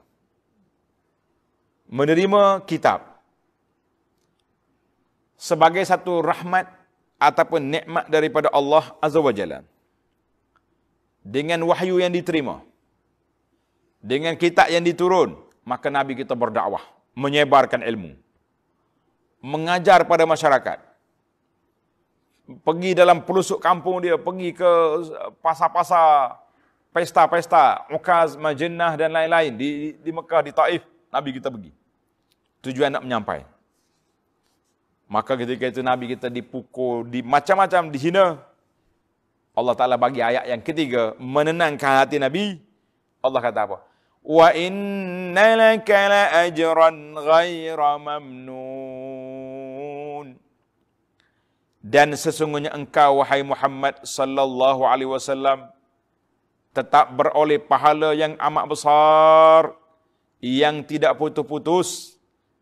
Menerima 1.87 2.65
kitab 2.67 3.12
sebagai 5.37 5.83
satu 5.83 6.23
rahmat 6.23 6.69
ataupun 7.17 7.61
nikmat 7.61 8.05
daripada 8.11 8.51
Allah 8.51 8.91
Azza 8.99 9.19
wa 9.19 9.31
Jalla. 9.31 9.63
Dengan 11.23 11.63
wahyu 11.63 12.03
yang 12.03 12.11
diterima. 12.11 12.59
Dengan 14.03 14.35
kitab 14.35 14.67
yang 14.67 14.83
diturun, 14.83 15.39
maka 15.63 15.87
Nabi 15.87 16.19
kita 16.19 16.35
berdakwah, 16.35 16.83
menyebarkan 17.15 17.79
ilmu. 17.87 18.19
Mengajar 19.39 20.03
pada 20.03 20.27
masyarakat. 20.27 20.83
Pergi 22.43 22.91
dalam 22.91 23.23
pelusuk 23.23 23.63
kampung 23.63 24.03
dia, 24.03 24.19
pergi 24.19 24.51
ke 24.51 24.71
pasar-pasar, 25.39 26.43
pesta-pesta, 26.91 27.87
Ukaz, 27.87 28.35
Majennah 28.35 28.99
dan 28.99 29.15
lain-lain 29.15 29.55
di 29.55 29.95
di 29.95 30.11
Mekah, 30.11 30.43
di 30.43 30.51
Taif, 30.51 30.83
Nabi 31.07 31.39
kita 31.39 31.47
pergi. 31.47 31.71
Tujuan 32.59 32.91
nak 32.91 33.07
menyampaikan. 33.07 33.52
Maka 35.07 35.37
ketika 35.37 35.69
itu 35.69 35.83
Nabi 35.83 36.15
kita 36.15 36.31
dipukul, 36.31 37.05
di 37.07 37.21
macam-macam 37.21 37.91
dihina. 37.91 38.39
Allah 39.53 39.75
Ta'ala 39.77 39.97
bagi 40.01 40.17
ayat 40.23 40.49
yang 40.49 40.61
ketiga, 40.65 41.13
menenangkan 41.21 42.01
hati 42.01 42.17
Nabi. 42.17 42.57
Allah 43.21 43.39
kata 43.39 43.69
apa? 43.69 43.77
Wa 44.23 44.55
inna 44.55 45.53
laka 45.53 45.99
la 46.09 46.47
ajran 46.47 47.13
ghaira 47.13 47.99
mamnun. 48.01 49.23
Dan 51.83 52.15
sesungguhnya 52.15 52.71
engkau, 52.71 53.19
wahai 53.19 53.43
Muhammad 53.43 53.99
sallallahu 54.07 54.87
alaihi 54.87 55.11
wasallam, 55.11 55.67
tetap 56.71 57.11
beroleh 57.13 57.59
pahala 57.59 58.15
yang 58.15 58.39
amat 58.39 58.65
besar, 58.65 59.75
yang 60.39 60.81
tidak 60.81 61.19
putus-putus, 61.19 62.12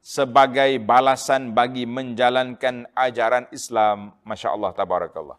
sebagai 0.02 0.82
balasan 0.82 1.54
bagi 1.54 1.86
menjalankan 1.86 2.90
ajaran 2.98 3.46
Islam. 3.54 4.18
Masya 4.26 4.50
Allah, 4.50 4.74
tabarakallah. 4.74 5.38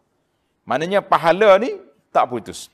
Maknanya 0.63 1.03
pahala 1.03 1.59
ni 1.59 1.75
tak 2.15 2.31
putus. 2.31 2.71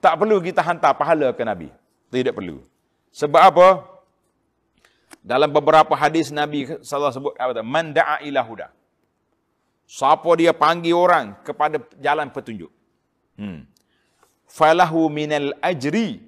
Tak 0.00 0.16
perlu 0.16 0.40
kita 0.40 0.64
hantar 0.64 0.96
pahala 0.96 1.36
ke 1.36 1.44
Nabi. 1.44 1.68
Tidak 2.08 2.32
perlu. 2.32 2.64
Sebab 3.12 3.42
apa? 3.52 3.68
Dalam 5.20 5.50
beberapa 5.52 5.92
hadis 5.98 6.32
Nabi 6.32 6.64
SAW 6.80 7.12
sebut, 7.12 7.32
apa 7.36 7.60
Man 7.60 7.92
da'a 7.92 8.22
ila 8.24 8.40
huda. 8.46 8.68
Siapa 9.86 10.30
dia 10.34 10.50
panggil 10.50 10.94
orang 10.94 11.38
kepada 11.46 11.78
jalan 12.02 12.30
petunjuk. 12.30 12.70
Hmm. 13.38 13.68
Falahu 14.46 15.06
minal 15.10 15.54
ajri. 15.62 16.22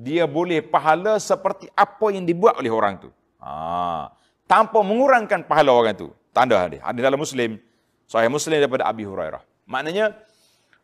Dia 0.00 0.24
boleh 0.24 0.64
pahala 0.64 1.20
seperti 1.20 1.68
apa 1.76 2.06
yang 2.08 2.24
dibuat 2.24 2.56
oleh 2.56 2.72
orang 2.72 2.96
tu. 3.04 3.12
Ha, 3.40 4.12
tanpa 4.44 4.84
mengurangkan 4.84 5.48
pahala 5.48 5.72
orang 5.72 5.96
itu. 5.96 6.08
Tanda 6.30 6.60
hadis. 6.60 6.78
Ada 6.84 7.00
dalam 7.00 7.18
Muslim. 7.18 7.56
Sahih 8.06 8.30
Muslim 8.30 8.60
daripada 8.60 8.86
Abi 8.86 9.02
Hurairah. 9.08 9.42
Maknanya, 9.66 10.14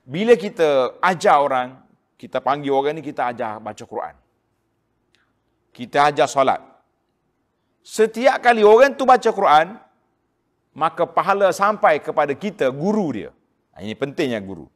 bila 0.07 0.35
kita 0.39 0.97
ajar 1.03 1.37
orang, 1.43 1.77
kita 2.17 2.41
panggil 2.41 2.73
orang 2.73 2.97
ni, 2.97 3.03
kita 3.05 3.29
ajar 3.31 3.61
baca 3.61 3.85
Quran. 3.85 4.15
Kita 5.75 6.09
ajar 6.09 6.27
solat. 6.31 6.63
Setiap 7.85 8.41
kali 8.41 8.65
orang 8.65 8.97
tu 8.97 9.05
baca 9.07 9.31
Quran, 9.31 9.77
maka 10.73 11.05
pahala 11.05 11.53
sampai 11.53 12.01
kepada 12.01 12.33
kita, 12.33 12.73
guru 12.73 13.13
dia. 13.13 13.31
Ha, 13.77 13.85
ini 13.85 13.93
pentingnya 13.93 14.41
guru. 14.41 14.71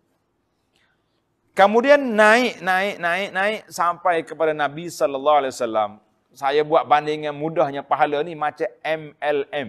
Kemudian 1.50 1.98
naik, 1.98 2.62
naik, 2.62 2.94
naik, 3.02 3.28
naik 3.34 3.60
sampai 3.68 4.22
kepada 4.22 4.54
Nabi 4.54 4.86
sallallahu 4.86 5.38
alaihi 5.44 5.54
wasallam. 5.54 5.90
Saya 6.30 6.62
buat 6.62 6.86
bandingan 6.86 7.34
mudahnya 7.34 7.82
pahala 7.82 8.22
ni 8.22 8.38
macam 8.38 8.70
MLM. 8.86 9.68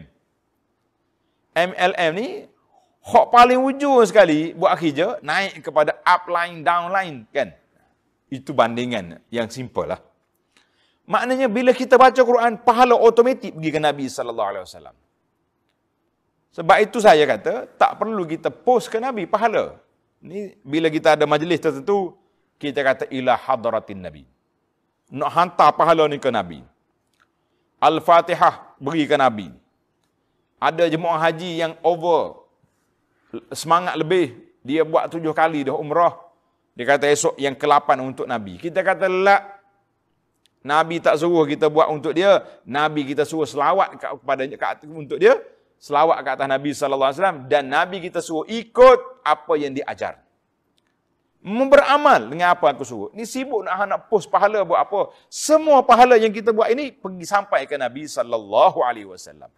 MLM 1.52 2.12
ni 2.16 2.30
hak 3.02 3.26
paling 3.34 3.60
ujung 3.60 3.98
sekali 4.06 4.54
buat 4.54 4.78
kerja 4.78 5.18
naik 5.26 5.66
kepada 5.66 5.98
upline 6.06 6.62
downline 6.62 7.26
kan. 7.34 7.50
Itu 8.30 8.54
bandingan 8.56 9.20
yang 9.34 9.50
simple 9.50 9.90
lah. 9.90 10.00
Maknanya 11.10 11.52
bila 11.52 11.76
kita 11.76 12.00
baca 12.00 12.22
Quran 12.22 12.62
pahala 12.62 12.96
automatik 12.96 13.52
pergi 13.58 13.70
ke 13.74 13.80
Nabi 13.82 14.06
sallallahu 14.08 14.50
alaihi 14.54 14.64
wasallam. 14.64 14.96
Sebab 16.52 16.78
itu 16.84 16.98
saya 17.04 17.24
kata 17.28 17.68
tak 17.80 18.00
perlu 18.00 18.24
kita 18.28 18.52
post 18.52 18.88
ke 18.92 19.00
Nabi 19.00 19.28
pahala. 19.28 19.80
Ni 20.22 20.54
bila 20.62 20.88
kita 20.94 21.18
ada 21.18 21.26
majlis 21.26 21.60
tertentu, 21.64 22.16
kita 22.62 22.80
kata 22.86 23.04
ila 23.10 23.34
hadratin 23.36 24.00
Nabi. 24.04 24.24
Nak 25.12 25.32
hantar 25.36 25.76
pahala 25.76 26.08
ni 26.08 26.18
ke 26.18 26.32
Nabi. 26.32 26.64
Al-Fatihah 27.84 28.80
beri 28.80 29.04
ke 29.04 29.20
Nabi. 29.20 29.52
Ada 30.62 30.88
jemaah 30.88 31.20
haji 31.20 31.52
yang 31.60 31.74
over 31.84 32.42
semangat 33.52 33.98
lebih, 33.98 34.38
dia 34.62 34.86
buat 34.86 35.10
tujuh 35.10 35.34
kali 35.34 35.68
dah 35.68 35.76
umrah. 35.76 36.16
Dia 36.78 36.86
kata 36.96 37.10
esok 37.12 37.36
yang 37.36 37.58
ke-8 37.58 38.00
untuk 38.00 38.30
Nabi. 38.30 38.56
Kita 38.62 38.80
kata 38.86 39.10
la 39.10 39.38
Nabi 40.62 41.02
tak 41.02 41.18
suruh 41.18 41.44
kita 41.50 41.74
buat 41.74 41.90
untuk 41.90 42.14
dia, 42.14 42.46
Nabi 42.70 43.02
kita 43.10 43.26
suruh 43.26 43.50
selawat 43.50 43.98
kepada 43.98 44.46
untuk 44.86 45.18
dia 45.18 45.34
selawat 45.82 46.22
ke 46.22 46.30
atas 46.30 46.46
Nabi 46.46 46.70
wasallam 46.78 47.50
dan 47.50 47.66
Nabi 47.66 47.98
kita 48.06 48.22
suruh 48.22 48.46
ikut 48.46 49.26
apa 49.26 49.54
yang 49.58 49.74
diajar. 49.74 50.21
Memberamal 51.42 52.30
dengan 52.30 52.54
apa 52.54 52.70
aku 52.70 52.86
suruh. 52.86 53.10
Ni 53.18 53.26
sibuk 53.26 53.66
nak 53.66 53.90
nak 53.90 54.00
post 54.14 54.30
pahala 54.30 54.62
buat 54.62 54.78
apa? 54.78 55.10
Semua 55.26 55.82
pahala 55.82 56.14
yang 56.22 56.30
kita 56.30 56.54
buat 56.54 56.70
ini 56.70 56.94
pergi 56.94 57.26
sampai 57.26 57.66
ke 57.66 57.82
Nabi 57.82 58.06
sallallahu 58.06 58.86
alaihi 58.86 59.10
wasallam. 59.10 59.50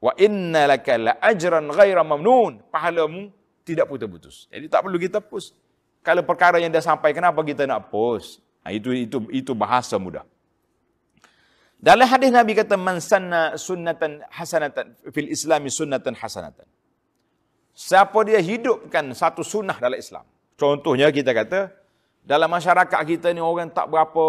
Wa 0.00 0.16
inna 0.16 0.64
laka 0.64 0.96
la 0.96 1.12
ajran 1.20 1.68
ghaira 1.68 2.00
mamnun. 2.00 2.64
Pahalamu 2.72 3.28
tidak 3.68 3.84
putus-putus. 3.84 4.48
Jadi 4.48 4.64
tak 4.72 4.88
perlu 4.88 4.96
kita 4.96 5.20
post. 5.20 5.52
Kalau 6.00 6.24
perkara 6.24 6.56
yang 6.56 6.72
dah 6.72 6.80
sampai 6.80 7.12
kenapa 7.12 7.44
kita 7.44 7.68
nak 7.68 7.92
post? 7.92 8.40
Ha, 8.64 8.72
itu 8.72 8.96
itu 8.96 9.18
itu 9.28 9.52
bahasa 9.52 10.00
mudah. 10.00 10.24
Dalam 11.76 12.08
hadis 12.08 12.32
Nabi 12.32 12.56
kata 12.56 12.80
man 12.80 12.96
sanna 13.04 13.60
sunnatan 13.60 14.24
hasanatan 14.32 14.96
fil 15.12 15.28
islami 15.28 15.68
sunnatan 15.68 16.16
hasanatan. 16.16 16.64
Siapa 17.76 18.16
dia 18.24 18.40
hidupkan 18.40 19.12
satu 19.12 19.44
sunnah 19.44 19.76
dalam 19.76 20.00
Islam. 20.00 20.24
Contohnya 20.56 21.12
kita 21.12 21.36
kata 21.36 21.68
dalam 22.24 22.48
masyarakat 22.48 23.00
kita 23.06 23.30
ni 23.30 23.44
orang 23.44 23.68
tak 23.70 23.86
berapa 23.92 24.24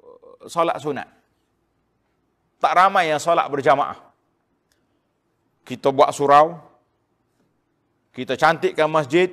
uh, 0.00 0.46
solat 0.46 0.78
sunat. 0.78 1.10
Tak 2.62 2.72
ramai 2.72 3.10
yang 3.10 3.20
solat 3.20 3.50
berjamaah. 3.50 4.00
Kita 5.66 5.90
buat 5.90 6.14
surau. 6.14 6.56
Kita 8.14 8.38
cantikkan 8.38 8.88
masjid. 8.88 9.28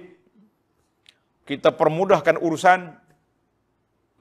Kita 1.47 1.71
permudahkan 1.71 2.41
urusan 2.41 3.03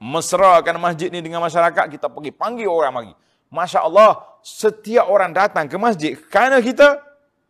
mesrakan 0.03 0.75
masjid 0.83 1.07
ni 1.07 1.23
dengan 1.23 1.39
masyarakat, 1.39 1.87
kita 1.87 2.11
pergi 2.11 2.35
panggil 2.35 2.67
orang 2.67 2.91
lagi. 2.91 3.13
Masya 3.47 3.87
Allah, 3.87 4.19
setiap 4.43 5.07
orang 5.07 5.31
datang 5.31 5.71
ke 5.71 5.79
masjid, 5.79 6.19
kerana 6.27 6.59
kita, 6.59 6.99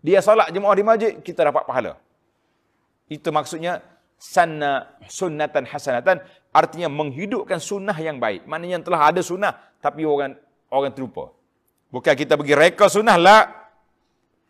dia 0.05 0.21
salat 0.21 0.53
jemaah 0.53 0.77
di 0.77 0.85
masjid, 0.85 1.11
kita 1.17 1.49
dapat 1.49 1.65
pahala. 1.65 1.97
Itu 3.09 3.33
maksudnya, 3.33 3.81
sanna 4.23 4.95
sunnatan 5.11 5.67
hasanatan, 5.67 6.23
artinya 6.55 6.87
menghidupkan 6.87 7.59
sunnah 7.59 7.95
yang 7.99 8.23
baik. 8.23 8.47
Maknanya 8.47 8.79
yang 8.79 8.85
telah 8.87 9.11
ada 9.11 9.19
sunnah, 9.19 9.51
tapi 9.83 10.07
orang 10.07 10.39
orang 10.71 10.95
terlupa. 10.95 11.35
Bukan 11.91 12.15
kita 12.15 12.39
pergi 12.39 12.55
reka 12.55 12.87
sunnah 12.87 13.19
lah. 13.19 13.43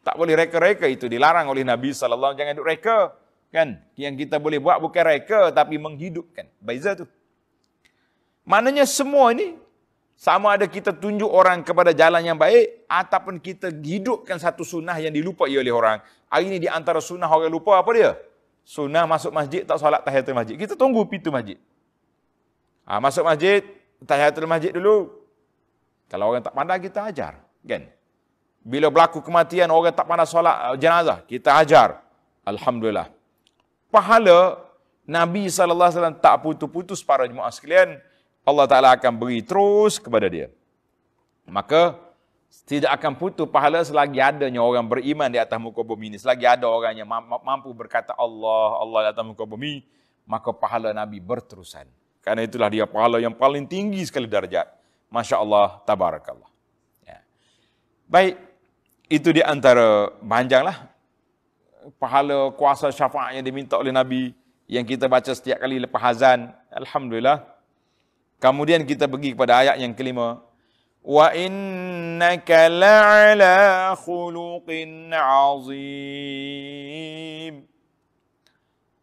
Tak 0.03 0.19
boleh 0.19 0.35
reka-reka 0.35 0.85
itu 0.85 1.09
dilarang 1.09 1.47
oleh 1.49 1.63
Nabi 1.65 1.95
SAW. 1.95 2.35
Jangan 2.37 2.53
duduk 2.53 2.69
reka. 2.69 3.15
Kan? 3.49 3.79
Yang 3.95 4.27
kita 4.27 4.35
boleh 4.37 4.59
buat 4.59 4.77
bukan 4.83 5.03
reka 5.03 5.49
tapi 5.55 5.79
menghidupkan. 5.79 6.47
Beza 6.59 6.93
tu. 6.93 7.07
Maknanya 8.43 8.83
semua 8.83 9.31
ini 9.31 9.55
sama 10.19 10.59
ada 10.59 10.67
kita 10.67 10.91
tunjuk 10.91 11.31
orang 11.31 11.63
kepada 11.63 11.95
jalan 11.95 12.19
yang 12.19 12.35
baik 12.35 12.83
ataupun 12.87 13.39
kita 13.39 13.71
hidupkan 13.71 14.35
satu 14.39 14.67
sunnah 14.67 14.99
yang 14.99 15.15
dilupai 15.15 15.55
oleh 15.55 15.71
orang. 15.71 16.03
Hari 16.27 16.51
ini 16.51 16.57
di 16.59 16.67
antara 16.67 16.99
sunnah 16.99 17.31
orang 17.31 17.51
lupa 17.51 17.79
apa 17.79 17.91
dia? 17.95 18.11
Sunnah 18.63 19.03
masuk 19.03 19.35
masjid 19.35 19.67
tak 19.67 19.75
solat 19.75 19.99
tahiyatul 20.07 20.35
masjid. 20.35 20.55
Kita 20.55 20.79
tunggu 20.79 21.03
pintu 21.03 21.29
masjid. 21.29 21.59
Ha, 22.87 22.99
masuk 22.99 23.27
masjid, 23.27 23.63
tahiyatul 24.07 24.47
masjid 24.47 24.71
dulu. 24.71 25.11
Kalau 26.07 26.31
orang 26.31 26.43
tak 26.43 26.55
pandai 26.55 26.79
kita 26.79 27.11
ajar, 27.11 27.43
kan? 27.63 27.83
Bila 28.63 28.87
berlaku 28.87 29.19
kematian 29.19 29.67
orang 29.67 29.91
tak 29.91 30.07
pandai 30.07 30.27
solat 30.27 30.55
uh, 30.71 30.75
jenazah, 30.79 31.19
kita 31.27 31.59
ajar. 31.59 31.99
Alhamdulillah. 32.47 33.11
Pahala 33.91 34.63
Nabi 35.03 35.51
SAW 35.51 36.15
tak 36.19 36.39
putus-putus 36.43 37.03
para 37.03 37.27
jemaah 37.27 37.51
sekalian. 37.51 37.99
Allah 38.43 38.67
Ta'ala 38.67 38.89
akan 38.95 39.11
beri 39.15 39.39
terus 39.43 39.99
kepada 39.99 40.27
dia. 40.27 40.51
Maka, 41.47 41.95
tidak 42.63 42.93
akan 43.01 43.17
putus 43.17 43.49
pahala 43.49 43.81
selagi 43.81 44.21
adanya 44.21 44.61
orang 44.61 44.85
beriman 44.85 45.27
di 45.27 45.41
atas 45.41 45.57
muka 45.57 45.81
bumi 45.81 46.13
ini. 46.13 46.17
Selagi 46.21 46.45
ada 46.45 46.69
orang 46.69 46.93
yang 46.93 47.09
mampu 47.41 47.73
berkata 47.73 48.13
Allah, 48.13 48.77
Allah 48.77 48.99
di 49.03 49.09
atas 49.17 49.25
muka 49.25 49.43
bumi, 49.43 49.81
maka 50.29 50.53
pahala 50.53 50.93
Nabi 50.93 51.17
berterusan. 51.17 51.89
Karena 52.21 52.45
itulah 52.45 52.69
dia 52.69 52.85
pahala 52.87 53.19
yang 53.19 53.33
paling 53.35 53.65
tinggi 53.65 54.05
sekali 54.05 54.29
darjat. 54.29 54.69
Masya 55.09 55.41
Allah, 55.41 55.81
tabarakallah. 55.83 56.49
Ya. 57.03 57.19
Baik, 58.07 58.39
itu 59.11 59.29
di 59.33 59.41
antara 59.43 60.13
panjanglah 60.23 60.87
pahala 61.99 62.53
kuasa 62.55 62.87
syafaat 62.93 63.35
yang 63.35 63.43
diminta 63.43 63.75
oleh 63.75 63.91
Nabi 63.91 64.31
yang 64.71 64.87
kita 64.87 65.11
baca 65.11 65.35
setiap 65.35 65.59
kali 65.59 65.83
lepas 65.83 66.15
azan. 66.15 66.47
Alhamdulillah. 66.71 67.43
Kemudian 68.39 68.87
kita 68.87 69.07
pergi 69.11 69.35
kepada 69.35 69.59
ayat 69.59 69.75
yang 69.83 69.91
kelima. 69.91 70.39
Innaka 71.03 72.71
la'ala 72.71 73.91
khuluqin 73.99 75.11
azim. 75.11 75.83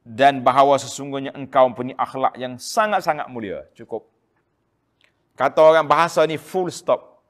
Dan 0.00 0.40
bahawa 0.40 0.80
sesungguhnya 0.80 1.36
engkau 1.36 1.68
punya 1.76 1.92
akhlak 2.00 2.40
yang 2.40 2.56
sangat-sangat 2.56 3.28
mulia. 3.28 3.68
Cukup. 3.76 4.08
Kata 5.36 5.60
orang 5.60 5.84
bahasa 5.84 6.24
ni 6.24 6.40
full 6.40 6.72
stop. 6.72 7.20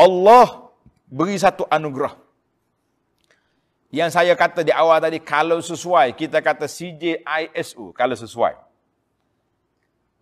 Allah 0.00 0.72
beri 1.04 1.36
satu 1.36 1.68
anugerah. 1.68 2.16
Yang 3.88 4.20
saya 4.20 4.36
kata 4.36 4.60
di 4.64 4.72
awal 4.72 5.00
tadi, 5.00 5.16
kalau 5.16 5.64
sesuai, 5.64 6.12
kita 6.12 6.44
kata 6.44 6.68
CJISU, 6.68 7.92
kalau 7.96 8.12
sesuai. 8.12 8.52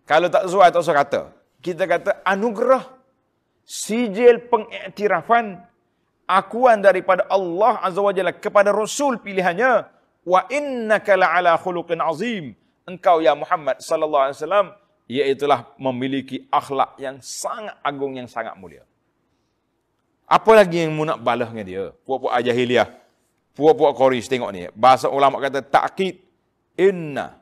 Kalau 0.07 0.31
tak 0.31 0.47
sesuai, 0.47 0.71
tak 0.71 0.79
usah 0.79 0.95
kata. 0.95 1.21
Kita 1.59 1.83
kata 1.83 2.23
anugerah 2.23 2.96
sijil 3.67 4.47
pengiktirafan 4.47 5.59
akuan 6.23 6.79
daripada 6.79 7.27
Allah 7.27 7.83
Azza 7.83 7.99
wa 7.99 8.15
Jalla 8.15 8.31
kepada 8.31 8.71
Rasul 8.71 9.19
pilihannya. 9.19 9.83
Wa 10.27 10.47
innaka 10.51 11.19
la'ala 11.19 11.59
khuluqin 11.59 11.99
azim. 11.99 12.55
Engkau 12.87 13.19
ya 13.19 13.35
Muhammad 13.35 13.83
sallallahu 13.83 14.23
alaihi 14.31 14.37
wasallam 14.39 14.67
iaitulah 15.07 15.59
memiliki 15.75 16.47
akhlak 16.47 16.95
yang 16.99 17.19
sangat 17.19 17.75
agung 17.83 18.15
yang 18.15 18.27
sangat 18.31 18.55
mulia. 18.55 18.83
Apa 20.27 20.51
lagi 20.55 20.83
yang 20.83 20.95
mu 20.95 21.03
nak 21.07 21.19
balas 21.23 21.51
dengan 21.51 21.67
dia? 21.67 21.83
Puak-puak 22.03 22.43
jahiliah 22.43 22.87
puak-puak 23.57 23.97
Quraisy 23.97 24.29
tengok 24.29 24.53
ni. 24.53 24.69
Bahasa 24.77 25.09
ulama 25.09 25.41
kata 25.41 25.65
takkid 25.65 26.21
inna 26.77 27.41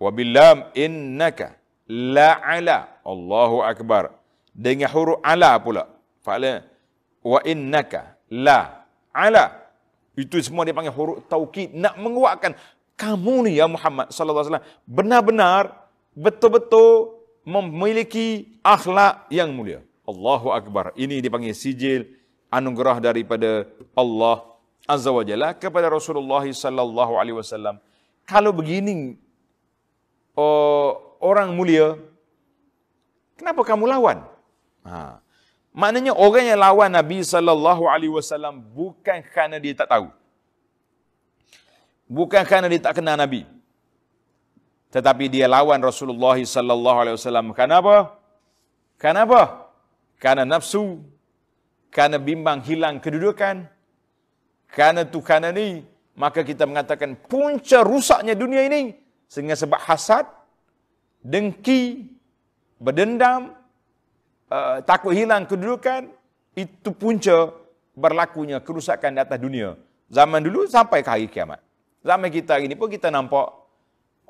wa 0.00 0.08
billam 0.08 0.72
innaka 0.72 1.60
la'ala 1.84 3.04
Allahu 3.04 3.60
akbar 3.60 4.16
dengan 4.60 4.92
huruf 4.92 5.24
ala 5.24 5.56
pula. 5.56 5.88
Fa'ala 6.20 6.60
wa 7.24 7.40
innaka 7.48 8.20
la 8.28 8.84
ala. 9.16 9.56
Itu 10.12 10.36
semua 10.44 10.68
dia 10.68 10.76
panggil 10.76 10.92
huruf 10.92 11.24
taukid. 11.32 11.72
Nak 11.72 11.96
menguatkan 11.96 12.52
kamu 13.00 13.48
ni 13.48 13.56
ya 13.56 13.64
Muhammad 13.64 14.12
sallallahu 14.12 14.44
alaihi 14.44 14.52
wasallam 14.52 14.68
benar-benar 14.84 15.62
betul-betul 16.12 17.16
memiliki 17.48 18.60
akhlak 18.60 19.24
yang 19.32 19.48
mulia. 19.56 19.80
Allahu 20.04 20.52
akbar. 20.52 20.92
Ini 20.92 21.24
dipanggil 21.24 21.56
sijil 21.56 22.04
anugerah 22.52 23.00
daripada 23.00 23.64
Allah 23.96 24.44
azza 24.84 25.08
wa 25.08 25.24
jalla 25.24 25.56
kepada 25.56 25.88
Rasulullah 25.88 26.44
sallallahu 26.44 27.16
alaihi 27.16 27.40
wasallam. 27.40 27.80
Kalau 28.28 28.52
begini 28.52 29.16
oh 30.36 31.16
orang 31.24 31.56
mulia, 31.56 31.96
kenapa 33.40 33.64
kamu 33.64 33.88
lawan? 33.88 34.29
Ha. 34.84 35.20
Maknanya 35.70 36.12
orang 36.16 36.44
yang 36.50 36.60
lawan 36.60 36.90
Nabi 36.90 37.22
sallallahu 37.22 37.86
alaihi 37.86 38.10
wasallam 38.10 38.58
bukan 38.74 39.22
kerana 39.22 39.56
dia 39.62 39.74
tak 39.76 39.88
tahu. 39.92 40.08
Bukan 42.10 42.42
kerana 42.42 42.66
dia 42.66 42.82
tak 42.82 42.98
kenal 42.98 43.14
Nabi. 43.14 43.46
tetapi 44.90 45.30
dia 45.30 45.46
lawan 45.46 45.78
Rasulullah 45.78 46.34
sallallahu 46.34 46.98
alaihi 46.98 47.16
wasallam. 47.16 47.54
Kenapa? 47.54 48.18
Kenapa? 48.98 49.70
Karena 50.18 50.42
nafsu, 50.42 51.00
karena 51.94 52.18
bimbang 52.18 52.60
hilang 52.66 52.98
kedudukan, 52.98 53.70
karena 54.66 55.06
tu 55.06 55.22
karena 55.22 55.54
ni, 55.54 55.86
maka 56.18 56.42
kita 56.42 56.66
mengatakan 56.66 57.14
punca 57.16 57.86
rusaknya 57.86 58.34
dunia 58.34 58.66
ini 58.66 58.98
sehingga 59.30 59.54
sebab 59.54 59.78
hasad, 59.78 60.26
dengki, 61.22 62.10
berdendam, 62.82 63.54
uh, 64.50 64.82
takut 64.84 65.14
hilang 65.14 65.46
kedudukan, 65.46 66.10
itu 66.58 66.90
punca 66.92 67.54
berlakunya 67.96 68.58
kerusakan 68.60 69.16
di 69.16 69.20
atas 69.22 69.38
dunia. 69.38 69.78
Zaman 70.10 70.42
dulu 70.42 70.66
sampai 70.66 71.06
ke 71.06 71.10
hari 71.10 71.26
kiamat. 71.30 71.62
Zaman 72.02 72.28
kita 72.28 72.58
hari 72.58 72.66
ini 72.66 72.74
pun 72.74 72.90
kita 72.90 73.08
nampak 73.08 73.60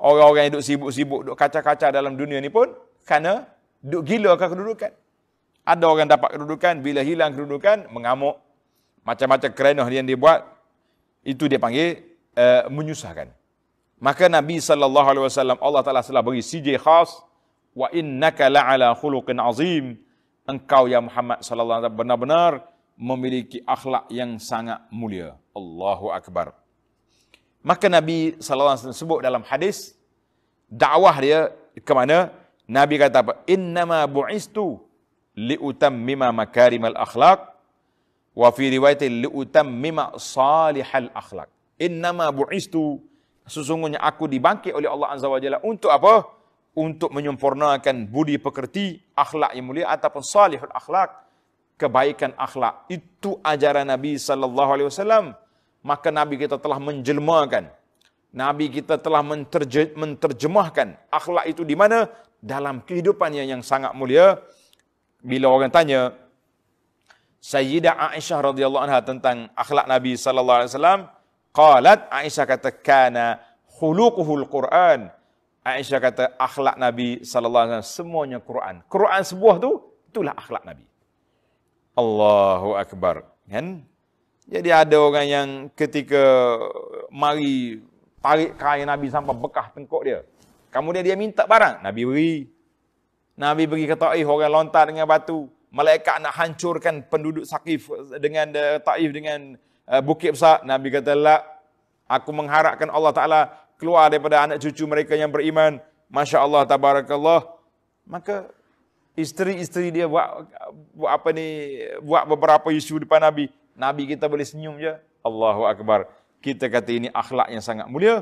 Orang-orang 0.01 0.49
yang 0.49 0.57
duduk 0.57 0.65
sibuk-sibuk, 0.65 1.19
duduk 1.21 1.37
kaca-kaca 1.37 1.93
dalam 1.93 2.17
dunia 2.17 2.41
ni 2.41 2.49
pun 2.49 2.73
kerana 3.05 3.45
duduk 3.85 4.09
gila 4.09 4.33
ke 4.33 4.49
kedudukan. 4.49 4.91
Ada 5.61 5.85
orang 5.85 6.09
dapat 6.09 6.29
kedudukan, 6.33 6.81
bila 6.81 7.05
hilang 7.05 7.37
kedudukan, 7.37 7.85
mengamuk. 7.93 8.41
Macam-macam 9.05 9.49
kerenah 9.53 9.85
yang 9.93 10.09
dia 10.09 10.17
buat, 10.17 10.41
itu 11.21 11.45
dia 11.45 11.61
panggil 11.61 12.01
uh, 12.33 12.65
menyusahkan. 12.73 13.29
Maka 14.01 14.25
Nabi 14.25 14.57
SAW, 14.57 14.89
Allah 15.61 15.81
Ta'ala 15.85 16.01
telah 16.01 16.25
beri 16.25 16.41
CJ 16.41 16.81
khas, 16.81 17.21
wa 17.77 17.85
innaka 17.93 18.49
la'ala 18.49 18.97
khuluqin 18.97 19.37
azim, 19.37 20.01
engkau 20.47 20.89
ya 20.89 21.01
Muhammad 21.01 21.41
SAW 21.45 21.89
benar-benar 21.91 22.65
memiliki 22.97 23.61
akhlak 23.65 24.05
yang 24.13 24.37
sangat 24.37 24.81
mulia. 24.93 25.37
Allahu 25.57 26.13
Akbar. 26.13 26.53
Maka 27.61 27.85
Nabi 27.89 28.37
SAW 28.41 28.93
sebut 28.93 29.21
dalam 29.21 29.45
hadis, 29.45 29.93
dakwah 30.65 31.13
dia 31.21 31.53
ke 31.77 31.93
mana? 31.93 32.33
Nabi 32.65 32.97
kata 32.97 33.21
apa? 33.21 33.33
Innama 33.45 34.05
bu'istu 34.09 34.81
li'utammima 35.37 36.33
makarimal 36.33 36.97
akhlaq 36.97 37.53
wa 38.33 38.47
fi 38.49 38.71
riwayatin 38.71 39.27
li'utammima 39.27 40.17
salihal 40.17 41.11
akhlaq. 41.13 41.49
Innama 41.77 42.29
bu'istu 42.33 43.01
sesungguhnya 43.45 43.99
aku 44.01 44.25
dibangkit 44.25 44.71
oleh 44.73 44.87
Allah 44.87 45.17
Azza 45.17 45.27
wa 45.27 45.37
Jalla 45.41 45.59
untuk 45.61 45.91
apa? 45.93 46.40
Untuk 46.71 47.11
menyempurnakan 47.11 48.07
budi 48.07 48.39
pekerti, 48.39 48.95
akhlak 49.11 49.51
yang 49.51 49.67
mulia 49.67 49.91
ataupun 49.91 50.23
salihul 50.23 50.71
akhlak, 50.71 51.11
kebaikan 51.75 52.31
akhlak. 52.39 52.87
Itu 52.87 53.43
ajaran 53.43 53.91
Nabi 53.91 54.15
sallallahu 54.15 54.71
alaihi 54.71 54.87
wasallam 54.87 55.35
maka 55.81 56.13
Nabi 56.13 56.37
kita 56.37 56.61
telah 56.61 56.77
menjelmakan. 56.77 57.69
Nabi 58.31 58.71
kita 58.71 58.95
telah 58.95 59.19
menterjemahkan 59.97 60.95
akhlak 61.11 61.45
itu 61.51 61.67
di 61.67 61.75
mana? 61.75 62.07
Dalam 62.39 62.81
kehidupannya 62.81 63.43
yang 63.45 63.61
sangat 63.61 63.91
mulia. 63.93 64.39
Bila 65.21 65.51
orang 65.51 65.69
tanya, 65.69 66.15
Sayyidah 67.41 68.13
Aisyah 68.13 68.53
radhiyallahu 68.53 68.85
anha 68.85 69.01
tentang 69.01 69.49
akhlak 69.53 69.85
Nabi 69.85 70.17
sallallahu 70.17 70.57
alaihi 70.63 70.71
wasallam, 70.73 71.01
qalat 71.53 71.99
Aisyah 72.09 72.45
kata 72.45 72.69
kana 72.81 73.41
khuluquhul 73.77 74.45
Quran. 74.49 75.09
Aisyah 75.61 75.99
kata 76.01 76.23
akhlak 76.41 76.75
Nabi 76.81 77.21
sallallahu 77.21 77.63
alaihi 77.69 77.79
wasallam 77.85 77.97
semuanya 78.01 78.39
Quran. 78.41 78.75
Quran 78.89 79.21
sebuah 79.21 79.55
tu 79.61 79.71
itulah 80.09 80.33
akhlak 80.33 80.65
Nabi. 80.65 80.85
Allahu 81.93 82.73
akbar. 82.73 83.29
Kan? 83.45 83.85
Jadi 84.49 84.69
ada 84.73 84.97
orang 84.97 85.27
yang 85.29 85.47
ketika 85.77 86.57
mari 87.13 87.77
tarik 88.19 88.57
kain 88.57 88.89
Nabi 88.89 89.07
sampai 89.13 89.37
bekah 89.37 89.69
tengkuk 89.69 90.01
dia. 90.01 90.25
Kemudian 90.71 91.03
dia 91.03 91.13
minta 91.19 91.43
barang, 91.45 91.83
Nabi 91.83 92.01
beri. 92.07 92.35
Nabi 93.35 93.63
beri 93.67 93.85
ke 93.85 93.95
Taif, 93.99 94.25
orang 94.25 94.51
lontar 94.51 94.87
dengan 94.87 95.05
batu. 95.05 95.51
Malaikat 95.71 96.19
nak 96.19 96.35
hancurkan 96.35 97.03
penduduk 97.07 97.47
Sakif 97.47 97.87
dengan 98.19 98.51
uh, 98.55 98.79
Taif 98.79 99.09
dengan 99.11 99.55
uh, 99.87 100.01
bukit 100.03 100.35
besar. 100.35 100.63
Nabi 100.63 100.91
kata, 100.91 101.15
lah, 101.15 101.43
aku 102.07 102.31
mengharapkan 102.31 102.87
Allah 102.91 103.11
Ta'ala 103.15 103.41
keluar 103.81 104.13
daripada 104.13 104.45
anak 104.45 104.61
cucu 104.61 104.85
mereka 104.85 105.17
yang 105.17 105.33
beriman. 105.33 105.81
Masya 106.13 106.45
Allah, 106.45 106.61
tabarakallah. 106.69 107.49
Maka 108.05 108.53
isteri-isteri 109.17 109.89
dia 109.89 110.05
buat, 110.05 110.45
buat 110.93 111.11
apa 111.17 111.33
ni, 111.33 111.81
buat 112.05 112.29
beberapa 112.29 112.69
isu 112.69 113.01
depan 113.01 113.25
Nabi. 113.25 113.49
Nabi 113.73 114.05
kita 114.05 114.29
boleh 114.29 114.45
senyum 114.45 114.77
je. 114.77 114.93
Allahu 115.25 115.65
Akbar. 115.65 116.05
Kita 116.37 116.69
kata 116.69 116.89
ini 116.93 117.09
akhlak 117.09 117.49
yang 117.49 117.65
sangat 117.65 117.89
mulia. 117.89 118.21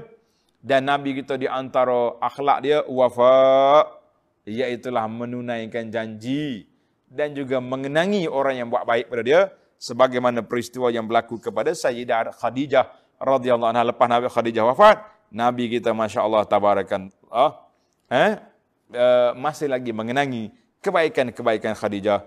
Dan 0.63 0.87
Nabi 0.87 1.19
kita 1.19 1.35
di 1.35 1.47
antara 1.51 2.15
akhlak 2.23 2.57
dia, 2.63 2.79
wafa. 2.87 3.83
Iaitulah 4.47 5.11
menunaikan 5.11 5.91
janji. 5.91 6.71
Dan 7.09 7.35
juga 7.35 7.59
mengenangi 7.59 8.31
orang 8.31 8.63
yang 8.63 8.67
buat 8.71 8.87
baik 8.87 9.11
pada 9.11 9.23
dia. 9.27 9.41
Sebagaimana 9.79 10.43
peristiwa 10.43 10.91
yang 10.91 11.07
berlaku 11.07 11.39
kepada 11.39 11.71
Sayyidah 11.71 12.35
Khadijah 12.35 12.91
radhiyallahu 13.19 13.71
anha 13.71 13.87
lepas 13.87 14.07
Nabi 14.11 14.27
Khadijah 14.27 14.67
wafat. 14.67 15.18
Nabi 15.29 15.69
kita 15.79 15.93
Masya 15.93 16.25
Allah 16.25 16.43
tabarakan. 16.45 17.13
Ah, 17.29 17.53
eh, 18.09 18.41
uh, 18.93 19.31
masih 19.37 19.69
lagi 19.69 19.93
mengenangi 19.93 20.49
kebaikan-kebaikan 20.81 21.77
Khadijah 21.77 22.25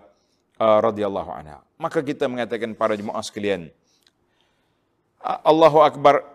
uh, 0.63 0.79
radhiyallahu 0.79 1.31
anha. 1.35 1.59
Maka 1.79 1.99
kita 1.99 2.31
mengatakan 2.31 2.79
para 2.79 2.95
jemaah 2.95 3.23
sekalian, 3.23 3.71
Allahu 5.23 5.83
akbar. 5.83 6.27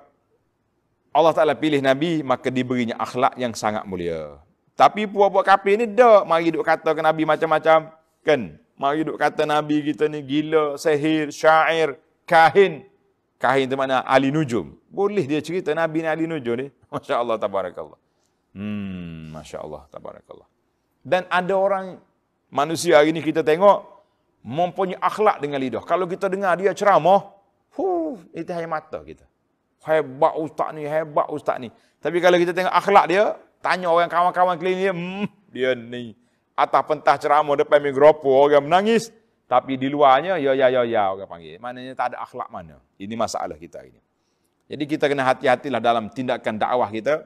Allah 1.15 1.33
Taala 1.33 1.57
pilih 1.57 1.81
nabi 1.81 2.21
maka 2.21 2.53
diberinya 2.53 2.93
akhlak 3.01 3.33
yang 3.41 3.49
sangat 3.57 3.81
mulia. 3.89 4.37
Tapi 4.77 5.09
buat-buat 5.09 5.41
kafir 5.41 5.73
ni 5.73 5.89
dak 5.89 6.29
mari 6.29 6.53
duk 6.53 6.61
kata 6.61 6.93
ke 6.93 7.01
nabi 7.01 7.25
macam-macam, 7.25 7.89
kan? 8.21 8.41
Mari 8.77 9.01
duk 9.01 9.17
kata 9.17 9.49
nabi 9.49 9.81
kita 9.81 10.05
ni 10.05 10.21
gila, 10.21 10.77
sihir, 10.77 11.33
syair, 11.33 11.97
kahin. 12.29 12.85
Kahin 13.41 13.65
tu 13.65 13.73
mana? 13.73 14.05
Ali 14.05 14.29
nujum. 14.29 14.76
Boleh 14.87 15.27
dia 15.27 15.43
cerita 15.43 15.75
nabi 15.75 16.03
ni 16.03 16.07
ali 16.07 16.25
nujum 16.25 16.55
ni. 16.55 16.67
Masya-Allah 16.93 17.35
tabarakallah. 17.37 17.99
Hmm, 18.55 19.29
masya-Allah 19.35 19.85
tabarakallah. 19.91 20.47
Dan 21.03 21.27
ada 21.27 21.53
orang 21.55 21.99
manusia 22.49 22.99
hari 22.99 23.11
ni 23.11 23.19
kita 23.19 23.43
tengok 23.43 23.83
mempunyai 24.43 24.99
akhlak 24.99 25.43
dengan 25.43 25.59
lidah. 25.59 25.83
Kalau 25.83 26.07
kita 26.07 26.31
dengar 26.31 26.55
dia 26.55 26.71
ceramah, 26.71 27.35
huh, 27.75 28.15
itu 28.31 28.47
hanya 28.55 28.69
mata 28.71 29.03
kita. 29.03 29.27
Hebat 29.83 30.33
ustaz 30.39 30.71
ni, 30.75 30.87
hebat 30.87 31.27
ustaz 31.31 31.59
ni. 31.59 31.69
Tapi 31.99 32.17
kalau 32.23 32.39
kita 32.39 32.55
tengok 32.55 32.71
akhlak 32.71 33.05
dia, 33.11 33.35
tanya 33.59 33.91
orang 33.91 34.07
kawan-kawan 34.07 34.55
keliling 34.55 34.79
dia, 34.79 34.93
hmm, 34.95 35.25
dia 35.51 35.71
ni. 35.75 36.15
Atas 36.57 36.81
pentah 36.89 37.15
ceramah 37.21 37.53
depan 37.53 37.83
mikrofon, 37.83 38.49
orang 38.49 38.65
menangis. 38.65 39.13
Tapi 39.47 39.79
di 39.79 39.87
luarnya, 39.87 40.35
ya, 40.41 40.51
ya, 40.51 40.67
ya, 40.67 40.83
ya, 40.83 41.03
orang 41.13 41.29
panggil. 41.29 41.55
Maknanya 41.61 41.93
tak 41.95 42.15
ada 42.15 42.17
akhlak 42.19 42.51
mana. 42.51 42.83
Ini 42.99 43.15
masalah 43.15 43.55
kita 43.55 43.79
ini. 43.85 44.01
Jadi 44.67 44.83
kita 44.83 45.07
kena 45.07 45.23
hati-hatilah 45.23 45.79
dalam 45.79 46.11
tindakan 46.11 46.59
dakwah 46.59 46.91
kita. 46.91 47.23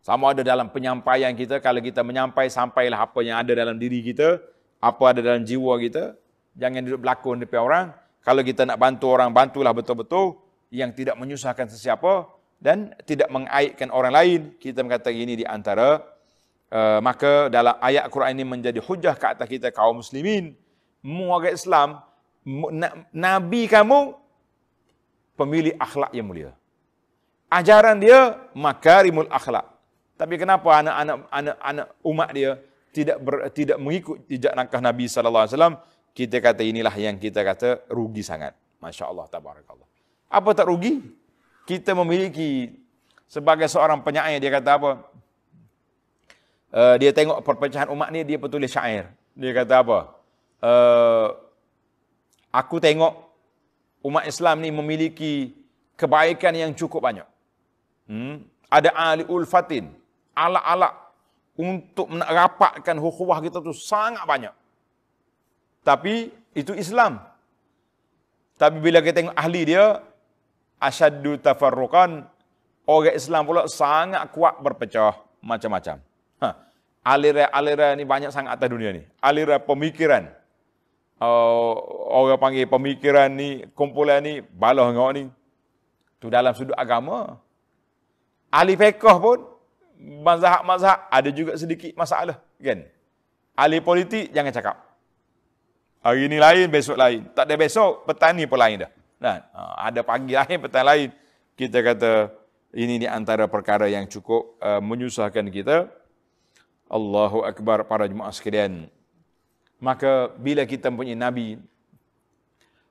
Sama 0.00 0.32
ada 0.32 0.40
dalam 0.40 0.72
penyampaian 0.72 1.32
kita, 1.36 1.60
kalau 1.60 1.80
kita 1.84 2.00
menyampai, 2.00 2.48
sampailah 2.48 3.04
apa 3.04 3.20
yang 3.20 3.40
ada 3.40 3.52
dalam 3.52 3.76
diri 3.76 4.00
kita 4.00 4.40
apa 4.80 5.12
ada 5.12 5.20
dalam 5.20 5.44
jiwa 5.44 5.76
kita. 5.76 6.16
Jangan 6.56 6.80
duduk 6.82 7.00
berlakon 7.04 7.44
depan 7.44 7.60
orang. 7.62 7.84
Kalau 8.24 8.40
kita 8.40 8.64
nak 8.64 8.80
bantu 8.80 9.12
orang, 9.12 9.30
bantulah 9.30 9.72
betul-betul 9.76 10.40
yang 10.72 10.90
tidak 10.96 11.16
menyusahkan 11.20 11.68
sesiapa 11.68 12.28
dan 12.60 12.92
tidak 13.04 13.28
mengaitkan 13.28 13.92
orang 13.92 14.12
lain. 14.12 14.40
Kita 14.56 14.80
mengatakan 14.84 15.16
ini 15.16 15.40
di 15.40 15.46
antara 15.46 16.00
uh, 16.72 16.98
maka 17.00 17.48
dalam 17.52 17.76
ayat 17.80 18.08
Quran 18.08 18.40
ini 18.40 18.44
menjadi 18.44 18.80
hujah 18.80 19.14
ke 19.16 19.26
atas 19.36 19.46
kita 19.48 19.68
kaum 19.72 20.00
muslimin. 20.00 20.56
Muagat 21.00 21.56
Islam, 21.56 21.96
Nabi 23.08 23.64
kamu 23.64 24.19
pemilih 25.40 25.72
akhlak 25.80 26.12
yang 26.12 26.28
mulia. 26.28 26.52
Ajaran 27.48 27.96
dia 27.96 28.36
makarimul 28.52 29.26
akhlak. 29.32 29.64
Tapi 30.20 30.36
kenapa 30.36 30.84
anak-anak 30.84 31.16
anak-anak 31.32 31.86
umat 32.04 32.28
dia 32.36 32.50
tidak 32.92 33.16
ber, 33.24 33.48
tidak 33.56 33.80
mengikut 33.80 34.20
jejak 34.28 34.52
langkah 34.52 34.84
Nabi 34.84 35.08
sallallahu 35.08 35.48
alaihi 35.48 35.56
wasallam, 35.56 35.76
kita 36.12 36.36
kata 36.44 36.60
inilah 36.60 36.92
yang 37.00 37.16
kita 37.16 37.40
kata 37.40 37.88
rugi 37.88 38.20
sangat. 38.20 38.52
Masya-Allah 38.84 39.24
tabarakallah. 39.32 39.88
Apa 40.28 40.50
tak 40.52 40.68
rugi? 40.68 41.00
Kita 41.64 41.96
memiliki 41.96 42.76
sebagai 43.30 43.70
seorang 43.70 44.04
penyair 44.04 44.42
dia 44.42 44.52
kata 44.52 44.70
apa? 44.76 44.90
Uh, 46.70 46.94
dia 47.02 47.10
tengok 47.10 47.42
perpecahan 47.42 47.88
umat 47.90 48.12
ni 48.12 48.22
dia 48.26 48.36
petulis 48.36 48.70
syair. 48.70 49.10
Dia 49.34 49.50
kata 49.56 49.74
apa? 49.80 49.98
Uh, 50.60 51.28
aku 52.50 52.82
tengok 52.82 53.29
umat 54.04 54.24
Islam 54.26 54.64
ni 54.64 54.70
memiliki 54.72 55.52
kebaikan 55.96 56.54
yang 56.56 56.72
cukup 56.72 57.04
banyak. 57.04 57.28
Hmm? 58.08 58.44
Ada 58.70 58.90
ahli 58.94 59.24
ulfatin, 59.26 59.90
alak-alak 60.32 60.94
untuk 61.58 62.08
merapatkan 62.08 62.96
hukhuwah 62.96 63.38
kita 63.44 63.60
tu 63.60 63.74
sangat 63.74 64.24
banyak. 64.24 64.54
Tapi 65.84 66.32
itu 66.56 66.72
Islam. 66.72 67.20
Tapi 68.56 68.76
bila 68.80 69.00
kita 69.00 69.24
tengok 69.24 69.36
ahli 69.36 69.60
dia, 69.68 70.04
asyaddu 70.80 71.40
tafarruqan 71.40 72.28
Orang 72.90 73.14
Islam 73.14 73.46
pula 73.46 73.70
sangat 73.70 74.26
kuat 74.34 74.58
berpecah 74.58 75.14
macam-macam. 75.38 76.02
Ha. 76.42 76.48
Aliran-aliran 77.06 77.94
ni 77.94 78.02
banyak 78.02 78.34
sangat 78.34 78.58
atas 78.58 78.66
dunia 78.66 78.90
ni. 78.90 79.06
Aliran 79.22 79.62
pemikiran. 79.62 80.26
Uh, 81.20 81.76
orang 82.16 82.40
panggil 82.40 82.64
pemikiran 82.64 83.28
ni, 83.28 83.68
kumpulan 83.76 84.24
ni, 84.24 84.40
balah 84.40 84.88
ngok 84.88 85.10
ni. 85.12 85.24
Tu 86.16 86.32
dalam 86.32 86.56
sudut 86.56 86.72
agama. 86.80 87.36
Ahli 88.48 88.72
fiqh 88.72 89.04
pun, 89.20 89.44
mazhab-mazhab 90.00 91.12
ada 91.12 91.28
juga 91.28 91.60
sedikit 91.60 91.92
masalah. 91.92 92.40
Kan? 92.56 92.88
Ahli 93.52 93.84
politik, 93.84 94.32
jangan 94.32 94.48
cakap. 94.48 94.76
Hari 96.00 96.32
ni 96.32 96.40
lain, 96.40 96.72
besok 96.72 96.96
lain. 96.96 97.28
Tak 97.36 97.44
ada 97.44 97.54
besok, 97.60 98.08
petani 98.08 98.48
pun 98.48 98.56
lain 98.56 98.88
dah. 98.88 98.90
Nah, 99.20 99.36
ha, 99.52 99.92
ada 99.92 100.00
pagi 100.00 100.32
lain, 100.32 100.56
petani 100.64 100.86
lain. 100.88 101.08
Kita 101.52 101.84
kata, 101.84 102.12
ini 102.72 103.04
ni 103.04 103.06
antara 103.06 103.44
perkara 103.44 103.84
yang 103.92 104.08
cukup 104.08 104.56
uh, 104.64 104.80
menyusahkan 104.80 105.44
kita. 105.52 105.92
Allahu 106.88 107.44
Akbar 107.44 107.84
para 107.84 108.08
jemaah 108.08 108.32
sekalian. 108.32 108.88
Maka 109.80 110.28
bila 110.36 110.68
kita 110.68 110.92
mempunyai 110.92 111.16
Nabi 111.16 111.56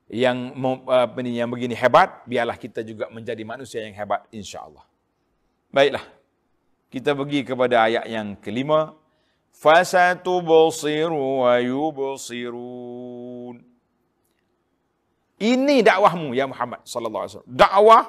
yang 0.10 0.58
uh, 0.58 1.06
yang 1.22 1.50
begini 1.54 1.78
hebat, 1.78 2.26
biarlah 2.26 2.58
kita 2.58 2.82
juga 2.82 3.06
menjadi 3.14 3.46
manusia 3.46 3.86
yang 3.86 3.94
hebat 3.94 4.26
insya-Allah. 4.34 4.82
Baiklah. 5.70 6.02
Kita 6.90 7.14
pergi 7.14 7.46
kepada 7.46 7.86
ayat 7.86 8.10
yang 8.10 8.34
kelima 8.42 8.98
fasatubsiru 9.54 11.46
wa 11.46 11.62
yubsirun. 11.62 13.62
Ini 15.40 15.76
dakwahmu 15.86 16.34
ya 16.34 16.50
Muhammad 16.50 16.82
sallallahu 16.84 17.24
alaihi 17.24 17.34
wasallam. 17.38 17.54
Dakwah 17.54 18.04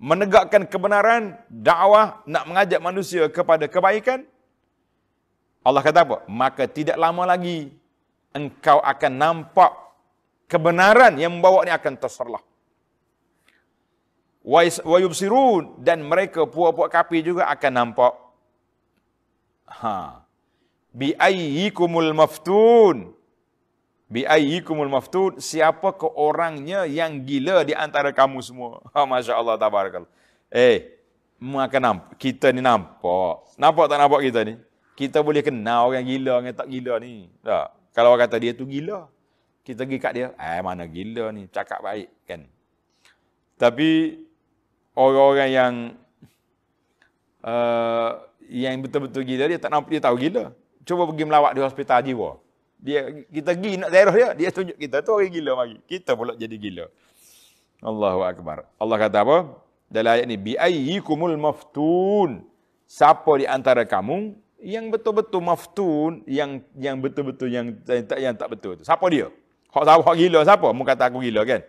menegakkan 0.00 0.64
kebenaran, 0.66 1.36
dakwah 1.52 2.24
nak 2.26 2.44
mengajak 2.48 2.80
manusia 2.82 3.28
kepada 3.30 3.70
kebaikan. 3.70 4.26
Allah 5.64 5.80
kata 5.80 6.04
apa? 6.04 6.16
Maka 6.28 6.68
tidak 6.68 7.00
lama 7.00 7.24
lagi 7.24 7.72
engkau 8.36 8.84
akan 8.84 9.12
nampak 9.16 9.72
kebenaran 10.44 11.16
yang 11.16 11.32
membawa 11.32 11.64
ini 11.64 11.72
akan 11.72 11.96
terserlah. 11.96 12.44
Wa 14.44 14.60
yubsirun. 15.00 15.80
Dan 15.80 16.04
mereka 16.04 16.44
puak-puak 16.44 16.92
kafir 16.92 17.24
juga 17.24 17.48
akan 17.48 17.72
nampak. 17.72 18.12
Ha. 19.80 20.20
Bi 20.92 21.16
ayyikumul 21.16 22.12
maftun. 22.12 23.16
Bi 24.04 24.28
ayyikumul 24.28 24.92
maftun. 24.92 25.40
Siapa 25.40 25.96
ke 25.96 26.04
orangnya 26.04 26.84
yang 26.84 27.24
gila 27.24 27.64
di 27.64 27.72
antara 27.72 28.12
kamu 28.12 28.44
semua? 28.44 28.84
Ha 28.92 29.08
masyaallah 29.08 29.56
tabarakallah. 29.56 30.12
Eh 30.52 30.92
akan 31.40 31.82
nampak 31.82 32.20
kita 32.20 32.52
ni 32.52 32.60
nampak. 32.60 33.48
Nampak 33.56 33.88
tak 33.88 33.96
nampak 33.96 34.20
kita 34.28 34.44
ni 34.44 34.54
kita 34.94 35.20
boleh 35.20 35.42
kenal 35.42 35.90
orang 35.90 36.06
gila 36.06 36.40
orang 36.40 36.54
tak 36.54 36.70
gila 36.70 36.98
ni 37.02 37.30
tak 37.42 37.74
kalau 37.94 38.14
orang 38.14 38.26
kata 38.26 38.36
dia 38.42 38.52
tu 38.54 38.66
gila 38.66 39.06
kita 39.66 39.86
pergi 39.86 39.98
kat 40.02 40.12
dia 40.14 40.28
eh 40.38 40.60
mana 40.62 40.84
gila 40.86 41.30
ni 41.34 41.50
cakap 41.50 41.82
baik 41.82 42.10
kan 42.26 42.46
tapi 43.58 44.22
orang-orang 44.94 45.50
yang 45.50 45.74
uh, 47.42 48.10
yang 48.50 48.78
betul-betul 48.82 49.22
gila 49.26 49.44
dia 49.50 49.58
tak 49.58 49.70
nampak 49.72 49.90
dia 49.94 50.02
tahu 50.02 50.18
gila 50.18 50.54
cuba 50.84 51.08
pergi 51.08 51.24
melawat 51.24 51.52
di 51.56 51.60
hospital 51.64 51.98
jiwa. 52.04 52.30
Dia 52.84 53.00
kita 53.32 53.56
pergi 53.56 53.80
nak 53.80 53.90
daerah 53.90 54.14
dia, 54.14 54.28
dia 54.36 54.48
tunjuk 54.52 54.76
kita 54.76 55.00
tu 55.00 55.16
orang 55.16 55.32
gila 55.32 55.52
mari. 55.56 55.76
Kita 55.88 56.12
pula 56.12 56.36
jadi 56.36 56.56
gila. 56.60 56.86
Allahu 57.80 58.20
akbar. 58.24 58.68
Allah 58.76 58.96
kata 59.00 59.24
apa? 59.24 59.38
Dalam 59.88 60.10
ayat 60.12 60.26
ni 60.28 60.36
bi 60.36 60.52
ayyikumul 60.60 61.36
maftun. 61.40 62.44
Siapa 62.84 63.32
di 63.40 63.48
antara 63.48 63.88
kamu 63.88 64.36
yang 64.64 64.88
betul-betul 64.88 65.44
maftun, 65.44 66.24
yang 66.24 66.64
yang 66.72 66.96
betul-betul 66.96 67.52
yang 67.52 67.76
tak 67.84 68.16
yang 68.16 68.32
tak 68.32 68.48
betul 68.48 68.80
tu. 68.80 68.82
Siapa 68.88 69.04
dia? 69.12 69.28
Hak 69.68 69.84
siapa 69.84 70.00
hak 70.00 70.16
gila 70.16 70.40
siapa? 70.40 70.68
Mu 70.72 70.82
kata 70.88 71.12
aku 71.12 71.20
gila 71.20 71.44
kan? 71.44 71.60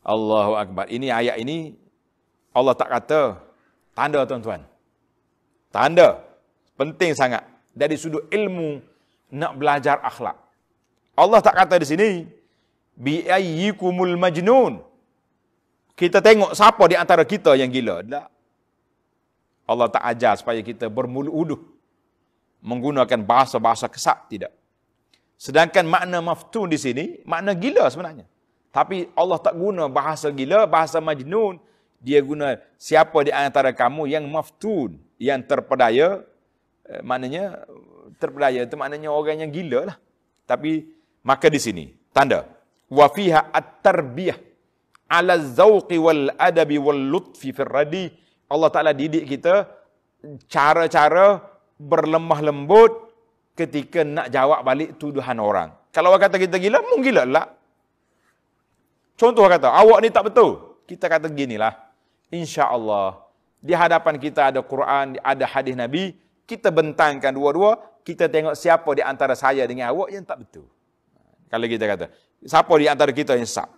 Allahu 0.00 0.56
akbar. 0.56 0.88
Ini 0.88 1.12
ayat 1.12 1.36
ini 1.44 1.76
Allah 2.56 2.72
tak 2.72 2.88
kata 2.88 3.36
tanda 3.92 4.24
tuan-tuan. 4.24 4.64
Tanda 5.68 6.24
penting 6.80 7.12
sangat 7.12 7.44
dari 7.76 8.00
sudut 8.00 8.24
ilmu 8.32 8.80
nak 9.28 9.52
belajar 9.60 10.00
akhlak. 10.00 10.40
Allah 11.12 11.40
tak 11.44 11.52
kata 11.52 11.76
di 11.76 11.86
sini 11.86 12.08
bi 12.96 13.28
ayyikumul 13.28 14.16
majnun. 14.16 14.80
Kita 15.92 16.24
tengok 16.24 16.56
siapa 16.56 16.80
di 16.88 16.96
antara 16.96 17.28
kita 17.28 17.52
yang 17.60 17.68
gila. 17.68 18.00
Tak. 18.00 18.31
Allah 19.72 19.88
tak 19.88 20.04
ajar 20.04 20.36
supaya 20.36 20.60
kita 20.60 20.92
bermulu 20.92 21.32
uduh 21.32 21.60
menggunakan 22.62 23.20
bahasa-bahasa 23.24 23.88
kesat 23.88 24.28
tidak. 24.28 24.52
Sedangkan 25.40 25.88
makna 25.88 26.22
maftun 26.22 26.70
di 26.70 26.78
sini 26.78 27.04
makna 27.26 27.56
gila 27.56 27.88
sebenarnya. 27.88 28.28
Tapi 28.70 29.10
Allah 29.16 29.40
tak 29.42 29.56
guna 29.56 29.88
bahasa 29.88 30.30
gila, 30.30 30.68
bahasa 30.68 31.00
majnun. 31.00 31.58
Dia 31.98 32.20
guna 32.22 32.58
siapa 32.78 33.14
di 33.26 33.32
antara 33.34 33.70
kamu 33.74 34.10
yang 34.10 34.24
maftun, 34.30 34.98
yang 35.18 35.42
terpedaya 35.42 36.22
Eh, 36.82 37.00
maknanya 37.00 37.62
terpedaya 38.18 38.66
itu 38.66 38.74
maknanya 38.74 39.08
orang 39.14 39.46
yang 39.46 39.50
gila 39.54 39.94
lah. 39.94 39.96
Tapi 40.44 40.90
maka 41.22 41.46
di 41.46 41.62
sini 41.62 41.84
tanda 42.10 42.44
wa 42.90 43.06
fiha 43.06 43.54
at-tarbiyah 43.54 44.36
ala 45.06 45.38
zauqi 45.38 45.96
wal 45.96 46.34
adabi 46.36 46.76
wal 46.82 46.98
lutfi 46.98 47.54
fir 47.54 47.70
radi 47.70 48.10
Allah 48.52 48.68
Taala 48.68 48.92
didik 48.92 49.24
kita 49.24 49.66
cara-cara 50.46 51.40
berlemah 51.80 52.40
lembut 52.44 53.10
ketika 53.56 54.04
nak 54.04 54.28
jawab 54.28 54.60
balik 54.62 55.00
tuduhan 55.00 55.40
orang. 55.40 55.72
Kalau 55.92 56.12
orang 56.12 56.28
kata 56.28 56.36
kita 56.40 56.56
gila, 56.60 56.80
mungkin 56.84 57.04
gila 57.12 57.22
lah. 57.24 57.46
Contoh 59.16 59.44
kata, 59.44 59.68
awak 59.72 59.98
ni 60.04 60.08
tak 60.08 60.32
betul. 60.32 60.80
Kita 60.88 61.08
kata 61.08 61.28
ginilah. 61.28 61.72
Insya 62.32 62.68
Allah 62.68 63.22
di 63.62 63.72
hadapan 63.78 64.18
kita 64.18 64.50
ada 64.50 64.60
Quran, 64.60 65.22
ada 65.22 65.44
hadis 65.46 65.78
Nabi, 65.78 66.18
kita 66.50 66.74
bentangkan 66.74 67.30
dua-dua, 67.30 67.78
kita 68.02 68.26
tengok 68.26 68.58
siapa 68.58 68.90
di 68.98 69.02
antara 69.06 69.38
saya 69.38 69.62
dengan 69.70 69.94
awak 69.94 70.10
yang 70.10 70.26
tak 70.26 70.42
betul. 70.42 70.66
Kalau 71.46 71.66
kita 71.70 71.86
kata, 71.86 72.06
siapa 72.42 72.74
di 72.74 72.90
antara 72.90 73.14
kita 73.14 73.38
yang 73.38 73.46
sah? 73.46 73.70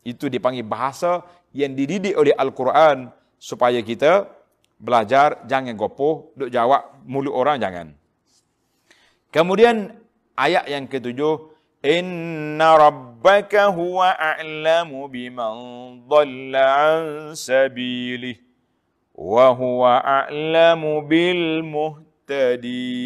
Itu 0.00 0.32
dipanggil 0.32 0.64
bahasa 0.64 1.20
yang 1.52 1.76
dididik 1.76 2.16
oleh 2.16 2.32
Al-Quran 2.32 3.12
supaya 3.38 3.80
kita 3.80 4.26
belajar, 4.78 5.46
jangan 5.46 5.74
gopoh, 5.78 6.34
duk 6.34 6.50
jawab 6.50 6.82
mulut 7.06 7.34
orang, 7.34 7.58
jangan. 7.58 7.94
Kemudian 9.30 9.94
ayat 10.34 10.66
yang 10.70 10.86
ketujuh, 10.90 11.54
Inna 11.78 12.74
rabbaka 12.74 13.70
huwa 13.70 14.10
a'lamu 14.10 15.06
biman 15.06 15.54
dhalla 16.10 16.66
an 16.90 17.38
sabilih 17.38 18.34
wa 19.14 19.54
huwa 19.54 20.02
a'lamu 20.02 21.06
bil 21.06 21.62
muhtadin. 21.62 22.98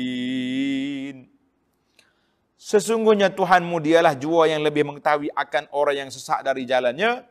Sesungguhnya 2.56 3.28
Tuhanmu 3.28 3.76
dialah 3.84 4.16
jua 4.16 4.48
yang 4.48 4.64
lebih 4.64 4.88
mengetahui 4.88 5.28
akan 5.36 5.68
orang 5.76 6.08
yang 6.08 6.10
sesat 6.14 6.40
dari 6.40 6.64
jalannya 6.64 7.28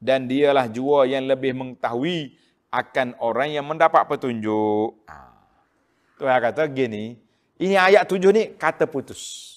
dan 0.00 0.26
dialah 0.26 0.66
jua 0.66 1.04
yang 1.06 1.28
lebih 1.28 1.52
mengetahui 1.54 2.34
akan 2.72 3.14
orang 3.20 3.52
yang 3.52 3.68
mendapat 3.68 4.08
petunjuk. 4.08 4.96
Ha. 5.06 5.16
Tuhan 6.16 6.40
kata 6.40 6.64
gini, 6.72 7.20
ini 7.60 7.76
ayat 7.76 8.08
tujuh 8.08 8.32
ni 8.32 8.56
kata 8.56 8.88
putus. 8.88 9.48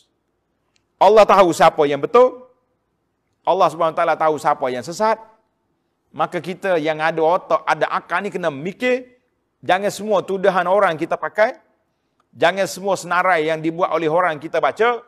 Allah 0.99 1.23
tahu 1.23 1.55
siapa 1.55 1.83
yang 1.87 2.03
betul. 2.03 2.43
Allah 3.43 3.67
SWT 3.67 3.99
tahu 3.99 4.35
siapa 4.39 4.71
yang 4.71 4.83
sesat 4.87 5.19
maka 6.13 6.37
kita 6.37 6.77
yang 6.77 7.01
ada 7.01 7.19
otak, 7.19 7.65
ada 7.65 7.89
akal 7.89 8.21
ni 8.21 8.29
kena 8.29 8.53
mikir, 8.53 9.17
jangan 9.65 9.89
semua 9.89 10.21
tuduhan 10.21 10.69
orang 10.69 10.93
kita 10.93 11.17
pakai, 11.17 11.57
jangan 12.37 12.69
semua 12.69 12.93
senarai 12.93 13.49
yang 13.49 13.57
dibuat 13.57 13.89
oleh 13.89 14.05
orang 14.05 14.37
kita 14.37 14.61
baca, 14.61 15.01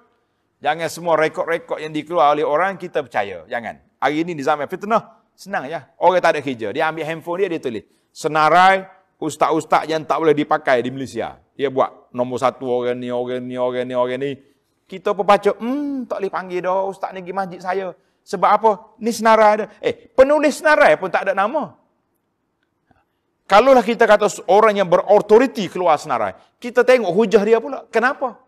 jangan 0.59 0.89
semua 0.89 1.13
rekod-rekod 1.21 1.77
yang 1.77 1.93
dikeluar 1.93 2.33
oleh 2.33 2.41
orang 2.41 2.81
kita 2.81 3.05
percaya. 3.05 3.45
Jangan. 3.45 3.77
Hari 4.01 4.25
ini 4.25 4.33
di 4.33 4.41
zaman 4.41 4.65
fitnah, 4.65 5.24
senang 5.35 5.67
ya. 5.67 5.91
Orang 5.99 6.23
tak 6.23 6.35
ada 6.35 6.41
kerja, 6.41 6.71
dia 6.71 6.87
ambil 6.87 7.05
handphone 7.05 7.45
dia, 7.45 7.47
dia 7.51 7.61
tulis. 7.61 7.83
Senarai 8.15 8.87
ustaz-ustaz 9.19 9.85
yang 9.85 10.03
tak 10.07 10.17
boleh 10.19 10.35
dipakai 10.35 10.79
di 10.81 10.89
Malaysia. 10.89 11.37
Dia 11.55 11.71
buat 11.71 12.11
nombor 12.11 12.39
satu 12.39 12.67
orang 12.67 12.99
ni, 12.99 13.11
orang 13.11 13.43
ni, 13.43 13.55
orang 13.59 13.85
ni, 13.87 13.95
orang 13.95 14.19
ni. 14.19 14.31
Kita 14.87 15.11
pun 15.11 15.27
baca, 15.27 15.51
hmm, 15.51 16.07
tak 16.07 16.23
boleh 16.23 16.31
panggil 16.31 16.59
dah 16.63 16.87
ustaz 16.87 17.11
ni 17.11 17.19
pergi 17.23 17.35
masjid 17.35 17.59
saya. 17.61 17.87
Sebab 18.25 18.49
apa? 18.49 18.71
Ni 18.97 19.13
senarai 19.13 19.49
ada. 19.61 19.65
Eh, 19.83 19.93
penulis 19.93 20.57
senarai 20.57 20.97
pun 20.97 21.13
tak 21.13 21.29
ada 21.29 21.37
nama. 21.37 21.77
Kalaulah 23.45 23.85
kita 23.85 24.09
kata 24.09 24.25
orang 24.49 24.81
yang 24.81 24.89
berautoriti 24.89 25.69
keluar 25.69 26.01
senarai, 26.01 26.33
kita 26.57 26.81
tengok 26.81 27.13
hujah 27.13 27.45
dia 27.45 27.61
pula. 27.61 27.85
Kenapa? 27.93 28.41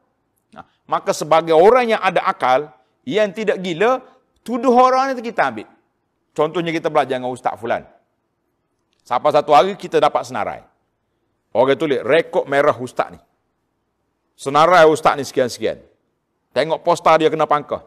Nah, 0.50 0.66
maka 0.90 1.14
sebagai 1.14 1.54
orang 1.54 1.94
yang 1.94 2.02
ada 2.02 2.26
akal, 2.26 2.74
yang 3.06 3.30
tidak 3.30 3.62
gila, 3.62 4.02
tuduh 4.42 4.74
orang 4.74 5.14
itu 5.14 5.22
kita 5.22 5.54
ambil. 5.54 5.70
Contohnya 6.38 6.70
kita 6.70 6.94
belajar 6.94 7.18
dengan 7.18 7.34
Ustaz 7.34 7.58
Fulan. 7.58 7.82
Sampai 9.02 9.34
satu 9.34 9.58
hari 9.58 9.74
kita 9.74 9.98
dapat 9.98 10.22
senarai. 10.22 10.62
Orang 11.50 11.80
tulis, 11.80 12.04
rekod 12.06 12.46
merah 12.46 12.76
ustaz 12.76 13.16
ni. 13.16 13.20
Senarai 14.38 14.86
ustaz 14.86 15.18
ni 15.18 15.26
sekian-sekian. 15.26 15.82
Tengok 16.54 16.86
poster 16.86 17.26
dia 17.26 17.32
kena 17.34 17.50
pangkah. 17.50 17.82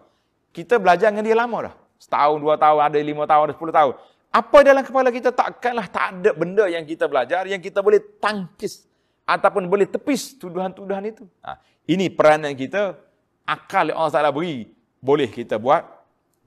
Kita 0.50 0.82
belajar 0.82 1.14
dengan 1.14 1.22
dia 1.22 1.36
lama 1.38 1.70
dah. 1.70 1.74
Setahun, 2.00 2.40
dua 2.40 2.58
tahun, 2.58 2.80
ada 2.90 2.98
lima 2.98 3.28
tahun, 3.28 3.52
ada 3.52 3.54
sepuluh 3.54 3.70
tahun. 3.70 3.94
Apa 4.32 4.58
dalam 4.66 4.82
kepala 4.82 5.12
kita 5.12 5.30
takkanlah 5.30 5.86
tak 5.86 6.06
ada 6.18 6.30
benda 6.34 6.66
yang 6.66 6.82
kita 6.88 7.06
belajar 7.06 7.46
yang 7.46 7.60
kita 7.62 7.84
boleh 7.84 8.00
tangkis 8.18 8.88
ataupun 9.28 9.70
boleh 9.70 9.86
tepis 9.86 10.34
tuduhan-tuduhan 10.40 11.04
itu. 11.06 11.28
Ha, 11.44 11.60
ini 11.86 12.10
peranan 12.10 12.56
kita, 12.56 12.96
akal 13.46 13.90
yang 13.92 13.98
Allah 14.00 14.14
Ta'ala 14.14 14.30
beri, 14.34 14.70
boleh 14.98 15.28
kita 15.30 15.58
buat, 15.58 15.82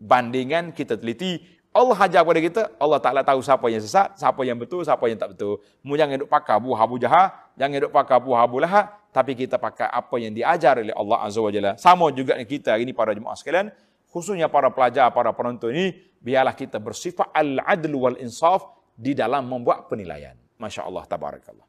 bandingan 0.01 0.75
kita 0.75 0.99
teliti, 0.99 1.39
Allah 1.73 1.97
hajar 1.97 2.21
kepada 2.21 2.37
kita, 2.39 2.61
Allah 2.77 3.01
Ta'ala 3.01 3.21
tahu 3.25 3.41
siapa 3.41 3.65
yang 3.65 3.81
sesat, 3.81 4.13
siapa 4.13 4.45
yang 4.45 4.61
betul, 4.61 4.85
siapa 4.85 5.01
yang 5.09 5.17
tak 5.17 5.33
betul. 5.33 5.57
Mu 5.81 5.97
jangan 5.97 6.21
duk 6.21 6.29
pakai 6.29 6.61
Abu 6.61 6.77
Habu 6.77 7.01
Jaha, 7.01 7.33
jangan 7.57 7.89
duk 7.89 7.91
pakai 7.91 8.13
Abu 8.21 8.31
Habu 8.37 8.61
Laha, 8.61 8.93
tapi 9.09 9.33
kita 9.33 9.57
pakai 9.57 9.89
apa 9.89 10.15
yang 10.21 10.37
diajar 10.37 10.77
oleh 10.77 10.93
Allah 10.93 11.17
Azza 11.25 11.41
wa 11.41 11.49
Jalla. 11.49 11.73
Sama 11.81 12.13
juga 12.13 12.37
dengan 12.37 12.45
kita 12.45 12.77
hari 12.77 12.85
ini 12.85 12.93
para 12.93 13.17
jemaah 13.17 13.33
sekalian, 13.33 13.73
khususnya 14.13 14.45
para 14.53 14.69
pelajar, 14.69 15.09
para 15.09 15.33
penonton 15.33 15.73
ini, 15.73 15.97
biarlah 16.21 16.53
kita 16.53 16.77
bersifat 16.77 17.33
al-adlu 17.33 18.05
wal-insaf 18.05 18.69
di 18.93 19.17
dalam 19.17 19.49
membuat 19.49 19.89
penilaian. 19.89 20.37
Masya 20.61 20.85
Allah, 20.85 21.09
tabarakallah. 21.09 21.65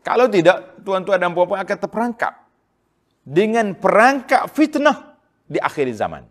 Kalau 0.00 0.32
tidak, 0.32 0.80
tuan-tuan 0.80 1.20
dan 1.20 1.36
puan-puan 1.36 1.60
akan 1.60 1.76
terperangkap 1.76 2.34
dengan 3.20 3.76
perangkap 3.76 4.48
fitnah 4.48 5.20
di 5.44 5.60
akhir 5.60 5.92
zaman. 5.92 6.24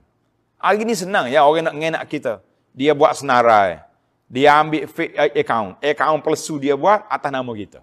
Hari 0.59 0.83
ini 0.83 0.91
senang 0.91 1.31
ya 1.31 1.47
orang 1.47 1.71
nak 1.71 1.75
ngenak 1.79 2.03
kita. 2.11 2.43
Dia 2.75 2.91
buat 2.91 3.15
senarai. 3.15 3.79
Dia 4.27 4.59
ambil 4.59 4.85
fake 4.91 5.15
account. 5.39 5.79
Account 5.79 6.19
palsu 6.19 6.59
dia 6.59 6.75
buat 6.75 7.07
atas 7.07 7.31
nama 7.31 7.47
kita. 7.55 7.79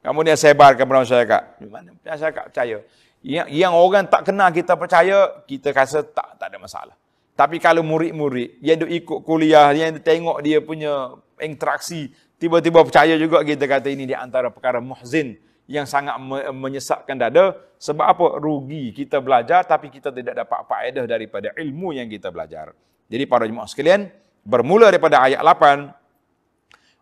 Kemudian 0.00 0.38
sebarkan 0.38 0.86
kepada 0.86 1.02
masyarakat. 1.02 1.42
Mana 1.66 1.90
masyarakat 1.98 2.44
percaya. 2.48 2.78
Yang, 3.20 3.46
yang 3.52 3.72
orang 3.76 4.08
tak 4.08 4.24
kenal 4.24 4.48
kita 4.48 4.72
percaya, 4.78 5.44
kita 5.44 5.76
rasa 5.76 6.00
tak 6.00 6.40
tak 6.40 6.46
ada 6.48 6.56
masalah. 6.56 6.96
Tapi 7.36 7.60
kalau 7.60 7.84
murid-murid 7.84 8.62
yang 8.64 8.80
duk 8.80 8.88
ikut 8.88 9.18
kuliah, 9.26 9.74
yang 9.76 9.98
tengok 10.00 10.40
dia 10.40 10.62
punya 10.64 11.18
interaksi, 11.42 12.08
tiba-tiba 12.40 12.80
percaya 12.80 13.18
juga 13.20 13.44
kita 13.44 13.68
kata 13.68 13.92
ini 13.92 14.08
di 14.08 14.16
antara 14.16 14.48
perkara 14.48 14.80
muhzin 14.80 15.36
yang 15.70 15.86
sangat 15.86 16.18
menyesakkan 16.50 17.14
dada 17.14 17.54
sebab 17.78 18.02
apa 18.02 18.26
rugi 18.42 18.90
kita 18.90 19.22
belajar 19.22 19.62
tapi 19.62 19.86
kita 19.86 20.10
tidak 20.10 20.42
dapat 20.42 20.66
faedah 20.66 21.06
daripada 21.06 21.54
ilmu 21.54 21.94
yang 21.94 22.10
kita 22.10 22.34
belajar. 22.34 22.74
Jadi 23.06 23.22
para 23.30 23.46
jemaah 23.46 23.70
sekalian, 23.70 24.10
bermula 24.42 24.90
daripada 24.90 25.22
ayat 25.22 25.38
8 25.38 25.94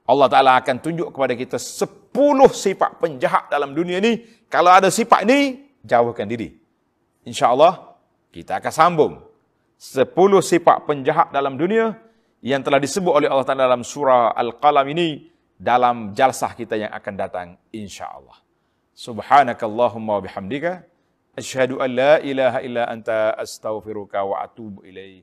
Allah 0.09 0.29
Taala 0.29 0.53
akan 0.61 0.77
tunjuk 0.85 1.09
kepada 1.13 1.33
kita 1.33 1.57
10 1.57 2.13
sifat 2.53 3.01
penjahat 3.01 3.49
dalam 3.49 3.73
dunia 3.73 4.05
ini. 4.05 4.25
Kalau 4.53 4.73
ada 4.73 4.93
sifat 4.93 5.25
ini, 5.25 5.69
jauhkan 5.85 6.29
diri. 6.29 6.57
Insya-Allah 7.25 7.97
kita 8.33 8.61
akan 8.61 8.73
sambung 8.73 9.13
10 9.81 10.13
sifat 10.45 10.85
penjahat 10.85 11.33
dalam 11.33 11.57
dunia 11.57 11.97
yang 12.45 12.61
telah 12.61 12.81
disebut 12.81 13.17
oleh 13.17 13.29
Allah 13.33 13.49
Taala 13.49 13.65
dalam 13.65 13.85
surah 13.85 14.37
Al-Qalam 14.37 14.85
ini 14.93 15.29
dalam 15.57 16.13
jalsah 16.13 16.53
kita 16.53 16.77
yang 16.77 16.93
akan 16.93 17.15
datang 17.17 17.49
insya-Allah. 17.73 18.48
Subhanakallahumma 18.99 20.19
wa 20.19 20.21
bihamdika 20.27 20.83
asyhadu 21.39 21.79
an 21.79 21.95
la 21.95 22.19
ilaha 22.19 22.59
illa 22.67 22.83
anta 22.91 23.39
astaghfiruka 23.39 24.25
wa 24.27 24.43
atubu 24.43 24.83
ilaik. 24.83 25.23